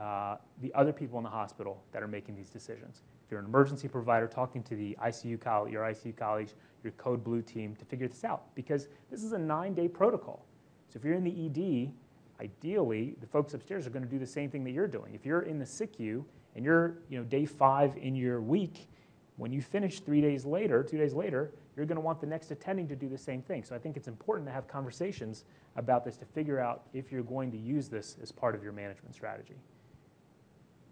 uh, 0.00 0.36
the 0.62 0.72
other 0.74 0.92
people 0.92 1.18
in 1.18 1.24
the 1.24 1.30
hospital 1.30 1.82
that 1.92 2.02
are 2.02 2.08
making 2.08 2.34
these 2.34 2.48
decisions. 2.48 3.02
If 3.28 3.32
you're 3.32 3.40
an 3.40 3.46
emergency 3.46 3.88
provider, 3.88 4.26
talking 4.26 4.62
to 4.62 4.74
the 4.74 4.96
ICU 5.02 5.38
coll- 5.38 5.68
your 5.68 5.82
ICU 5.82 6.16
colleagues, 6.16 6.54
your 6.82 6.92
Code 6.92 7.22
Blue 7.22 7.42
team 7.42 7.76
to 7.76 7.84
figure 7.84 8.08
this 8.08 8.24
out, 8.24 8.54
because 8.54 8.88
this 9.10 9.22
is 9.22 9.32
a 9.32 9.38
nine-day 9.38 9.88
protocol. 9.88 10.46
So 10.88 10.96
if 10.96 11.04
you're 11.04 11.12
in 11.12 11.24
the 11.24 11.44
ED, 11.44 11.92
ideally, 12.40 13.16
the 13.20 13.26
folks 13.26 13.52
upstairs 13.52 13.86
are 13.86 13.90
going 13.90 14.02
to 14.02 14.08
do 14.08 14.18
the 14.18 14.26
same 14.26 14.48
thing 14.50 14.64
that 14.64 14.70
you're 14.70 14.88
doing. 14.88 15.14
If 15.14 15.26
you're 15.26 15.42
in 15.42 15.58
the 15.58 15.66
SICU 15.66 16.24
and 16.56 16.64
you're, 16.64 17.00
you 17.10 17.18
know, 17.18 17.24
day 17.24 17.44
five 17.44 17.98
in 17.98 18.16
your 18.16 18.40
week, 18.40 18.88
when 19.36 19.52
you 19.52 19.60
finish 19.60 20.00
three 20.00 20.22
days 20.22 20.46
later, 20.46 20.82
two 20.82 20.96
days 20.96 21.12
later, 21.12 21.52
you're 21.76 21.84
going 21.84 21.96
to 21.96 22.00
want 22.00 22.22
the 22.22 22.26
next 22.26 22.50
attending 22.50 22.88
to 22.88 22.96
do 22.96 23.10
the 23.10 23.18
same 23.18 23.42
thing. 23.42 23.62
So 23.62 23.74
I 23.74 23.78
think 23.78 23.98
it's 23.98 24.08
important 24.08 24.48
to 24.48 24.54
have 24.54 24.66
conversations 24.66 25.44
about 25.76 26.02
this 26.02 26.16
to 26.16 26.24
figure 26.24 26.60
out 26.60 26.84
if 26.94 27.12
you're 27.12 27.22
going 27.22 27.50
to 27.50 27.58
use 27.58 27.90
this 27.90 28.16
as 28.22 28.32
part 28.32 28.54
of 28.54 28.62
your 28.62 28.72
management 28.72 29.14
strategy. 29.14 29.56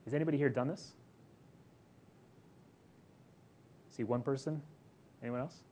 Has 0.04 0.12
anybody 0.12 0.36
here 0.36 0.50
done 0.50 0.68
this? 0.68 0.92
See 3.96 4.04
one 4.04 4.20
person? 4.20 4.60
Anyone 5.22 5.40
else? 5.40 5.62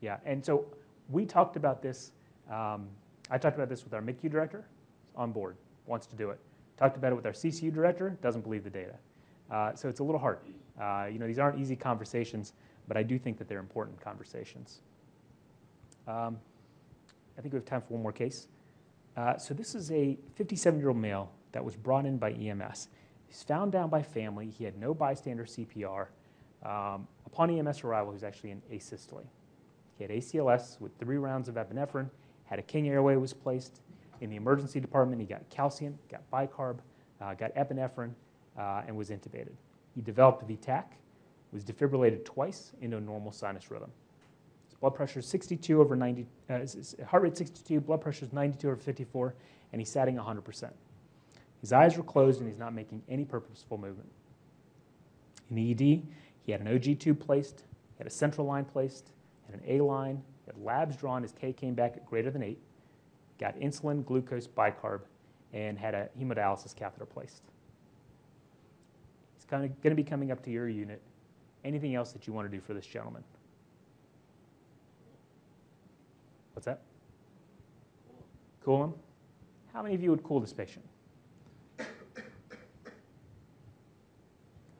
Yeah, 0.00 0.18
and 0.24 0.44
so 0.44 0.64
we 1.10 1.26
talked 1.26 1.56
about 1.56 1.82
this. 1.82 2.12
Um, 2.48 2.86
I 3.28 3.38
talked 3.38 3.56
about 3.56 3.68
this 3.68 3.82
with 3.82 3.92
our 3.92 4.00
MICU 4.00 4.30
director, 4.30 4.64
on 5.16 5.32
board, 5.32 5.56
wants 5.86 6.06
to 6.06 6.14
do 6.14 6.30
it. 6.30 6.38
Talked 6.76 6.96
about 6.96 7.10
it 7.10 7.16
with 7.16 7.26
our 7.26 7.32
CCU 7.32 7.74
director, 7.74 8.16
doesn't 8.22 8.42
believe 8.42 8.62
the 8.62 8.70
data. 8.70 8.94
Uh, 9.50 9.74
so 9.74 9.88
it's 9.88 9.98
a 9.98 10.04
little 10.04 10.20
hard. 10.20 10.38
Uh, 10.80 11.08
you 11.10 11.18
know, 11.18 11.26
these 11.26 11.40
aren't 11.40 11.58
easy 11.58 11.74
conversations, 11.74 12.52
but 12.86 12.96
I 12.96 13.02
do 13.02 13.18
think 13.18 13.36
that 13.38 13.48
they're 13.48 13.58
important 13.58 14.00
conversations. 14.00 14.82
Um, 16.06 16.38
I 17.36 17.40
think 17.40 17.52
we 17.52 17.56
have 17.56 17.66
time 17.66 17.80
for 17.80 17.94
one 17.94 18.02
more 18.02 18.12
case. 18.12 18.46
Uh, 19.16 19.36
so 19.38 19.54
this 19.54 19.74
is 19.74 19.90
a 19.90 20.16
57-year-old 20.38 20.96
male 20.96 21.32
that 21.50 21.64
was 21.64 21.74
brought 21.74 22.06
in 22.06 22.16
by 22.16 22.30
EMS. 22.30 22.88
He's 23.26 23.42
found 23.42 23.72
down 23.72 23.90
by 23.90 24.02
family. 24.02 24.48
He 24.50 24.64
had 24.64 24.78
no 24.78 24.94
bystander 24.94 25.44
CPR. 25.44 26.06
Um, 26.64 27.06
upon 27.26 27.50
EMS 27.50 27.84
arrival, 27.84 28.12
he 28.12 28.14
was 28.14 28.24
actually 28.24 28.50
in 28.50 28.62
asystole. 28.72 29.24
He 29.96 30.04
had 30.04 30.10
ACLS 30.10 30.80
with 30.80 30.96
three 30.98 31.16
rounds 31.16 31.48
of 31.48 31.54
epinephrine, 31.54 32.10
had 32.44 32.58
a 32.58 32.62
king 32.62 32.88
airway 32.88 33.16
was 33.16 33.32
placed. 33.32 33.80
In 34.20 34.30
the 34.30 34.36
emergency 34.36 34.80
department, 34.80 35.20
he 35.20 35.26
got 35.26 35.48
calcium, 35.50 35.98
got 36.10 36.22
bicarb, 36.30 36.78
uh, 37.20 37.34
got 37.34 37.54
epinephrine, 37.54 38.12
uh, 38.58 38.82
and 38.86 38.96
was 38.96 39.10
intubated. 39.10 39.52
He 39.94 40.00
developed 40.02 40.46
VTAC, 40.48 40.84
was 41.52 41.64
defibrillated 41.64 42.24
twice 42.24 42.72
into 42.80 42.96
a 42.96 43.00
normal 43.00 43.32
sinus 43.32 43.70
rhythm. 43.70 43.90
His 44.68 44.74
blood 44.74 44.94
pressure 44.94 45.20
is 45.20 45.26
62 45.26 45.80
over 45.80 45.96
90, 45.96 46.26
uh, 46.50 46.58
heart 47.06 47.22
rate 47.22 47.36
62, 47.36 47.80
blood 47.80 48.00
pressure 48.00 48.24
is 48.24 48.32
92 48.32 48.68
over 48.68 48.76
54, 48.76 49.34
and 49.72 49.80
he's 49.80 49.90
satting 49.90 50.16
100%. 50.16 50.70
His 51.66 51.72
eyes 51.72 51.96
were 51.96 52.04
closed 52.04 52.38
and 52.38 52.48
he's 52.48 52.60
not 52.60 52.72
making 52.72 53.02
any 53.08 53.24
purposeful 53.24 53.76
movement. 53.76 54.08
In 55.50 55.56
the 55.56 55.72
ED, 55.72 56.06
he 56.44 56.52
had 56.52 56.60
an 56.60 56.72
OG 56.72 57.00
tube 57.00 57.18
placed, 57.18 57.58
he 57.58 57.98
had 57.98 58.06
a 58.06 58.10
central 58.10 58.46
line 58.46 58.64
placed, 58.64 59.10
and 59.48 59.60
an 59.60 59.68
A 59.68 59.82
line, 59.82 60.22
he 60.44 60.52
had 60.52 60.64
labs 60.64 60.94
drawn, 60.94 61.22
his 61.22 61.32
K 61.32 61.52
came 61.52 61.74
back 61.74 61.96
at 61.96 62.06
greater 62.06 62.30
than 62.30 62.44
8, 62.44 62.56
got 63.40 63.58
insulin, 63.58 64.04
glucose, 64.04 64.46
bicarb, 64.46 65.00
and 65.52 65.76
had 65.76 65.92
a 65.92 66.08
hemodialysis 66.16 66.72
catheter 66.76 67.04
placed. 67.04 67.42
It's 69.34 69.44
kind 69.44 69.64
of 69.64 69.70
going 69.82 69.90
to 69.90 70.00
be 70.00 70.08
coming 70.08 70.30
up 70.30 70.44
to 70.44 70.52
your 70.52 70.68
unit. 70.68 71.02
Anything 71.64 71.96
else 71.96 72.12
that 72.12 72.28
you 72.28 72.32
want 72.32 72.48
to 72.48 72.56
do 72.56 72.62
for 72.62 72.74
this 72.74 72.86
gentleman? 72.86 73.24
What's 76.52 76.66
that? 76.66 76.82
Cool 78.64 78.84
him? 78.84 78.94
How 79.72 79.82
many 79.82 79.96
of 79.96 80.02
you 80.04 80.10
would 80.10 80.22
cool 80.22 80.38
this 80.38 80.52
patient? 80.52 80.84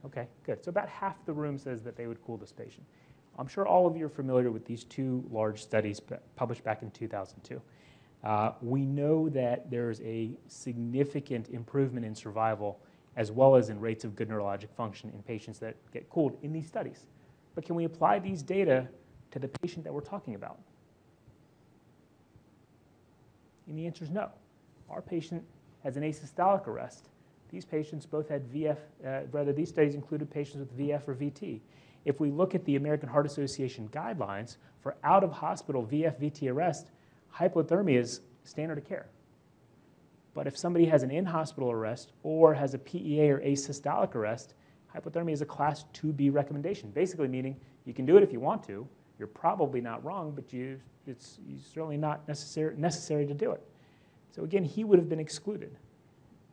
Okay, 0.06 0.28
good. 0.44 0.64
So 0.64 0.68
about 0.68 0.88
half 0.88 1.24
the 1.26 1.32
room 1.32 1.58
says 1.58 1.82
that 1.82 1.96
they 1.96 2.06
would 2.06 2.22
cool 2.24 2.36
this 2.36 2.52
patient. 2.52 2.86
I'm 3.38 3.48
sure 3.48 3.66
all 3.66 3.86
of 3.86 3.96
you 3.96 4.06
are 4.06 4.10
familiar 4.10 4.50
with 4.50 4.64
these 4.64 4.84
two 4.84 5.24
large 5.30 5.60
studies 5.60 6.00
published 6.36 6.64
back 6.64 6.82
in 6.82 6.90
2002. 6.92 7.60
Uh, 8.24 8.52
we 8.62 8.86
know 8.86 9.28
that 9.28 9.70
there's 9.70 10.00
a 10.00 10.30
significant 10.48 11.48
improvement 11.50 12.06
in 12.06 12.14
survival 12.14 12.80
as 13.16 13.32
well 13.32 13.56
as 13.56 13.68
in 13.68 13.80
rates 13.80 14.04
of 14.04 14.14
good 14.14 14.28
neurologic 14.28 14.70
function 14.76 15.10
in 15.10 15.22
patients 15.22 15.58
that 15.58 15.74
get 15.92 16.08
cooled 16.10 16.36
in 16.42 16.52
these 16.52 16.66
studies. 16.66 17.06
But 17.54 17.64
can 17.64 17.74
we 17.74 17.84
apply 17.84 18.18
these 18.18 18.42
data 18.42 18.86
to 19.30 19.38
the 19.38 19.48
patient 19.48 19.84
that 19.84 19.92
we're 19.92 20.00
talking 20.00 20.34
about? 20.34 20.58
And 23.66 23.76
the 23.76 23.86
answer 23.86 24.04
is 24.04 24.10
no. 24.10 24.30
Our 24.88 25.02
patient 25.02 25.42
has 25.82 25.96
an 25.96 26.02
asystolic 26.02 26.66
arrest. 26.66 27.08
These 27.50 27.64
patients 27.64 28.06
both 28.06 28.28
had 28.28 28.50
VF, 28.52 28.78
uh, 29.04 29.20
rather, 29.30 29.52
these 29.52 29.68
studies 29.68 29.94
included 29.94 30.30
patients 30.30 30.58
with 30.58 30.76
VF 30.76 31.08
or 31.08 31.14
VT. 31.14 31.60
If 32.04 32.20
we 32.20 32.30
look 32.30 32.54
at 32.54 32.64
the 32.64 32.76
American 32.76 33.08
Heart 33.08 33.26
Association 33.26 33.88
guidelines 33.88 34.56
for 34.80 34.96
out 35.02 35.24
of 35.24 35.32
hospital 35.32 35.84
VF 35.84 36.20
VT 36.20 36.50
arrest, 36.50 36.90
hypothermia 37.34 37.98
is 37.98 38.20
standard 38.44 38.78
of 38.78 38.84
care. 38.84 39.06
But 40.34 40.46
if 40.46 40.56
somebody 40.56 40.84
has 40.86 41.02
an 41.02 41.10
in 41.10 41.24
hospital 41.24 41.70
arrest 41.70 42.12
or 42.22 42.54
has 42.54 42.74
a 42.74 42.78
PEA 42.78 43.30
or 43.30 43.40
asystolic 43.40 44.14
arrest, 44.14 44.54
hypothermia 44.94 45.32
is 45.32 45.40
a 45.40 45.46
class 45.46 45.84
2B 45.94 46.32
recommendation, 46.32 46.90
basically 46.90 47.28
meaning 47.28 47.56
you 47.84 47.94
can 47.94 48.04
do 48.04 48.16
it 48.16 48.22
if 48.22 48.32
you 48.32 48.40
want 48.40 48.62
to. 48.64 48.86
You're 49.18 49.28
probably 49.28 49.80
not 49.80 50.04
wrong, 50.04 50.32
but 50.32 50.52
you, 50.52 50.78
it's 51.06 51.38
certainly 51.72 51.96
not 51.96 52.26
necessary, 52.28 52.76
necessary 52.76 53.26
to 53.26 53.34
do 53.34 53.52
it. 53.52 53.66
So 54.30 54.44
again, 54.44 54.62
he 54.62 54.84
would 54.84 54.98
have 54.98 55.08
been 55.08 55.20
excluded. 55.20 55.74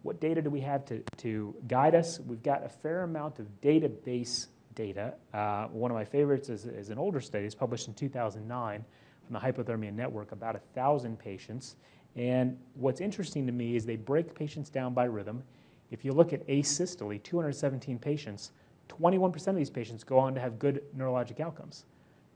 What 0.03 0.19
data 0.19 0.41
do 0.41 0.49
we 0.49 0.61
have 0.61 0.85
to, 0.85 1.01
to 1.17 1.55
guide 1.67 1.95
us? 1.95 2.19
We've 2.19 2.43
got 2.43 2.65
a 2.65 2.69
fair 2.69 3.03
amount 3.03 3.39
of 3.39 3.47
database 3.61 4.47
data. 4.75 5.13
Uh, 5.33 5.67
one 5.67 5.91
of 5.91 5.95
my 5.95 6.03
favorites 6.03 6.49
is, 6.49 6.65
is 6.65 6.89
an 6.89 6.97
older 6.97 7.21
study. 7.21 7.45
It's 7.45 7.55
published 7.55 7.87
in 7.87 7.93
2009 7.93 8.85
from 9.25 9.33
the 9.33 9.39
Hypothermia 9.39 9.93
Network, 9.93 10.33
about 10.33 10.55
1,000 10.55 11.17
patients. 11.17 11.77
And 12.17 12.57
what's 12.75 12.99
interesting 12.99 13.45
to 13.45 13.53
me 13.53 13.75
is 13.77 13.85
they 13.85 13.95
break 13.95 14.35
patients 14.35 14.69
down 14.69 14.93
by 14.93 15.05
rhythm. 15.05 15.41
If 15.89 16.03
you 16.03 16.11
look 16.11 16.33
at 16.33 16.45
asystole, 16.47 17.21
217 17.23 17.97
patients, 17.97 18.51
21% 18.89 19.47
of 19.47 19.55
these 19.55 19.69
patients 19.69 20.03
go 20.03 20.19
on 20.19 20.35
to 20.35 20.41
have 20.41 20.59
good 20.59 20.83
neurologic 20.97 21.39
outcomes. 21.39 21.85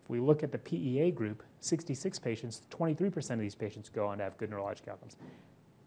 If 0.03 0.09
we 0.09 0.22
look 0.22 0.41
at 0.41 0.53
the 0.53 0.57
PEA 0.57 1.11
group, 1.11 1.43
66 1.59 2.18
patients, 2.20 2.61
23% 2.70 3.32
of 3.32 3.39
these 3.39 3.55
patients 3.55 3.89
go 3.89 4.07
on 4.07 4.20
to 4.20 4.24
have 4.24 4.38
good 4.38 4.51
neurologic 4.51 4.88
outcomes. 4.88 5.18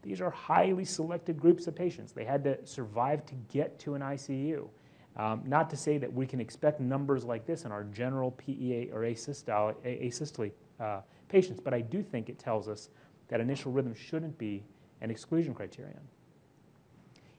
These 0.02 0.20
are 0.20 0.30
highly 0.30 0.84
selected 0.84 1.38
groups 1.38 1.66
of 1.66 1.74
patients. 1.74 2.12
They 2.12 2.24
had 2.24 2.42
to 2.44 2.64
survive 2.66 3.26
to 3.26 3.34
get 3.52 3.78
to 3.80 3.94
an 3.94 4.02
ICU. 4.02 4.68
Um, 5.16 5.42
not 5.44 5.68
to 5.70 5.76
say 5.76 5.98
that 5.98 6.12
we 6.12 6.26
can 6.26 6.40
expect 6.40 6.80
numbers 6.80 7.24
like 7.24 7.46
this 7.46 7.64
in 7.64 7.72
our 7.72 7.84
general 7.84 8.30
PEA 8.32 8.90
or 8.92 9.00
asystole, 9.00 9.74
asystole 9.84 10.52
uh, 10.78 11.00
patients, 11.28 11.60
but 11.62 11.74
I 11.74 11.80
do 11.80 12.02
think 12.02 12.28
it 12.28 12.38
tells 12.38 12.68
us 12.68 12.88
that 13.28 13.40
initial 13.40 13.72
rhythm 13.72 13.94
shouldn't 13.94 14.38
be 14.38 14.62
an 15.00 15.10
exclusion 15.10 15.54
criterion. 15.54 16.00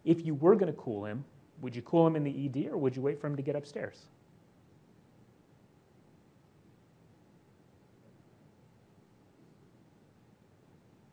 If 0.03 0.25
you 0.25 0.35
were 0.35 0.55
going 0.55 0.71
to 0.71 0.79
cool 0.79 1.05
him, 1.05 1.23
would 1.61 1.75
you 1.75 1.81
cool 1.81 2.05
him 2.05 2.15
in 2.15 2.23
the 2.23 2.45
ED 2.45 2.71
or 2.71 2.77
would 2.77 2.95
you 2.95 3.01
wait 3.01 3.19
for 3.19 3.27
him 3.27 3.35
to 3.35 3.41
get 3.41 3.55
upstairs? 3.55 4.05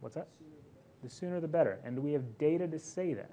What's 0.01 0.15
that? 0.15 0.29
The 1.03 1.11
sooner 1.11 1.41
the 1.41 1.49
better. 1.49 1.79
And 1.85 1.99
we 1.99 2.13
have 2.13 2.39
data 2.39 2.67
to 2.67 2.79
say 2.79 3.15
that. 3.15 3.31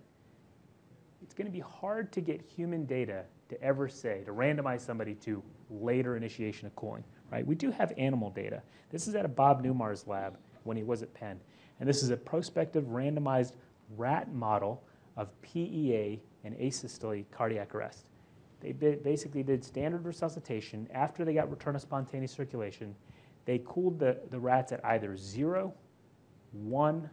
It's 1.24 1.34
going 1.34 1.48
to 1.48 1.52
be 1.52 1.60
hard 1.60 2.12
to 2.14 2.22
get 2.22 2.42
human 2.42 2.86
data 2.86 3.24
to 3.50 3.62
ever 3.62 3.88
say, 3.88 4.22
to 4.26 4.32
randomize 4.32 4.82
somebody 4.82 5.16
to 5.16 5.42
later 5.70 6.18
initiation 6.18 6.68
of 6.68 6.76
cooling, 6.76 7.04
right? 7.32 7.46
We 7.46 7.56
do 7.56 7.72
have 7.72 7.94
animal 7.98 8.30
data. 8.30 8.62
This 8.92 9.08
is 9.08 9.16
at 9.16 9.26
a 9.26 9.30
Bob 9.30 9.64
Neumar's 9.64 10.08
lab 10.08 10.38
when 10.64 10.78
he 10.78 10.84
was 10.84 11.02
at 11.02 11.14
Penn. 11.14 11.40
And 11.80 11.90
this 11.90 12.04
is 12.04 12.10
a 12.10 12.18
prospective 12.18 12.86
randomized 12.86 13.54
rat 13.98 14.32
model 14.34 14.84
of 15.18 15.30
PEA 15.42 16.22
and 16.44 16.56
asystole 16.58 17.26
cardiac 17.32 17.74
arrest. 17.74 18.06
They 18.62 18.72
basically 18.72 19.44
did 19.44 19.64
standard 19.64 20.06
resuscitation. 20.06 20.88
After 20.94 21.26
they 21.26 21.34
got 21.34 21.50
return 21.52 21.76
of 21.76 21.82
spontaneous 21.82 22.32
circulation, 22.32 22.96
they 23.46 23.62
cooled 23.66 24.00
the, 24.00 24.18
the 24.32 24.40
rats 24.40 24.72
at 24.72 24.84
either 24.86 25.16
zero, 25.18 25.74
one, 26.52 27.10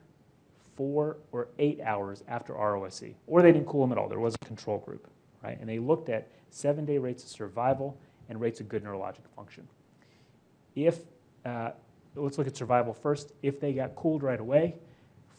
four, 0.82 1.16
or 1.30 1.46
eight 1.60 1.80
hours 1.80 2.24
after 2.26 2.54
ROSC. 2.54 3.14
Or 3.28 3.40
they 3.40 3.52
didn't 3.52 3.68
cool 3.68 3.82
them 3.82 3.92
at 3.92 3.98
all. 3.98 4.08
There 4.08 4.18
was 4.18 4.34
a 4.34 4.44
control 4.44 4.78
group, 4.78 5.06
right? 5.40 5.56
And 5.60 5.68
they 5.68 5.78
looked 5.78 6.08
at 6.08 6.26
seven 6.50 6.84
day 6.84 6.98
rates 6.98 7.22
of 7.22 7.30
survival 7.30 7.96
and 8.28 8.40
rates 8.40 8.58
of 8.58 8.68
good 8.68 8.82
neurologic 8.82 9.28
function. 9.36 9.68
If, 10.74 10.98
uh, 11.46 11.70
let's 12.16 12.36
look 12.36 12.48
at 12.48 12.56
survival 12.56 12.92
first. 12.92 13.32
If 13.44 13.60
they 13.60 13.72
got 13.72 13.94
cooled 13.94 14.24
right 14.24 14.40
away, 14.40 14.74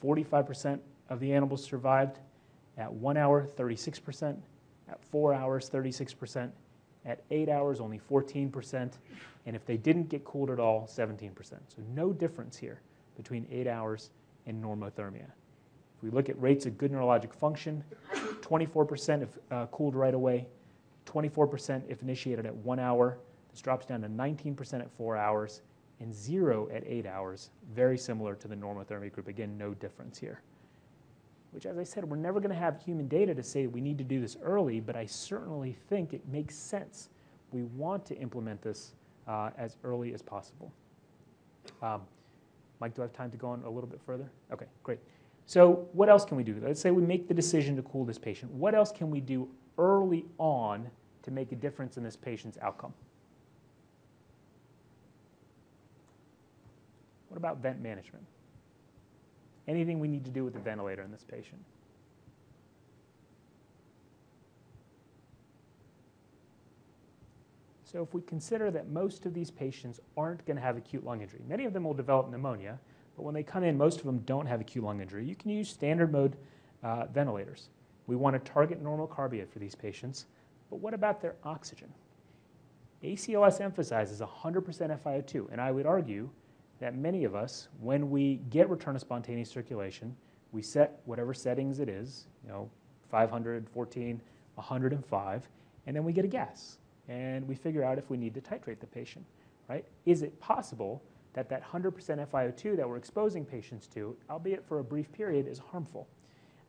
45% 0.01 0.79
of 1.09 1.19
the 1.19 1.33
animals 1.33 1.61
survived. 1.61 2.19
At 2.77 2.91
one 2.91 3.17
hour, 3.17 3.45
36%. 3.45 4.37
At 4.87 5.03
four 5.03 5.33
hours, 5.33 5.69
36%. 5.69 6.51
At 7.05 7.21
eight 7.31 7.49
hours, 7.49 7.81
only 7.81 7.99
14%. 8.09 8.93
And 9.45 9.55
if 9.57 9.65
they 9.65 9.75
didn't 9.75 10.07
get 10.07 10.23
cooled 10.23 10.51
at 10.51 10.61
all, 10.61 10.87
17%. 10.87 11.33
So 11.43 11.81
no 11.93 12.13
difference 12.13 12.55
here 12.55 12.79
between 13.17 13.45
eight 13.51 13.67
hours 13.67 14.09
and 14.47 14.63
normothermia. 14.63 15.25
If 15.97 16.03
we 16.03 16.09
look 16.09 16.29
at 16.29 16.41
rates 16.41 16.65
of 16.65 16.77
good 16.77 16.91
neurologic 16.91 17.33
function, 17.33 17.83
24% 18.41 19.23
if 19.23 19.29
uh, 19.51 19.65
cooled 19.67 19.95
right 19.95 20.13
away, 20.13 20.47
24% 21.05 21.83
if 21.87 22.01
initiated 22.01 22.45
at 22.45 22.55
one 22.55 22.79
hour. 22.79 23.17
This 23.51 23.61
drops 23.61 23.85
down 23.85 24.01
to 24.01 24.07
19% 24.07 24.81
at 24.81 24.91
four 24.91 25.15
hours, 25.15 25.61
and 25.99 26.13
zero 26.13 26.67
at 26.73 26.83
eight 26.85 27.05
hours, 27.05 27.51
very 27.73 27.97
similar 27.97 28.35
to 28.35 28.47
the 28.47 28.55
normothermia 28.55 29.11
group. 29.11 29.27
Again, 29.27 29.57
no 29.57 29.73
difference 29.73 30.17
here. 30.17 30.41
Which, 31.51 31.65
as 31.65 31.77
I 31.77 31.83
said, 31.83 32.03
we're 32.03 32.17
never 32.17 32.39
going 32.39 32.53
to 32.53 32.59
have 32.59 32.81
human 32.81 33.07
data 33.07 33.35
to 33.35 33.43
say 33.43 33.67
we 33.67 33.79
need 33.79 33.97
to 33.99 34.03
do 34.03 34.19
this 34.19 34.37
early, 34.41 34.79
but 34.79 34.95
I 34.95 35.05
certainly 35.05 35.77
think 35.87 36.13
it 36.13 36.27
makes 36.27 36.55
sense. 36.55 37.09
We 37.51 37.63
want 37.63 38.05
to 38.07 38.17
implement 38.17 38.61
this 38.61 38.95
uh, 39.27 39.51
as 39.57 39.77
early 39.83 40.13
as 40.13 40.21
possible. 40.21 40.73
Um, 41.81 42.01
Mike, 42.84 42.95
do 42.95 43.01
I 43.01 43.05
have 43.05 43.13
time 43.13 43.31
to 43.31 43.38
go 43.38 43.47
on 43.47 43.63
a 43.63 43.69
little 43.69 43.89
bit 43.89 44.01
further? 44.05 44.29
Okay, 44.51 44.65
great. 44.84 44.99
So 45.45 45.88
what 45.93 46.09
else 46.09 46.25
can 46.25 46.36
we 46.36 46.43
do? 46.43 46.61
Let's 46.61 46.81
say 46.81 46.91
we 46.91 47.01
make 47.01 47.29
the 47.29 47.34
decision 47.34 47.77
to 47.77 47.81
cool 47.81 48.03
this 48.03 48.17
patient. 48.17 48.51
What 48.51 48.75
else 48.75 48.91
can 48.91 49.09
we 49.09 49.21
do 49.21 49.47
early 49.77 50.25
on 50.38 50.89
to 51.21 51.31
make 51.31 51.53
a 51.53 51.55
difference 51.55 51.95
in 51.95 52.03
this 52.03 52.17
patient's 52.17 52.57
outcome? 52.61 52.93
What 57.29 57.38
about 57.38 57.59
vent 57.59 57.81
management? 57.81 58.25
Anything 59.65 60.01
we 60.01 60.09
need 60.09 60.25
to 60.25 60.31
do 60.31 60.43
with 60.43 60.53
the 60.53 60.59
ventilator 60.59 61.03
in 61.03 61.11
this 61.11 61.23
patient? 61.23 61.63
So 67.93 68.01
if 68.01 68.11
we 68.15 68.23
consider 68.23 68.71
that 68.71 68.89
most 68.89 69.27
of 69.27 69.35
these 69.35 69.51
patients 69.51 69.99
aren't 70.17 70.43
going 70.47 70.55
to 70.57 70.63
have 70.63 70.77
acute 70.77 71.05
lung 71.05 71.21
injury, 71.21 71.41
many 71.47 71.65
of 71.65 71.73
them 71.73 71.83
will 71.83 71.93
develop 71.93 72.27
pneumonia, 72.31 72.79
but 73.15 73.21
when 73.21 73.35
they 73.35 73.43
come 73.43 73.63
in, 73.63 73.77
most 73.77 73.99
of 73.99 74.07
them 74.07 74.17
don't 74.25 74.47
have 74.47 74.59
acute 74.59 74.83
lung 74.83 74.99
injury. 74.99 75.23
You 75.23 75.35
can 75.35 75.51
use 75.51 75.69
standard 75.69 76.11
mode 76.11 76.35
uh, 76.81 77.05
ventilators. 77.13 77.69
We 78.07 78.15
want 78.15 78.33
to 78.33 78.51
target 78.51 78.81
normal 78.81 79.05
carbia 79.05 79.45
for 79.45 79.59
these 79.59 79.75
patients, 79.75 80.25
but 80.71 80.77
what 80.77 80.95
about 80.95 81.21
their 81.21 81.35
oxygen? 81.43 81.93
ACLS 83.03 83.61
emphasizes 83.61 84.21
100% 84.21 84.99
FiO2, 84.99 85.51
and 85.51 85.61
I 85.61 85.71
would 85.71 85.85
argue 85.85 86.31
that 86.79 86.95
many 86.95 87.25
of 87.25 87.35
us, 87.35 87.67
when 87.79 88.09
we 88.09 88.37
get 88.49 88.71
return 88.71 88.95
of 88.95 89.01
spontaneous 89.01 89.51
circulation, 89.51 90.15
we 90.51 90.63
set 90.63 90.99
whatever 91.05 91.31
settings 91.31 91.79
it 91.79 91.89
is, 91.89 92.25
you 92.43 92.49
know, 92.49 92.71
500, 93.11 93.69
14, 93.69 94.19
105, 94.55 95.49
and 95.85 95.95
then 95.95 96.03
we 96.03 96.11
get 96.11 96.25
a 96.25 96.27
gas, 96.27 96.79
and 97.08 97.47
we 97.47 97.56
figure 97.56 97.84
out 97.84 97.97
if 97.97 98.10
we 98.10 98.18
need 98.18 98.34
to 98.34 98.41
titrate 98.41 98.80
the 98.80 98.88
patient, 98.88 99.26
right? 99.70 99.86
Is 100.06 100.22
it 100.22 100.39
possible 100.39 101.01
that 101.34 101.49
that 101.49 101.64
100% 101.64 101.93
FiO2 102.28 102.78
that 102.78 102.88
we're 102.88 102.97
exposing 102.97 103.45
patients 103.45 103.88
to, 103.88 104.16
albeit 104.30 104.66
for 104.66 104.80
a 104.80 104.84
brief 104.84 105.12
period, 105.12 105.47
is 105.47 105.60
harmful? 105.60 106.08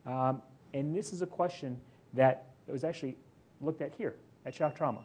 Um, 0.05 0.41
and 0.73 0.95
this 0.95 1.13
is 1.13 1.21
a 1.21 1.27
question 1.27 1.79
that 2.13 2.47
was 2.67 2.83
actually 2.83 3.17
looked 3.61 3.81
at 3.81 3.93
here 3.93 4.15
at 4.45 4.53
shock 4.53 4.75
trauma. 4.75 5.01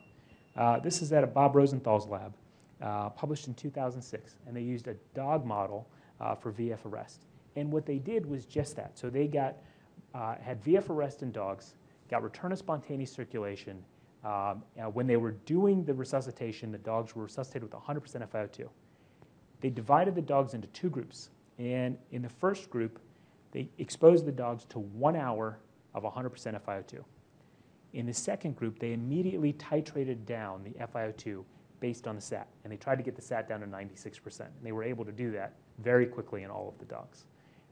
Uh, 0.57 0.79
this 0.81 1.03
is 1.03 1.13
at 1.13 1.33
Bob 1.33 1.55
Rosenthal's 1.55 2.07
lab 2.07 2.35
uh, 2.83 3.11
published 3.11 3.47
in 3.47 3.55
2006, 3.55 4.37
and 4.47 4.57
they 4.57 4.63
used 4.63 4.89
a 4.89 4.95
dog 5.15 5.45
model 5.45 5.87
uh, 6.21 6.35
for 6.35 6.53
VF 6.53 6.85
arrest. 6.87 7.27
And 7.57 7.71
what 7.73 7.87
they 7.87 7.99
did 7.99 8.27
was 8.27 8.47
just 8.47 8.77
that. 8.77 8.99
So 8.99 9.11
they 9.11 9.27
got 9.27 9.57
uh, 10.15 10.37
had 10.37 10.63
VF 10.65 10.91
arrest 10.91 11.23
in 11.23 11.31
dogs, 11.31 11.75
got 12.11 12.23
return 12.23 12.53
of 12.53 12.59
spontaneous 12.59 13.13
circulation. 13.13 13.83
Um, 14.23 14.63
when 14.93 15.07
they 15.07 15.17
were 15.17 15.33
doing 15.33 15.85
the 15.85 15.95
resuscitation, 15.95 16.71
the 16.71 16.79
dogs 16.79 17.17
were 17.17 17.25
resuscitated 17.25 17.63
with 17.63 17.73
100% 17.73 18.29
FiO2. 18.29 18.69
They 19.61 19.71
divided 19.71 20.15
the 20.15 20.23
dogs 20.23 20.55
into 20.55 20.69
two 20.69 20.91
groups, 20.91 21.31
and 21.59 21.97
in 22.13 22.23
the 22.23 22.29
first 22.29 22.71
group, 22.71 22.99
they 23.53 23.69
exposed 23.79 24.27
the 24.27 24.33
dogs 24.33 24.65
to 24.67 24.79
one 24.79 25.17
hour 25.17 25.59
of 25.95 26.05
100% 26.05 26.61
FiO2. 26.61 27.03
In 27.93 28.07
the 28.07 28.15
second 28.15 28.57
group, 28.57 28.79
they 28.79 28.93
immediately 28.93 29.53
titrated 29.55 30.25
down 30.25 30.63
the 30.63 30.71
FiO2 30.87 31.45
based 31.81 32.07
on 32.07 32.15
the 32.15 32.21
SAT. 32.21 32.47
And 32.63 32.73
they 32.73 32.77
tried 32.77 32.97
to 32.97 33.03
get 33.03 33.17
the 33.17 33.23
SAT 33.23 33.49
down 33.49 33.61
to 33.61 33.67
96%. 33.67 34.41
And 34.41 34.51
they 34.63 34.73
were 34.73 34.85
able 34.85 35.05
to 35.05 35.13
do 35.13 35.33
that 35.33 35.55
very 35.79 36.07
quickly 36.07 36.45
in 36.45 36.51
all 36.51 36.69
of 36.69 36.79
the 36.79 36.85
dogs. 36.85 37.25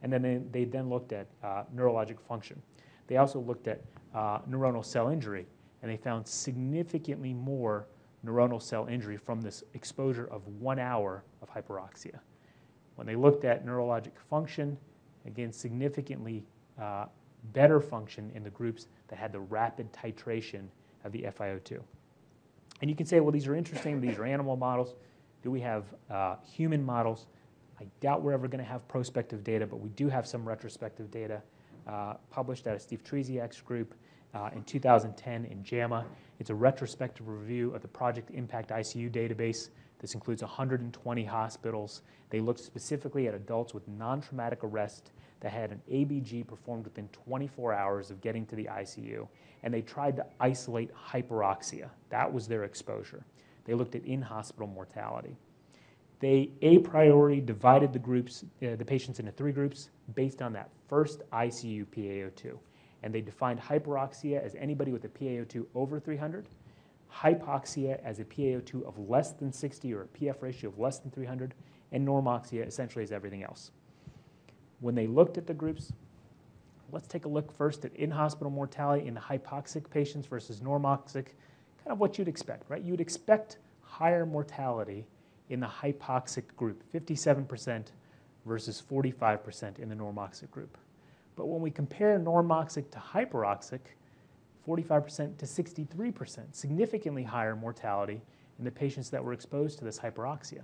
And 0.03 0.13
then 0.13 0.23
they, 0.23 0.41
they 0.51 0.65
then 0.65 0.89
looked 0.89 1.13
at 1.13 1.29
uh, 1.43 1.65
neurologic 1.75 2.21
function. 2.21 2.61
They 3.07 3.17
also 3.17 3.39
looked 3.39 3.69
at 3.69 3.83
uh, 4.15 4.41
neuronal 4.49 4.85
cell 4.85 5.09
injury, 5.09 5.47
and 5.83 5.91
they 5.91 5.97
found 5.97 6.27
significantly 6.27 7.33
more 7.33 7.87
neuronal 8.25 8.61
cell 8.61 8.87
injury 8.87 9.17
from 9.17 9.41
this 9.41 9.63
exposure 9.75 10.27
of 10.31 10.47
one 10.61 10.79
hour 10.79 11.23
of 11.43 11.49
hyperoxia. 11.51 12.19
When 12.97 13.07
they 13.07 13.15
looked 13.15 13.45
at 13.45 13.65
neurologic 13.65 14.19
function, 14.29 14.77
again, 15.27 15.53
significantly 15.53 16.45
uh, 16.81 17.07
better 17.53 17.81
function 17.81 18.31
in 18.35 18.43
the 18.43 18.51
groups 18.51 18.89
that 19.09 19.19
had 19.19 19.33
the 19.33 19.41
rapid 19.41 19.93
titration 19.93 20.67
of 21.05 21.13
the 21.13 21.23
FiO2. 21.23 21.81
And 22.81 22.91
you 22.91 22.97
can 22.97 23.07
say, 23.07 23.21
well, 23.21 23.33
these 23.33 23.47
are 23.47 23.55
interesting. 23.55 24.01
These 24.01 24.19
are 24.19 24.25
animal 24.25 24.57
models. 24.57 24.95
Do 25.43 25.51
we 25.51 25.61
have 25.61 25.85
uh, 26.11 26.37
human 26.45 26.85
models? 26.85 27.27
I 27.81 27.87
doubt 28.01 28.23
we're 28.23 28.33
ever 28.33 28.49
going 28.49 28.63
to 28.63 28.69
have 28.69 28.87
prospective 28.89 29.45
data, 29.45 29.67
but 29.67 29.77
we 29.77 29.91
do 29.91 30.09
have 30.09 30.27
some 30.27 30.47
retrospective 30.47 31.11
data 31.11 31.43
uh, 31.87 32.15
published 32.31 32.67
at 32.67 32.77
a 32.77 32.81
Steve 32.81 33.03
Trzeciak's 33.05 33.61
group 33.61 33.95
uh, 34.35 34.51
in 34.55 34.63
2010 34.65 35.45
in 35.47 35.63
JAMA. 35.63 36.05
It's 36.39 36.51
a 36.51 36.55
retrospective 36.55 37.29
review 37.29 37.75
of 37.75 37.83
the 37.83 37.89
Project 37.89 38.31
Impact 38.31 38.71
ICU 38.71 39.11
database. 39.11 39.71
This 39.99 40.15
includes 40.15 40.43
120 40.43 41.25
hospitals. 41.25 42.03
They 42.31 42.41
looked 42.41 42.61
specifically 42.61 43.27
at 43.27 43.35
adults 43.35 43.75
with 43.75 43.87
non-traumatic 43.89 44.63
arrest 44.63 45.13
that 45.41 45.53
had 45.53 45.71
an 45.71 45.81
ABG 45.91 46.47
performed 46.47 46.85
within 46.85 47.09
24 47.09 47.73
hours 47.73 48.11
of 48.11 48.21
getting 48.21 48.45
to 48.47 48.57
the 48.57 48.65
ICU, 48.65 49.27
and 49.63 49.73
they 49.73 49.83
tried 49.83 50.17
to 50.17 50.27
isolate 50.41 50.91
hyperoxia. 50.95 51.89
That 52.11 52.33
was 52.33 52.47
their 52.47 52.65
exposure. 52.65 53.25
They 53.65 53.75
looked 53.75 53.95
at 53.95 54.05
in-hospital 54.05 54.69
mortality. 54.69 55.37
They 56.21 56.51
a 56.63 56.79
priori 56.79 57.41
divided 57.41 57.93
the 57.93 57.99
groups, 57.99 58.45
uh, 58.63 58.75
the 58.77 58.85
patients 58.85 59.21
into 59.21 59.31
three 59.31 59.53
groups 59.53 59.91
based 60.15 60.43
on 60.43 60.53
that 60.55 60.71
first 60.89 61.23
ICU 61.33 61.87
PaO2. 61.87 62.59
And 63.03 63.15
they 63.15 63.21
defined 63.21 63.61
hyperoxia 63.61 64.45
as 64.45 64.55
anybody 64.57 64.93
with 64.93 65.05
a 65.05 65.09
PaO2 65.09 65.67
over 65.75 66.01
300, 66.01 66.49
hypoxia 67.13 68.03
as 68.03 68.19
a 68.19 68.25
PaO2 68.25 68.87
of 68.87 68.99
less 68.99 69.33
than 69.33 69.53
60 69.53 69.95
or 69.95 70.03
a 70.03 70.07
PF 70.07 70.43
ratio 70.43 70.71
of 70.71 70.79
less 70.79 70.99
than 70.99 71.11
300, 71.11 71.55
and 71.93 72.07
normoxia 72.07 72.67
essentially 72.67 73.05
as 73.05 73.13
everything 73.13 73.43
else 73.43 73.71
when 74.81 74.95
they 74.95 75.07
looked 75.07 75.39
at 75.39 75.47
the 75.47 75.55
groups, 75.55 75.93
let's 76.93 77.07
take 77.07 77.25
a 77.25 77.29
look 77.29 77.57
first 77.57 77.85
at 77.85 77.95
in-hospital 77.97 78.51
mortality 78.51 79.07
in 79.07 79.15
hypoxic 79.15 79.89
patients 79.91 80.27
versus 80.27 80.61
normoxic, 80.61 81.27
kind 81.83 81.91
of 81.91 81.99
what 81.99 82.19
you'd 82.19 82.29
expect, 82.29 82.69
right? 82.69 82.83
You'd 82.83 83.01
expect 83.01 83.59
higher 83.83 84.25
mortality 84.25 85.07
in 85.49 85.61
the 85.61 85.67
hypoxic 85.67 86.45
group, 86.57 86.83
57% 86.93 87.87
versus 88.47 88.83
45% 88.91 89.79
in 89.79 89.89
the 89.89 89.95
normoxic 89.95 90.51
group. 90.51 90.79
But 91.39 91.47
when 91.47 91.63
we 91.63 91.71
compare 91.71 92.19
normoxic 92.19 92.91
to 92.91 92.99
hyperoxic, 92.99 93.79
45% 94.67 95.39
to 95.39 95.47
63%, 95.47 96.41
significantly 96.51 97.23
higher 97.23 97.55
mortality 97.55 98.21
in 98.59 98.65
the 98.65 98.71
patients 98.73 99.09
that 99.11 99.23
were 99.23 99.33
exposed 99.33 99.79
to 99.79 99.85
this 99.85 100.01
hyperoxia. 100.01 100.63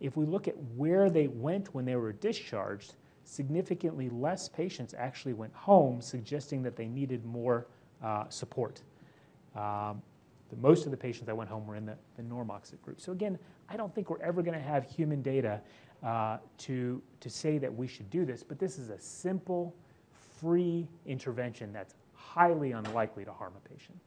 If 0.00 0.16
we 0.16 0.24
look 0.24 0.46
at 0.46 0.54
where 0.76 1.10
they 1.10 1.26
went 1.26 1.74
when 1.74 1.84
they 1.84 1.96
were 1.96 2.12
discharged, 2.12 2.94
significantly 3.24 4.08
less 4.08 4.48
patients 4.48 4.94
actually 4.96 5.32
went 5.32 5.52
home, 5.52 6.00
suggesting 6.00 6.62
that 6.62 6.76
they 6.76 6.86
needed 6.86 7.24
more 7.24 7.66
uh, 8.02 8.28
support. 8.28 8.82
Um, 9.56 10.00
the, 10.48 10.56
most 10.56 10.84
of 10.84 10.92
the 10.92 10.96
patients 10.96 11.26
that 11.26 11.36
went 11.36 11.50
home 11.50 11.66
were 11.66 11.74
in 11.76 11.86
the, 11.86 11.96
the 12.16 12.22
normoxic 12.22 12.80
group. 12.82 13.00
So 13.00 13.10
again, 13.10 13.36
I 13.68 13.76
don't 13.76 13.92
think 13.92 14.10
we're 14.10 14.22
ever 14.22 14.42
going 14.42 14.56
to 14.56 14.64
have 14.64 14.88
human 14.88 15.22
data 15.22 15.60
uh, 16.04 16.38
to, 16.58 17.02
to 17.18 17.30
say 17.30 17.58
that 17.58 17.74
we 17.74 17.88
should 17.88 18.08
do 18.10 18.24
this, 18.24 18.44
but 18.44 18.60
this 18.60 18.78
is 18.78 18.90
a 18.90 18.98
simple, 18.98 19.74
free 20.40 20.88
intervention 21.06 21.72
that's 21.72 21.94
highly 22.12 22.72
unlikely 22.72 23.24
to 23.24 23.32
harm 23.32 23.52
a 23.56 23.68
patient. 23.68 23.98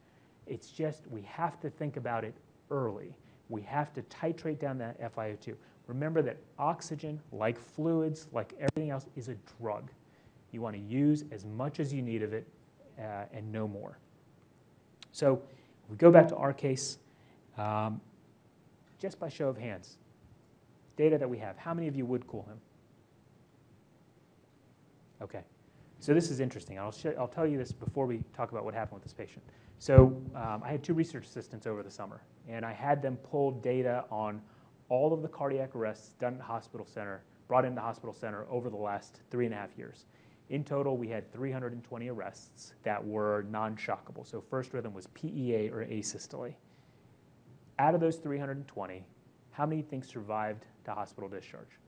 It's 0.46 0.70
just 0.70 1.08
we 1.10 1.22
have 1.24 1.60
to 1.62 1.70
think 1.70 1.98
about 1.98 2.24
it 2.24 2.34
early. 2.72 3.16
We 3.50 3.62
have 3.62 3.94
to 3.94 4.02
titrate 4.04 4.60
down 4.60 4.78
that 4.80 5.00
FiO2. 5.16 5.56
Remember 5.88 6.22
that 6.22 6.38
oxygen, 6.60 7.20
like 7.32 7.58
fluids, 7.58 8.28
like 8.34 8.54
everything 8.60 8.92
else, 8.92 9.08
is 9.16 9.30
a 9.30 9.36
drug. 9.60 9.90
You 10.52 10.62
want 10.62 10.76
to 10.76 10.82
use 10.82 11.24
as 11.32 11.46
much 11.46 11.80
as 11.80 11.94
you 11.94 12.02
need 12.02 12.24
of 12.24 12.34
it 12.34 12.48
uh, 13.00 13.26
and 13.32 13.50
no 13.52 13.68
more. 13.68 13.98
So 15.12 15.42
we 15.90 15.96
go 15.96 16.12
back 16.12 16.28
to 16.30 16.36
our 16.36 16.54
case, 16.54 16.98
um, 17.58 18.02
just 19.00 19.20
by 19.20 19.30
show 19.30 19.48
of 19.48 19.58
hands, 19.58 19.98
data 20.98 21.18
that 21.18 21.30
we 21.30 21.38
have, 21.38 21.58
how 21.58 21.74
many 21.74 21.88
of 21.88 21.96
you 21.96 22.06
would 22.06 22.28
cool 22.28 22.44
him? 22.44 22.60
Okay. 25.22 25.42
So 26.00 26.14
this 26.14 26.30
is 26.30 26.40
interesting. 26.40 26.78
I'll, 26.78 26.92
show, 26.92 27.14
I'll 27.18 27.28
tell 27.28 27.48
you 27.48 27.58
this 27.58 27.72
before 27.72 28.06
we 28.06 28.24
talk 28.36 28.52
about 28.52 28.64
what 28.64 28.74
happened 28.74 28.96
with 28.96 29.04
this 29.04 29.14
patient. 29.14 29.44
So 29.80 30.22
um, 30.36 30.62
I 30.64 30.70
had 30.70 30.84
two 30.84 30.94
research 30.94 31.26
assistants 31.26 31.68
over 31.68 31.84
the 31.84 31.92
summer, 31.92 32.22
and 32.48 32.66
I 32.66 32.74
had 32.74 33.02
them 33.02 33.18
pull 33.18 33.52
data 33.52 34.06
on 34.12 34.42
all 34.90 35.14
of 35.14 35.22
the 35.22 35.28
cardiac 35.28 35.76
arrests 35.76 36.14
done 36.20 36.34
at 36.34 36.40
the 36.40 36.46
hospital 36.46 36.86
center, 36.86 37.24
brought 37.48 37.66
into 37.66 37.76
the 37.76 37.82
hospital 37.82 38.14
center 38.14 38.46
over 38.50 38.70
the 38.70 38.78
last 38.78 39.22
three 39.32 39.46
and 39.46 39.54
a 39.54 39.58
half 39.58 39.78
years. 39.78 40.06
In 40.50 40.64
total, 40.64 40.98
we 40.98 41.10
had 41.10 41.32
320 41.34 42.10
arrests 42.10 42.74
that 42.84 43.06
were 43.06 43.46
non-shockable. 43.50 44.26
So 44.26 44.40
first 44.40 44.74
rhythm 44.74 44.94
was 44.94 45.08
PEA 45.08 45.70
or 45.70 45.86
asystole. 45.86 46.54
Out 47.80 47.94
of 47.94 48.00
those 48.00 48.16
320, 48.18 49.04
how 49.52 49.66
many 49.66 49.82
think 49.82 50.06
survived 50.06 50.66
to 50.86 50.92
hospital 50.92 51.30
discharge? 51.30 51.80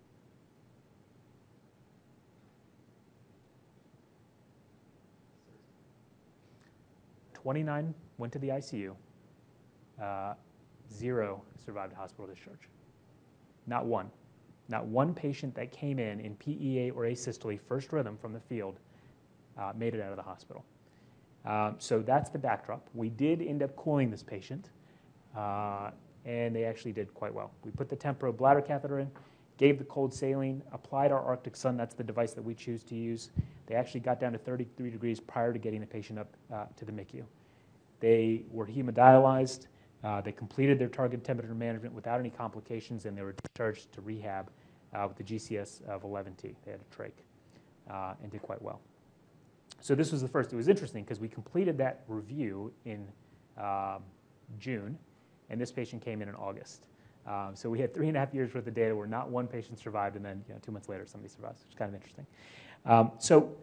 29 7.50 7.96
went 8.20 8.32
to 8.32 8.38
the 8.38 8.50
ICU. 8.50 8.94
Uh, 10.00 10.36
zero 10.94 11.42
survived 11.66 11.92
hospital 11.94 12.28
discharge. 12.28 12.70
Not 13.66 13.88
one. 13.88 14.12
Not 14.68 14.86
one 14.86 15.16
patient 15.16 15.56
that 15.56 15.72
came 15.72 15.98
in 15.98 16.20
in 16.20 16.36
PEA 16.36 16.92
or 16.92 17.06
asystole, 17.06 17.60
first 17.60 17.92
rhythm 17.92 18.20
from 18.22 18.34
the 18.34 18.40
field, 18.40 18.78
uh, 19.58 19.74
made 19.76 19.96
it 19.96 20.00
out 20.00 20.12
of 20.12 20.16
the 20.16 20.22
hospital. 20.22 20.64
Um, 21.44 21.78
so 21.80 22.04
that's 22.04 22.30
the 22.30 22.38
backdrop. 22.38 22.88
We 22.94 23.10
did 23.10 23.42
end 23.42 23.64
up 23.64 23.76
cooling 23.76 24.12
this 24.12 24.22
patient, 24.22 24.70
uh, 25.36 25.90
and 26.26 26.56
they 26.56 26.66
actually 26.66 26.92
did 26.92 27.12
quite 27.16 27.34
well. 27.34 27.50
We 27.66 27.72
put 27.72 27.90
the 27.90 27.98
Tempro 27.98 28.32
bladder 28.32 28.62
catheter 28.62 29.00
in, 29.00 29.10
gave 29.58 29.80
the 29.80 29.86
cold 29.86 30.14
saline, 30.14 30.62
applied 30.72 31.12
our 31.12 31.24
Arctic 31.24 31.56
Sun. 31.56 31.78
That's 31.78 31.96
the 31.96 32.04
device 32.04 32.34
that 32.34 32.44
we 32.44 32.54
choose 32.54 32.84
to 32.84 32.96
use. 32.96 33.32
They 33.66 33.74
actually 33.74 34.02
got 34.02 34.20
down 34.20 34.34
to 34.34 34.38
33 34.38 34.92
degrees 34.92 35.20
prior 35.20 35.52
to 35.52 35.58
getting 35.58 35.80
the 35.80 35.88
patient 35.88 36.20
up 36.20 36.28
uh, 36.54 36.66
to 36.78 36.86
the 36.86 36.92
MICU. 36.92 37.24
They 38.00 38.44
were 38.52 38.66
hemodialyzed. 38.66 39.68
Uh, 40.04 40.22
they 40.22 40.32
completed 40.32 40.80
their 40.80 40.88
target 40.88 41.24
temperature 41.24 41.54
management 41.54 41.94
without 41.94 42.20
any 42.20 42.30
complications, 42.30 43.06
and 43.06 43.18
they 43.18 43.22
were 43.22 43.36
discharged 43.44 43.92
to 43.92 44.02
rehab 44.02 44.50
uh, 44.94 45.08
with 45.08 45.18
the 45.18 45.24
GCS 45.24 45.86
of 45.88 46.04
11T. 46.04 46.56
They 46.66 46.72
had 46.72 46.80
a 46.80 46.96
trach 46.96 47.12
uh, 47.90 48.14
and 48.22 48.32
did 48.32 48.42
quite 48.42 48.62
well. 48.62 48.80
So 49.82 49.96
this 49.96 50.12
was 50.12 50.22
the 50.22 50.28
first. 50.28 50.52
It 50.54 50.56
was 50.56 50.68
interesting 50.68 51.04
because 51.04 51.20
we 51.20 51.28
completed 51.28 51.78
that 51.78 52.04
review 52.08 52.72
in 52.86 53.08
um, 53.58 54.04
June, 54.60 54.98
and 55.50 55.60
this 55.60 55.72
patient 55.72 56.04
came 56.04 56.22
in 56.22 56.30
in 56.30 56.36
August. 56.36 56.86
Um, 57.28 57.52
so 57.54 57.70
we 57.70 57.80
had 57.80 57.94
three 57.94 58.08
and 58.08 58.18
a 58.18 58.20
half 58.20 58.34
years 58.34 58.54
worth 58.54 58.68
of 58.68 58.74
data 58.74 58.96
where 58.96 59.08
not 59.08 59.30
one 59.30 59.48
patient 59.48 59.78
survived, 59.78 60.16
and 60.16 60.26
then 60.26 60.44
you 60.48 60.54
know, 60.54 60.60
two 60.62 60.72
months 60.72 60.90
later 60.90 61.06
somebody 61.06 61.32
survives, 61.32 61.62
which 61.64 61.74
is 61.74 61.78
kind 61.78 61.90
of 61.90 61.96
interesting. 61.96 62.26
Um, 62.86 63.12
so 63.20 63.56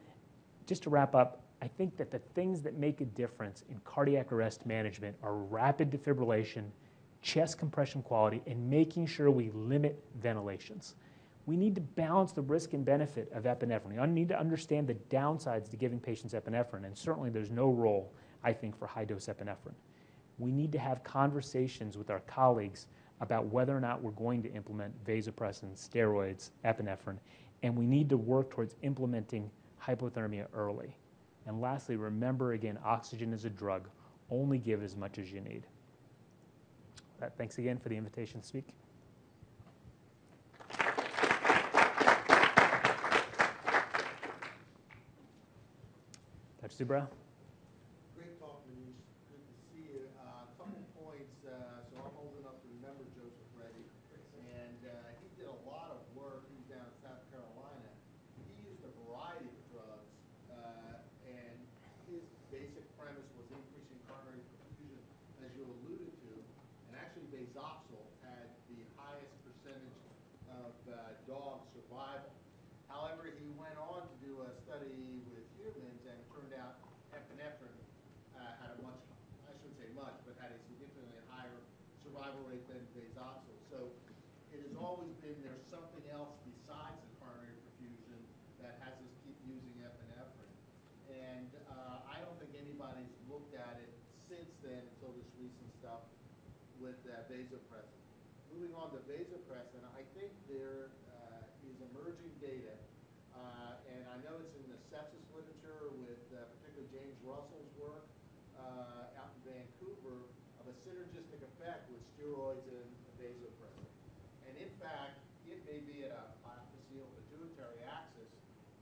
just 0.66 0.82
to 0.84 0.90
wrap 0.90 1.14
up, 1.14 1.42
I 1.66 1.68
think 1.68 1.96
that 1.96 2.12
the 2.12 2.20
things 2.36 2.62
that 2.62 2.78
make 2.78 3.00
a 3.00 3.06
difference 3.06 3.64
in 3.68 3.80
cardiac 3.80 4.30
arrest 4.30 4.64
management 4.66 5.16
are 5.20 5.34
rapid 5.34 5.90
defibrillation, 5.90 6.66
chest 7.22 7.58
compression 7.58 8.02
quality, 8.02 8.40
and 8.46 8.70
making 8.70 9.08
sure 9.08 9.32
we 9.32 9.50
limit 9.50 10.00
ventilations. 10.22 10.94
We 11.44 11.56
need 11.56 11.74
to 11.74 11.80
balance 11.80 12.30
the 12.30 12.42
risk 12.42 12.72
and 12.74 12.84
benefit 12.84 13.32
of 13.32 13.46
epinephrine. 13.46 14.00
We 14.00 14.06
need 14.06 14.28
to 14.28 14.38
understand 14.38 14.86
the 14.86 14.94
downsides 15.10 15.68
to 15.70 15.76
giving 15.76 15.98
patients 15.98 16.34
epinephrine, 16.34 16.84
and 16.84 16.96
certainly 16.96 17.30
there's 17.30 17.50
no 17.50 17.70
role, 17.70 18.12
I 18.44 18.52
think, 18.52 18.78
for 18.78 18.86
high 18.86 19.04
dose 19.04 19.26
epinephrine. 19.26 19.74
We 20.38 20.52
need 20.52 20.70
to 20.70 20.78
have 20.78 21.02
conversations 21.02 21.98
with 21.98 22.10
our 22.10 22.20
colleagues 22.28 22.86
about 23.20 23.46
whether 23.46 23.76
or 23.76 23.80
not 23.80 24.00
we're 24.00 24.12
going 24.12 24.40
to 24.44 24.52
implement 24.52 25.04
vasopressin, 25.04 25.74
steroids, 25.74 26.50
epinephrine, 26.64 27.18
and 27.64 27.76
we 27.76 27.86
need 27.86 28.08
to 28.10 28.16
work 28.16 28.52
towards 28.52 28.76
implementing 28.82 29.50
hypothermia 29.82 30.46
early. 30.54 30.94
And 31.46 31.60
lastly, 31.60 31.96
remember 31.96 32.52
again, 32.52 32.78
oxygen 32.84 33.32
is 33.32 33.44
a 33.44 33.50
drug. 33.50 33.88
Only 34.30 34.58
give 34.58 34.82
as 34.82 34.96
much 34.96 35.18
as 35.18 35.30
you 35.32 35.40
need. 35.40 35.62
Thanks 37.38 37.58
again 37.58 37.78
for 37.78 37.88
the 37.88 37.96
invitation 37.96 38.40
to 38.40 38.46
speak. 38.46 38.68
Dr. 46.60 46.84
Subra? 46.84 47.06
Vasopressin. 97.36 98.00
Moving 98.54 98.72
on 98.78 98.88
to 98.94 99.00
vasopressin, 99.04 99.82
I 99.92 100.02
think 100.16 100.32
there 100.48 100.94
uh, 101.12 101.68
is 101.68 101.76
emerging 101.92 102.32
data, 102.40 102.72
uh, 103.36 103.76
and 103.92 104.02
I 104.08 104.16
know 104.24 104.40
it's 104.40 104.56
in 104.56 104.66
the 104.70 104.80
sepsis 104.88 105.26
literature 105.34 105.92
with 106.00 106.22
uh, 106.32 106.48
particularly 106.56 106.88
James 106.94 107.18
Russell's 107.26 107.68
work 107.76 108.06
uh, 108.56 109.20
out 109.20 109.30
in 109.36 109.40
Vancouver 109.44 110.30
of 110.62 110.64
a 110.70 110.74
synergistic 110.86 111.44
effect 111.44 111.90
with 111.92 112.00
steroids 112.16 112.64
and 112.70 112.88
vasopressin. 113.20 113.90
And 114.48 114.54
in 114.56 114.72
fact, 114.80 115.20
it 115.44 115.60
may 115.68 115.82
be 115.84 116.06
at 116.06 116.14
a 116.14 116.24
myofascial 116.40 117.10
pituitary 117.28 117.84
axis 117.84 118.32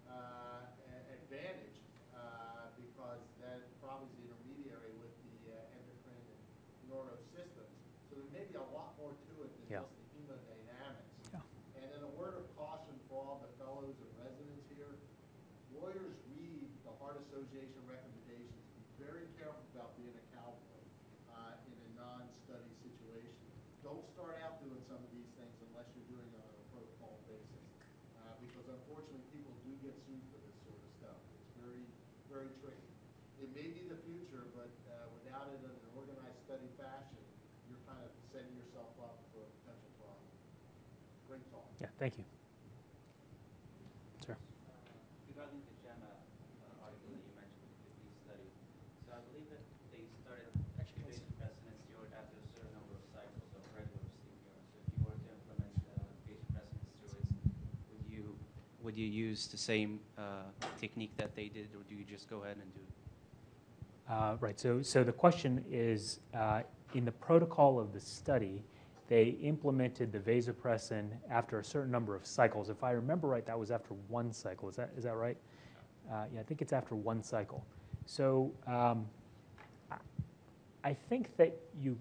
uh, 0.07 0.71
advantage 1.11 1.81
uh, 2.15 2.71
because 2.79 3.25
that 3.43 3.67
probably 3.83 4.07
is 4.07 4.15
the 4.15 4.25
intermediary 4.31 4.95
with 5.03 5.13
the 5.43 5.57
endocrine 5.75 6.23
and 6.31 6.41
neuro 6.87 7.19
may 8.35 8.43
be 8.51 8.59
a 8.59 8.69
lot 8.75 8.99
more 8.99 9.15
to 9.15 9.33
it 9.47 9.51
than 9.63 9.79
yeah. 9.79 9.87
just 9.87 9.95
the 9.95 10.27
hemodynamics. 10.27 11.15
Yeah. 11.31 11.79
And 11.79 11.87
then 11.87 12.03
a 12.03 12.13
word 12.19 12.35
of 12.35 12.51
caution 12.59 12.99
for 13.07 13.23
all 13.23 13.39
the 13.47 13.53
fellows 13.63 13.95
and 13.95 14.11
residents 14.19 14.67
here. 14.75 14.91
Lawyers 15.71 16.19
read 16.35 16.67
the 16.83 16.91
Heart 16.99 17.23
Association 17.31 17.79
recommendations. 17.87 18.59
Be 18.75 19.07
very 19.07 19.31
careful 19.39 19.63
about 19.71 19.95
being 19.95 20.19
a 20.19 20.25
cowboy 20.35 20.83
uh, 21.31 21.71
in 21.71 21.77
a 21.79 21.89
non-study 21.95 22.75
situation. 22.83 23.39
Don't 23.87 24.03
start 24.19 24.43
out 24.43 24.59
doing 24.59 24.83
some 24.91 24.99
of 24.99 25.11
these 25.15 25.31
things 25.39 25.55
unless 25.71 25.87
you're 25.95 26.11
doing 26.11 26.27
it 26.35 26.43
on 26.43 26.51
a 26.51 26.65
protocol 26.75 27.15
basis. 27.31 27.65
Uh, 28.19 28.35
because 28.43 28.67
unfortunately, 28.67 29.23
people 29.31 29.55
do 29.63 29.79
get 29.79 29.95
sued 30.11 30.23
for 30.35 30.43
this 30.43 30.59
sort 30.67 30.79
of 30.83 30.91
stuff. 30.99 31.19
It's 31.39 31.55
very, 31.63 31.87
very 32.27 32.51
tricky. 32.59 32.91
It 33.39 33.51
may 33.55 33.71
be 33.71 33.87
the 33.87 34.01
future, 34.03 34.51
but 34.59 34.75
uh, 34.91 35.07
without 35.23 35.55
it 35.55 35.63
in 35.63 35.71
an 35.71 35.91
organized 35.95 36.43
study 36.51 36.67
fashion, 36.75 37.25
setting 38.35 38.51
yourself 38.59 38.91
up 38.99 39.15
for 39.31 39.47
a 39.47 39.51
potential 39.63 39.95
problem. 39.95 40.27
Great 41.31 41.47
talk. 41.55 41.71
Yeah, 41.79 41.84
thank 41.99 42.19
you. 42.19 42.25
Sir. 44.27 44.37
regarding 45.31 45.61
the 45.67 45.75
JAMA 45.83 46.11
uh, 46.11 46.85
article 46.85 47.11
that 47.13 47.23
you 47.23 47.35
mentioned, 47.35 47.71
the 47.83 48.13
study, 48.25 48.49
so 49.07 49.15
I 49.15 49.21
believe 49.31 49.49
that 49.51 49.65
they 49.93 50.03
started 50.23 50.51
actually 50.79 51.07
vasopressin 51.11 51.71
and 51.71 51.79
steroid 51.87 52.11
after 52.15 52.37
a 52.39 52.47
certain 52.55 52.75
number 52.75 52.95
of 52.99 53.05
cycles 53.13 53.49
of 53.55 53.63
regular. 53.75 54.07
So 54.45 54.79
if 54.79 54.87
you 54.91 55.01
were 55.07 55.19
to 55.19 55.29
implement 55.29 55.75
uh, 55.95 56.03
vasopressin 56.27 56.79
and 56.79 56.93
steroids, 56.99 57.31
would 57.91 58.07
you 58.11 58.25
would 58.83 58.97
you 58.99 59.07
use 59.07 59.47
the 59.49 59.59
same 59.59 60.01
uh, 60.19 60.51
technique 60.79 61.15
that 61.17 61.35
they 61.35 61.49
did, 61.49 61.73
or 61.75 61.83
do 61.89 61.95
you 61.95 62.05
just 62.05 62.29
go 62.29 62.43
ahead 62.45 62.57
and 62.61 62.69
do 62.75 62.81
it? 62.81 62.95
Uh, 64.09 64.37
right. 64.41 64.61
So, 64.61 64.83
so 64.83 65.03
the 65.03 65.13
question 65.13 65.65
is, 65.71 66.21
uh, 66.35 66.63
in 66.95 67.05
the 67.05 67.13
protocol 67.13 67.81
of 67.81 67.93
the 67.93 68.01
study, 68.01 68.63
they 69.15 69.37
implemented 69.43 70.11
the 70.11 70.19
vasopressin 70.19 71.09
after 71.31 71.61
a 71.61 71.65
certain 71.65 71.93
number 71.93 72.17
of 72.17 72.27
cycles. 72.27 72.69
If 72.69 72.83
I 72.83 72.91
remember 72.91 73.29
right, 73.29 73.47
that 73.47 73.57
was 73.57 73.71
after 73.71 73.95
one 74.09 74.33
cycle. 74.33 74.69
Is 74.69 74.75
that 74.75 74.91
is 74.99 75.05
that 75.05 75.15
right? 75.15 75.37
Uh, 76.11 76.25
yeah, 76.35 76.41
I 76.41 76.43
think 76.43 76.61
it's 76.61 76.73
after 76.73 76.97
one 76.97 77.23
cycle. 77.23 77.65
So 78.07 78.51
um, 78.67 79.07
I 80.83 80.95
think 81.09 81.37
that 81.37 81.55
you 81.81 81.97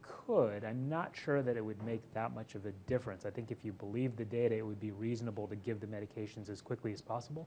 could. 0.00 0.64
I'm 0.64 0.88
not 0.88 1.14
sure 1.14 1.42
that 1.42 1.58
it 1.58 1.62
would 1.62 1.84
make 1.84 2.00
that 2.14 2.34
much 2.34 2.54
of 2.54 2.64
a 2.64 2.72
difference. 2.86 3.26
I 3.26 3.30
think 3.30 3.50
if 3.50 3.62
you 3.62 3.74
believe 3.74 4.16
the 4.16 4.24
data, 4.24 4.56
it 4.56 4.66
would 4.66 4.80
be 4.80 4.90
reasonable 4.90 5.46
to 5.48 5.56
give 5.56 5.80
the 5.80 5.86
medications 5.86 6.48
as 6.48 6.62
quickly 6.62 6.94
as 6.94 7.02
possible. 7.02 7.46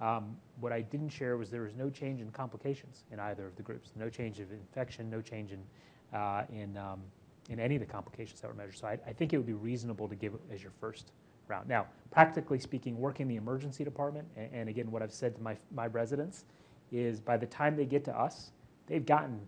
Um, 0.00 0.34
what 0.60 0.72
I 0.72 0.80
didn't 0.80 1.10
share 1.10 1.36
was 1.36 1.50
there 1.50 1.60
was 1.60 1.74
no 1.74 1.90
change 1.90 2.22
in 2.22 2.30
complications 2.30 3.04
in 3.12 3.20
either 3.20 3.46
of 3.46 3.56
the 3.56 3.62
groups. 3.62 3.90
No 3.94 4.08
change 4.08 4.40
of 4.40 4.50
infection, 4.52 5.10
no 5.10 5.20
change 5.20 5.52
in, 5.52 6.18
uh, 6.18 6.44
in, 6.50 6.78
um, 6.78 7.02
in 7.48 7.58
any 7.58 7.76
of 7.76 7.80
the 7.80 7.86
complications 7.86 8.40
that 8.40 8.48
were 8.48 8.54
measured. 8.54 8.76
So 8.76 8.86
I, 8.86 8.98
I, 9.06 9.12
think 9.12 9.32
it 9.32 9.38
would 9.38 9.46
be 9.46 9.54
reasonable 9.54 10.08
to 10.08 10.14
give 10.14 10.34
it 10.34 10.40
as 10.52 10.62
your 10.62 10.72
first 10.80 11.12
round. 11.48 11.68
Now, 11.68 11.86
practically 12.10 12.58
speaking, 12.58 12.98
working 12.98 13.24
in 13.24 13.28
the 13.28 13.36
emergency 13.36 13.84
department, 13.84 14.28
and, 14.36 14.50
and 14.52 14.68
again, 14.68 14.90
what 14.90 15.02
I've 15.02 15.12
said 15.12 15.34
to 15.36 15.42
my, 15.42 15.56
my 15.74 15.86
residents 15.86 16.44
is 16.92 17.20
by 17.20 17.36
the 17.36 17.46
time 17.46 17.76
they 17.76 17.86
get 17.86 18.04
to 18.04 18.18
us, 18.18 18.50
they've 18.86 19.04
gotten 19.04 19.40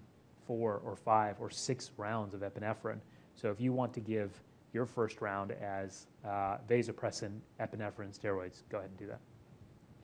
four 0.47 0.81
or 0.85 0.97
five 0.97 1.37
or 1.41 1.51
six 1.51 1.91
rounds 1.97 2.35
of 2.35 2.41
epinephrine. 2.41 2.99
So 3.35 3.51
if 3.51 3.61
you 3.61 3.73
want 3.73 3.93
to 3.95 4.01
give 4.01 4.31
your 4.73 4.87
first 4.87 5.21
round 5.21 5.53
as 5.53 6.07
uh, 6.25 6.59
vasopressin, 6.69 7.39
epinephrine, 7.61 8.19
steroids, 8.19 8.63
go 8.71 8.79
ahead 8.79 8.91
and 8.91 8.99
do 8.99 9.07
that. 9.07 9.21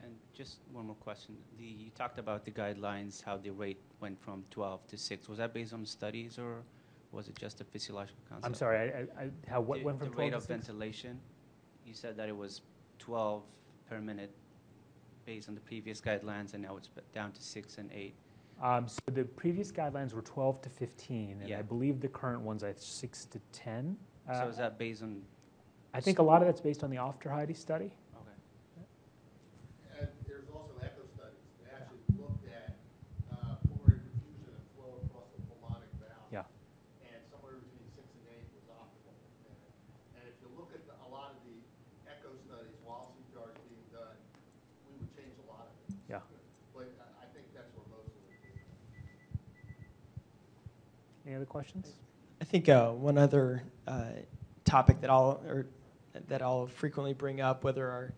And 0.03 0.13
just 0.33 0.59
one 0.71 0.85
more 0.87 0.95
question. 0.95 1.35
The, 1.57 1.65
you 1.65 1.89
talked 1.95 2.19
about 2.19 2.45
the 2.45 2.51
guidelines, 2.51 3.23
how 3.23 3.37
the 3.37 3.49
rate 3.49 3.79
went 3.99 4.21
from 4.21 4.43
12 4.51 4.87
to 4.87 4.97
6. 4.97 5.29
Was 5.29 5.37
that 5.37 5.53
based 5.53 5.73
on 5.73 5.85
studies 5.85 6.37
or 6.37 6.63
was 7.11 7.27
it 7.27 7.35
just 7.37 7.61
a 7.61 7.63
physiological 7.63 8.21
concept? 8.29 8.45
I'm 8.45 8.53
sorry, 8.53 8.91
I, 8.91 9.21
I, 9.23 9.29
how 9.47 9.61
what 9.61 9.79
the, 9.79 9.85
went 9.85 9.99
from 9.99 10.09
the 10.09 10.13
12 10.13 10.25
rate 10.25 10.29
to 10.31 10.37
of 10.37 10.43
6? 10.43 10.47
ventilation, 10.67 11.19
you 11.85 11.93
said 11.93 12.17
that 12.17 12.29
it 12.29 12.35
was 12.35 12.61
12 12.99 13.43
per 13.89 13.99
minute 13.99 14.31
based 15.25 15.49
on 15.49 15.55
the 15.55 15.61
previous 15.61 15.99
guidelines, 16.01 16.53
and 16.53 16.63
now 16.63 16.77
it's 16.77 16.89
down 17.13 17.31
to 17.33 17.41
6 17.41 17.77
and 17.77 17.91
8. 17.91 18.15
Um, 18.61 18.87
so 18.87 18.99
the 19.13 19.23
previous 19.23 19.71
guidelines 19.71 20.13
were 20.13 20.21
12 20.23 20.61
to 20.63 20.69
15, 20.69 21.37
and 21.41 21.49
Yeah. 21.49 21.59
I 21.59 21.61
believe 21.61 21.99
the 21.99 22.07
current 22.07 22.41
ones 22.41 22.63
are 22.63 22.73
6 22.75 23.25
to 23.25 23.39
10. 23.51 23.97
so 24.25 24.33
Uh, 24.33 24.47
is 24.47 24.57
that 24.57 24.77
based 24.77 25.03
on? 25.03 25.21
I 25.93 26.01
think 26.01 26.19
a 26.19 26.23
lot 26.23 26.41
of 26.41 26.47
that's 26.47 26.61
based 26.61 26.83
on 26.83 26.89
the 26.89 26.97
Aufderheide 26.97 27.55
study. 27.55 27.91
Okay. 28.15 28.31
And 29.99 30.09
there's 30.27 30.49
also 30.49 30.73
echo 30.81 31.05
studies. 31.15 31.37
They 31.63 31.69
actually 31.71 32.01
looked 32.17 32.45
at 32.49 32.75
uh, 33.31 33.55
pulmonary 33.67 34.01
perfusion 34.03 34.51
and 34.57 34.65
flow 34.75 34.99
across 35.05 35.29
the 35.37 35.41
pulmonic 35.47 35.89
valve. 36.01 36.27
Yeah. 36.33 36.43
And 37.07 37.21
somewhere 37.29 37.61
between 37.61 37.87
six 37.95 38.09
and 38.19 38.25
eight 38.35 38.45
was 38.57 38.65
optimal. 38.73 39.15
And, 39.47 39.57
and 40.17 40.23
if 40.27 40.35
you 40.41 40.49
look 40.57 40.73
at 40.73 40.81
the, 40.89 40.93
a 41.05 41.09
lot 41.09 41.33
of 41.37 41.39
the 41.45 41.55
echo 42.09 42.33
studies 42.45 42.73
while 42.83 43.13
CPR 43.15 43.53
is 43.53 43.61
being 43.69 43.85
done, 43.93 44.17
we 44.89 44.97
would 45.01 45.09
change 45.15 45.33
a 45.39 45.45
lot 45.49 45.69
of 45.69 45.73
it. 45.87 45.97
Yeah. 46.09 46.25
But 46.75 46.89
I, 46.99 47.25
I 47.25 47.27
think 47.31 47.47
that's 47.55 47.69
where 47.73 47.85
most 47.89 48.11
of 48.11 48.21
it 48.27 48.37
is. 48.43 48.59
Any 51.25 51.26
other 51.37 51.45
questions? 51.45 51.93
I 52.41 52.45
think 52.45 52.69
uh, 52.69 52.91
one 52.91 53.17
other 53.17 53.63
uh, 53.87 54.09
topic 54.65 55.01
that 55.01 55.09
I'll 55.09 55.41
or 55.47 55.67
that 56.27 56.41
I'll 56.41 56.67
frequently 56.67 57.13
bring 57.13 57.41
up, 57.41 57.63
whether 57.63 57.89
our 57.89 58.13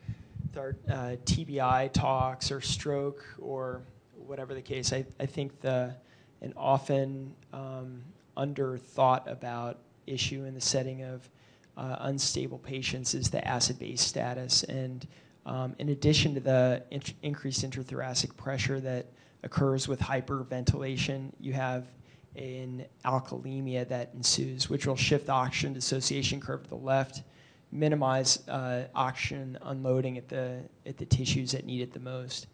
our 0.58 0.76
uh, 0.90 1.16
TBI 1.26 1.92
talks 1.94 2.52
or 2.52 2.60
stroke 2.60 3.24
or 3.40 3.82
whatever 4.16 4.54
the 4.54 4.62
case, 4.62 4.92
I, 4.94 5.06
I 5.20 5.26
think 5.26 5.60
the 5.62 5.96
an 6.42 6.54
often 6.56 7.34
um, 7.54 8.02
under 8.38 8.78
thought 8.78 9.28
about 9.28 9.80
issue 10.08 10.46
in 10.46 10.54
the 10.54 10.62
setting 10.62 11.04
of 11.04 11.30
uh, 11.78 11.98
unstable 12.02 12.58
patients 12.60 13.14
is 13.14 13.30
the 13.30 13.46
acid 13.48 13.80
base 13.80 14.02
status. 14.02 14.64
And 14.64 15.08
um, 15.46 15.76
in 15.80 15.90
addition 15.90 16.34
to 16.36 16.40
the 16.40 16.84
int- 16.92 17.14
increased 17.22 17.64
intrathoracic 17.64 18.36
pressure 18.38 18.80
that 18.82 19.08
occurs 19.44 19.88
with 19.88 20.00
hyperventilation, 20.00 21.32
you 21.40 21.54
have 21.54 21.88
an 22.36 22.86
alkalemia 23.06 23.88
that 23.88 24.12
ensues, 24.14 24.70
which 24.70 24.86
will 24.86 24.96
shift 24.96 25.26
the 25.26 25.32
oxygen 25.32 25.74
dissociation 25.74 26.40
curve 26.40 26.64
to 26.64 26.70
the 26.70 26.76
left, 26.76 27.24
minimize 27.72 28.48
uh, 28.48 28.84
oxygen 28.96 29.58
unloading 29.64 30.18
at 30.18 30.28
the 30.28 30.60
at 30.86 30.98
the 30.98 31.06
tissues 31.06 31.52
that 31.52 31.66
need 31.66 31.82
it 31.82 31.94
the 31.94 32.00
most. 32.00 32.48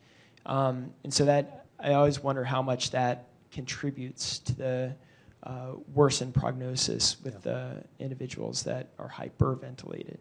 Um, 0.45 0.91
and 1.03 1.13
so 1.13 1.25
that 1.25 1.65
I 1.79 1.93
always 1.93 2.21
wonder 2.21 2.43
how 2.43 2.61
much 2.61 2.91
that 2.91 3.27
contributes 3.51 4.39
to 4.39 4.55
the 4.55 4.95
uh, 5.43 5.73
worsened 5.93 6.33
prognosis 6.33 7.17
with 7.23 7.41
the 7.43 7.83
individuals 7.99 8.63
that 8.63 8.89
are 8.97 9.09
hyperventilated. 9.09 10.17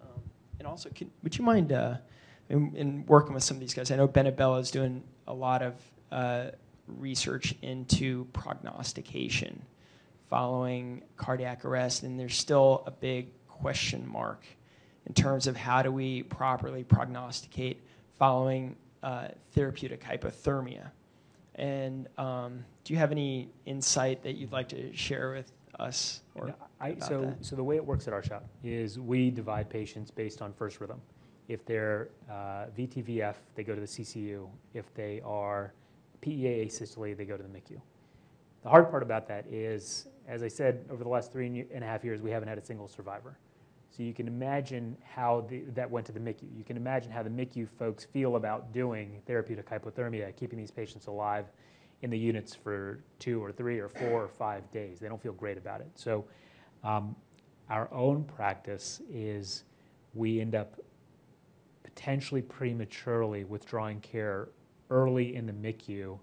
Um, 0.00 0.20
and 0.58 0.68
also, 0.68 0.88
can, 0.90 1.10
would 1.22 1.36
you 1.36 1.44
mind 1.44 1.72
uh, 1.72 1.96
in, 2.48 2.74
in 2.76 3.06
working 3.06 3.34
with 3.34 3.42
some 3.42 3.56
of 3.56 3.60
these 3.60 3.74
guys? 3.74 3.90
I 3.90 3.96
know 3.96 4.06
Ben 4.06 4.26
Abella 4.26 4.58
is 4.58 4.70
doing 4.70 5.02
a 5.26 5.34
lot 5.34 5.62
of 5.62 5.74
uh, 6.12 6.50
research 6.86 7.54
into 7.62 8.24
prognostication 8.32 9.62
following 10.28 11.02
cardiac 11.16 11.64
arrest, 11.64 12.02
and 12.02 12.18
there's 12.18 12.36
still 12.36 12.82
a 12.86 12.90
big 12.90 13.28
question 13.48 14.06
mark 14.06 14.44
in 15.06 15.14
terms 15.14 15.46
of 15.46 15.56
how 15.56 15.82
do 15.82 15.90
we 15.90 16.22
properly 16.24 16.82
prognosticate 16.82 17.80
following 18.18 18.76
uh, 19.02 19.28
therapeutic 19.52 20.02
hypothermia. 20.02 20.90
And 21.54 22.08
um, 22.18 22.64
do 22.84 22.92
you 22.92 22.98
have 22.98 23.12
any 23.12 23.48
insight 23.64 24.22
that 24.24 24.34
you'd 24.34 24.52
like 24.52 24.68
to 24.70 24.94
share 24.94 25.30
with 25.30 25.52
us? 25.78 26.20
Or 26.34 26.48
No, 26.48 26.54
I, 26.80 26.88
about 26.88 27.08
so, 27.08 27.20
that? 27.22 27.44
so 27.44 27.56
the 27.56 27.64
way 27.64 27.76
it 27.76 27.84
works 27.84 28.08
at 28.08 28.12
our 28.12 28.22
shop 28.22 28.44
is 28.62 28.98
we 28.98 29.30
divide 29.30 29.70
patients 29.70 30.10
based 30.10 30.42
on 30.42 30.52
first 30.52 30.80
rhythm. 30.80 31.00
If 31.48 31.64
they're 31.64 32.08
uh, 32.28 32.66
VTVF, 32.76 33.36
they 33.54 33.62
go 33.62 33.74
to 33.74 33.80
the 33.80 33.86
CCU. 33.86 34.48
If 34.74 34.92
they 34.94 35.22
are 35.24 35.72
PEA 36.20 36.66
asystole, 36.66 37.16
they 37.16 37.24
go 37.24 37.36
to 37.36 37.42
the 37.42 37.48
MICU. 37.48 37.80
The 38.62 38.68
hard 38.68 38.90
part 38.90 39.02
about 39.02 39.28
that 39.28 39.46
is, 39.46 40.08
as 40.26 40.42
I 40.42 40.48
said, 40.48 40.84
over 40.90 41.04
the 41.04 41.08
last 41.08 41.32
three 41.32 41.66
and 41.72 41.84
a 41.84 41.86
half 41.86 42.04
years, 42.04 42.20
we 42.20 42.30
haven't 42.30 42.48
had 42.48 42.58
a 42.58 42.64
single 42.64 42.88
survivor. 42.88 43.38
So 43.96 44.02
you 44.02 44.12
can 44.12 44.26
imagine 44.26 44.96
how 45.02 45.46
the, 45.48 45.62
that 45.74 45.90
went 45.90 46.04
to 46.06 46.12
the 46.12 46.20
MICU. 46.20 46.44
You 46.56 46.64
can 46.64 46.76
imagine 46.76 47.10
how 47.10 47.22
the 47.22 47.30
MICU 47.30 47.68
folks 47.78 48.04
feel 48.04 48.36
about 48.36 48.72
doing 48.72 49.22
therapeutic 49.26 49.70
hypothermia, 49.70 50.34
keeping 50.36 50.58
these 50.58 50.70
patients 50.70 51.06
alive 51.06 51.46
in 52.02 52.10
the 52.10 52.18
units 52.18 52.54
for 52.54 53.00
two 53.18 53.42
or 53.42 53.52
three 53.52 53.78
or 53.78 53.88
four 53.88 54.22
or 54.24 54.28
five 54.28 54.70
days. 54.70 54.98
They 55.00 55.08
don't 55.08 55.22
feel 55.22 55.32
great 55.32 55.56
about 55.56 55.80
it. 55.80 55.88
So 55.94 56.26
um, 56.84 57.16
our 57.70 57.92
own 57.92 58.24
practice 58.24 59.00
is 59.10 59.64
we 60.12 60.40
end 60.40 60.54
up 60.54 60.78
potentially 61.84 62.42
prematurely 62.42 63.44
withdrawing 63.44 64.00
care 64.00 64.50
early 64.90 65.36
in 65.36 65.46
the 65.46 65.52
MICU. 65.52 66.18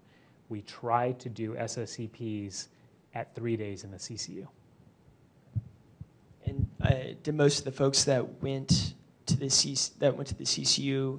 We 0.48 0.62
try 0.62 1.12
to 1.12 1.28
do 1.28 1.54
SSEPs 1.54 2.68
at 3.14 3.34
three 3.34 3.56
days 3.56 3.84
in 3.84 3.90
the 3.90 3.96
CCU. 3.96 4.46
And 6.46 6.68
uh, 6.82 7.14
did 7.22 7.34
most 7.34 7.60
of 7.60 7.64
the 7.64 7.72
folks 7.72 8.04
that 8.04 8.42
went 8.42 8.94
to 9.26 9.36
the 9.36 9.48
C- 9.48 9.92
that 9.98 10.14
went 10.16 10.28
to 10.28 10.34
the 10.34 10.44
CCU 10.44 11.18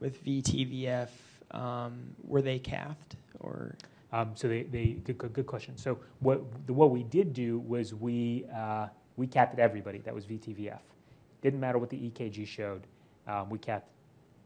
with 0.00 0.24
VTVF 0.24 1.08
um, 1.50 2.14
were 2.24 2.42
they 2.42 2.58
cathed 2.58 3.16
or? 3.40 3.74
Um, 4.14 4.32
so 4.34 4.46
they, 4.46 4.64
they 4.64 4.86
good, 5.04 5.16
good, 5.16 5.32
good 5.32 5.46
question. 5.46 5.76
So 5.76 5.98
what 6.20 6.42
the, 6.66 6.72
what 6.72 6.90
we 6.90 7.02
did 7.02 7.32
do 7.32 7.60
was 7.60 7.94
we 7.94 8.44
uh, 8.54 8.88
we 9.16 9.26
capped 9.26 9.58
everybody 9.58 9.98
that 9.98 10.14
was 10.14 10.24
VTVF. 10.26 10.80
Didn't 11.40 11.60
matter 11.60 11.78
what 11.78 11.90
the 11.90 11.96
EKG 11.96 12.46
showed. 12.46 12.82
Um, 13.26 13.50
we 13.50 13.58
capped 13.58 13.88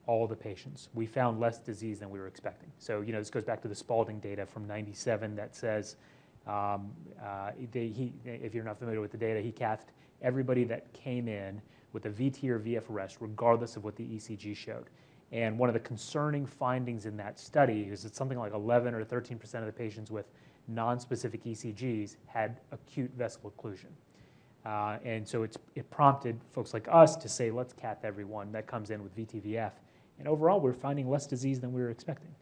all 0.07 0.27
the 0.27 0.37
patients. 0.37 0.89
We 0.95 1.07
found 1.07 1.41
less 1.41 1.59
disease 1.59 1.99
than 1.99 2.11
we 2.11 2.19
were 2.19 2.29
expecting. 2.29 2.71
So 2.79 3.01
you 3.01 3.13
know 3.13 3.19
this 3.19 3.31
goes 3.31 3.45
back 3.45 3.61
to 3.63 3.69
the 3.69 3.75
Spaulding 3.75 4.21
data 4.21 4.47
from 4.47 4.67
'97 4.67 5.35
that 5.37 5.55
says 5.55 5.97
um, 6.47 6.93
uh, 7.23 7.51
if 7.59 8.55
you're 8.55 8.65
not 8.65 8.79
familiar 8.79 9.01
with 9.01 9.11
the 9.11 9.19
data, 9.19 9.41
he 9.41 9.51
cathed 9.51 9.91
everybody 10.23 10.65
that 10.65 10.93
came 10.93 11.29
in 11.29 11.61
with 11.93 12.07
a 12.07 12.11
VT 12.11 12.49
or 12.49 12.61
VF 12.61 12.89
arrest, 12.91 13.19
regardless 13.21 13.77
of 13.77 13.85
what 13.85 13.97
the 13.97 14.05
ECG 14.05 14.57
showed. 14.57 14.87
And 15.33 15.59
one 15.59 15.69
of 15.69 15.73
the 15.73 15.81
concerning 15.81 16.47
findings 16.47 17.05
in 17.05 17.17
that 17.17 17.39
study 17.39 17.89
is 17.91 18.05
that 18.05 18.15
something 18.15 18.39
like 18.39 18.53
11 18.53 18.95
or 18.95 19.03
13 19.03 19.39
percent 19.39 19.65
of 19.65 19.67
the 19.67 19.77
patients 19.77 20.11
with 20.11 20.27
non-specific 20.69 21.45
ECGs 21.45 22.17
had 22.27 22.61
acute 22.73 23.11
vessel 23.17 23.53
occlusion. 23.53 23.91
Uh, 24.65 24.99
and 25.05 25.27
so 25.27 25.45
it 25.45 25.91
prompted 25.91 26.41
folks 26.53 26.75
like 26.75 26.89
us 26.91 27.15
to 27.17 27.29
say, 27.29 27.53
let's 27.53 27.73
cath 27.73 28.05
everyone 28.05 28.51
that 28.51 28.67
comes 28.67 28.91
in 28.91 29.01
with 29.01 29.17
VTVF. 29.17 29.71
And 30.19 30.29
overall, 30.29 30.61
we're 30.61 30.73
finding 30.73 31.09
less 31.09 31.27
disease 31.27 31.61
than 31.61 31.73
we 31.73 31.81
were 31.81 31.91
expecting. 31.91 32.35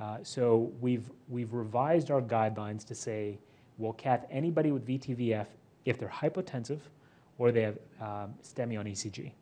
Uh, 0.00 0.18
so 0.22 0.72
we've, 0.80 1.10
we've 1.28 1.52
revised 1.52 2.10
our 2.10 2.22
guidelines 2.22 2.84
to 2.86 2.94
say 2.94 3.38
we'll 3.78 3.92
cath 3.94 4.26
anybody 4.30 4.70
with 4.70 4.86
VTVF 4.86 5.46
if 5.84 5.98
they're 5.98 6.08
hypotensive 6.08 6.80
or 7.38 7.52
they 7.52 7.62
have 7.62 7.78
um, 8.00 8.34
STEMI 8.42 8.78
on 8.78 8.86
ECG. 8.86 9.32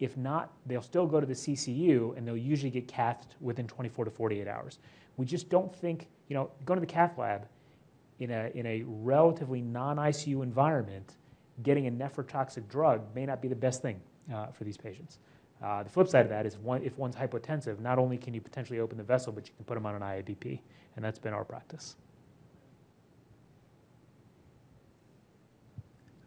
If 0.00 0.16
not, 0.16 0.52
they'll 0.66 0.82
still 0.82 1.06
go 1.06 1.20
to 1.20 1.26
the 1.26 1.34
CCU 1.34 2.16
and 2.16 2.26
they'll 2.26 2.36
usually 2.36 2.70
get 2.70 2.88
cathed 2.88 3.36
within 3.40 3.66
24 3.66 4.06
to 4.06 4.10
48 4.10 4.48
hours. 4.48 4.78
We 5.16 5.26
just 5.26 5.48
don't 5.48 5.74
think, 5.74 6.08
you 6.28 6.34
know, 6.34 6.50
going 6.64 6.80
to 6.80 6.84
the 6.84 6.92
cath 6.92 7.18
lab 7.18 7.46
in 8.18 8.30
a, 8.30 8.50
in 8.54 8.66
a 8.66 8.82
relatively 8.86 9.60
non 9.60 9.98
ICU 9.98 10.42
environment, 10.42 11.16
getting 11.62 11.86
a 11.86 11.90
nephrotoxic 11.90 12.68
drug 12.68 13.02
may 13.14 13.26
not 13.26 13.40
be 13.40 13.48
the 13.48 13.54
best 13.54 13.82
thing 13.82 14.00
uh, 14.32 14.46
for 14.46 14.64
these 14.64 14.76
patients. 14.76 15.18
Uh, 15.62 15.82
the 15.82 15.90
flip 15.90 16.08
side 16.08 16.24
of 16.24 16.30
that 16.30 16.44
is 16.44 16.58
one, 16.58 16.82
if 16.82 16.98
one's 16.98 17.14
hypotensive, 17.14 17.78
not 17.78 17.98
only 17.98 18.18
can 18.18 18.34
you 18.34 18.40
potentially 18.40 18.80
open 18.80 18.98
the 18.98 19.04
vessel, 19.04 19.32
but 19.32 19.46
you 19.46 19.54
can 19.54 19.64
put 19.64 19.74
them 19.74 19.86
on 19.86 19.94
an 19.94 20.02
IABP, 20.02 20.58
and 20.96 21.04
that's 21.04 21.18
been 21.18 21.32
our 21.32 21.44
practice. 21.44 21.96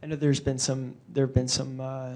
I 0.01 0.07
know 0.07 0.15
there's 0.15 0.39
been 0.39 0.59
some 0.59 0.95
there 1.09 1.25
have 1.25 1.33
been 1.33 1.47
some 1.47 1.81
uh, 1.81 2.13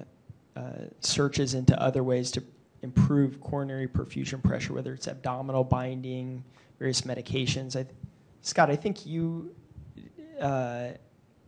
uh, 0.55 0.61
searches 1.01 1.55
into 1.55 1.80
other 1.82 2.03
ways 2.03 2.30
to 2.32 2.43
improve 2.84 3.41
coronary 3.41 3.88
perfusion 3.88 4.43
pressure, 4.43 4.74
whether 4.74 4.93
it's 4.93 5.07
abdominal 5.07 5.63
binding, 5.63 6.43
various 6.78 7.01
medications. 7.01 7.76
I, 7.76 7.86
Scott, 8.41 8.70
I 8.70 8.76
think 8.76 9.05
you 9.05 9.53
uh, 10.39 10.89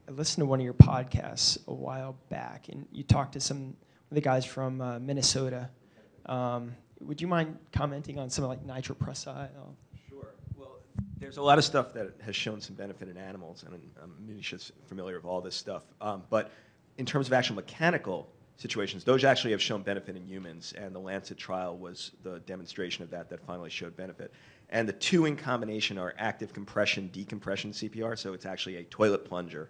I 0.07 0.11
listened 0.11 0.41
to 0.41 0.45
one 0.47 0.59
of 0.59 0.65
your 0.65 0.73
podcasts 0.73 1.59
a 1.67 1.73
while 1.73 2.15
back, 2.29 2.67
and 2.69 2.85
you 2.91 3.03
talked 3.03 3.33
to 3.33 3.39
some 3.39 3.75
the 4.11 4.21
guys 4.21 4.45
from 4.45 4.81
uh, 4.81 4.99
Minnesota. 4.99 5.69
Um, 6.25 6.75
would 6.99 7.21
you 7.21 7.27
mind 7.27 7.57
commenting 7.71 8.19
on 8.19 8.29
something 8.29 8.49
like 8.49 8.65
nitroprusside? 8.65 9.49
Sure. 10.09 10.27
Well, 10.55 10.79
there's 11.17 11.37
a 11.37 11.41
lot 11.41 11.57
of 11.57 11.63
stuff 11.63 11.93
that 11.93 12.13
has 12.21 12.35
shown 12.35 12.61
some 12.61 12.75
benefit 12.75 13.07
in 13.07 13.17
animals, 13.17 13.63
and 13.65 13.79
Manisha's 14.27 14.71
familiar 14.87 15.15
with 15.15 15.25
all 15.25 15.41
this 15.41 15.55
stuff. 15.55 15.83
Um, 15.99 16.23
but 16.29 16.51
in 16.97 17.05
terms 17.05 17.27
of 17.27 17.33
actual 17.33 17.55
mechanical 17.55 18.29
situations, 18.57 19.03
those 19.03 19.23
actually 19.23 19.51
have 19.51 19.61
shown 19.61 19.81
benefit 19.81 20.15
in 20.15 20.25
humans, 20.25 20.73
and 20.77 20.93
the 20.93 20.99
Lancet 20.99 21.37
trial 21.37 21.77
was 21.77 22.11
the 22.23 22.39
demonstration 22.41 23.03
of 23.03 23.09
that 23.11 23.29
that 23.29 23.39
finally 23.45 23.69
showed 23.69 23.95
benefit. 23.95 24.31
And 24.69 24.87
the 24.87 24.93
two 24.93 25.25
in 25.25 25.35
combination 25.35 25.97
are 25.97 26.13
active 26.17 26.53
compression, 26.53 27.09
decompression 27.11 27.71
CPR, 27.71 28.17
so 28.17 28.33
it's 28.33 28.45
actually 28.45 28.77
a 28.77 28.83
toilet 28.83 29.25
plunger 29.25 29.69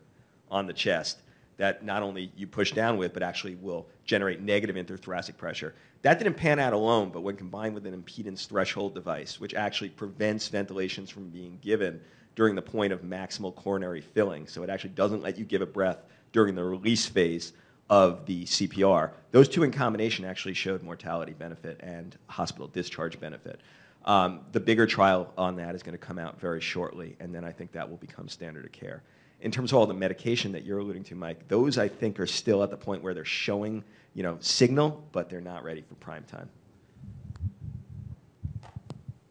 on 0.49 0.67
the 0.67 0.73
chest 0.73 1.21
that 1.61 1.85
not 1.85 2.01
only 2.01 2.31
you 2.35 2.47
push 2.47 2.71
down 2.71 2.97
with, 2.97 3.13
but 3.13 3.21
actually 3.21 3.53
will 3.53 3.85
generate 4.03 4.41
negative 4.41 4.75
intrathoracic 4.75 5.37
pressure. 5.37 5.75
That 6.01 6.17
didn't 6.17 6.33
pan 6.33 6.57
out 6.57 6.73
alone, 6.73 7.11
but 7.11 7.21
when 7.21 7.35
combined 7.35 7.75
with 7.75 7.85
an 7.85 7.93
impedance 8.01 8.47
threshold 8.47 8.95
device, 8.95 9.39
which 9.39 9.53
actually 9.53 9.89
prevents 9.89 10.47
ventilations 10.47 11.11
from 11.11 11.29
being 11.29 11.59
given 11.61 12.01
during 12.33 12.55
the 12.55 12.63
point 12.63 12.91
of 12.91 13.03
maximal 13.03 13.53
coronary 13.53 14.01
filling, 14.01 14.47
so 14.47 14.63
it 14.63 14.71
actually 14.71 14.89
doesn't 14.89 15.21
let 15.21 15.37
you 15.37 15.45
give 15.45 15.61
a 15.61 15.65
breath 15.67 15.99
during 16.31 16.55
the 16.55 16.63
release 16.63 17.05
phase 17.05 17.53
of 17.91 18.25
the 18.25 18.43
CPR. 18.45 19.11
Those 19.29 19.47
two 19.47 19.61
in 19.61 19.71
combination 19.71 20.25
actually 20.25 20.55
showed 20.55 20.81
mortality 20.81 21.33
benefit 21.33 21.79
and 21.83 22.17
hospital 22.25 22.69
discharge 22.69 23.19
benefit. 23.19 23.61
Um, 24.05 24.39
the 24.51 24.59
bigger 24.59 24.87
trial 24.87 25.31
on 25.37 25.57
that 25.57 25.75
is 25.75 25.83
going 25.83 25.93
to 25.93 26.03
come 26.03 26.17
out 26.17 26.41
very 26.41 26.59
shortly, 26.59 27.15
and 27.19 27.35
then 27.35 27.45
I 27.45 27.51
think 27.51 27.71
that 27.73 27.87
will 27.87 27.97
become 27.97 28.27
standard 28.27 28.65
of 28.65 28.71
care 28.71 29.03
in 29.41 29.51
terms 29.51 29.71
of 29.71 29.77
all 29.77 29.87
the 29.87 29.93
medication 29.93 30.51
that 30.51 30.63
you're 30.63 30.79
alluding 30.79 31.03
to, 31.05 31.15
Mike, 31.15 31.47
those 31.47 31.77
I 31.77 31.87
think 31.87 32.19
are 32.19 32.27
still 32.27 32.63
at 32.63 32.69
the 32.69 32.77
point 32.77 33.01
where 33.01 33.13
they're 33.13 33.25
showing, 33.25 33.83
you 34.13 34.23
know, 34.23 34.37
signal, 34.39 35.03
but 35.11 35.29
they're 35.29 35.41
not 35.41 35.63
ready 35.63 35.81
for 35.81 35.95
prime 35.95 36.23
time. 36.23 36.49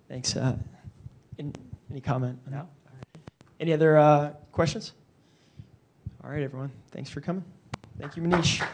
Thanks. 0.09 0.37
Uh, 0.37 0.57
any, 1.39 1.53
any 1.91 2.01
comment? 2.01 2.39
No. 2.51 2.69
Any 3.61 3.73
other 3.73 3.97
uh, 3.97 4.31
questions? 4.51 4.93
All 6.25 6.31
right, 6.31 6.43
everyone. 6.43 6.73
Thanks 6.91 7.09
for 7.09 7.21
coming. 7.21 7.45
Thank 7.99 8.17
you, 8.17 8.23
Manish. 8.23 8.67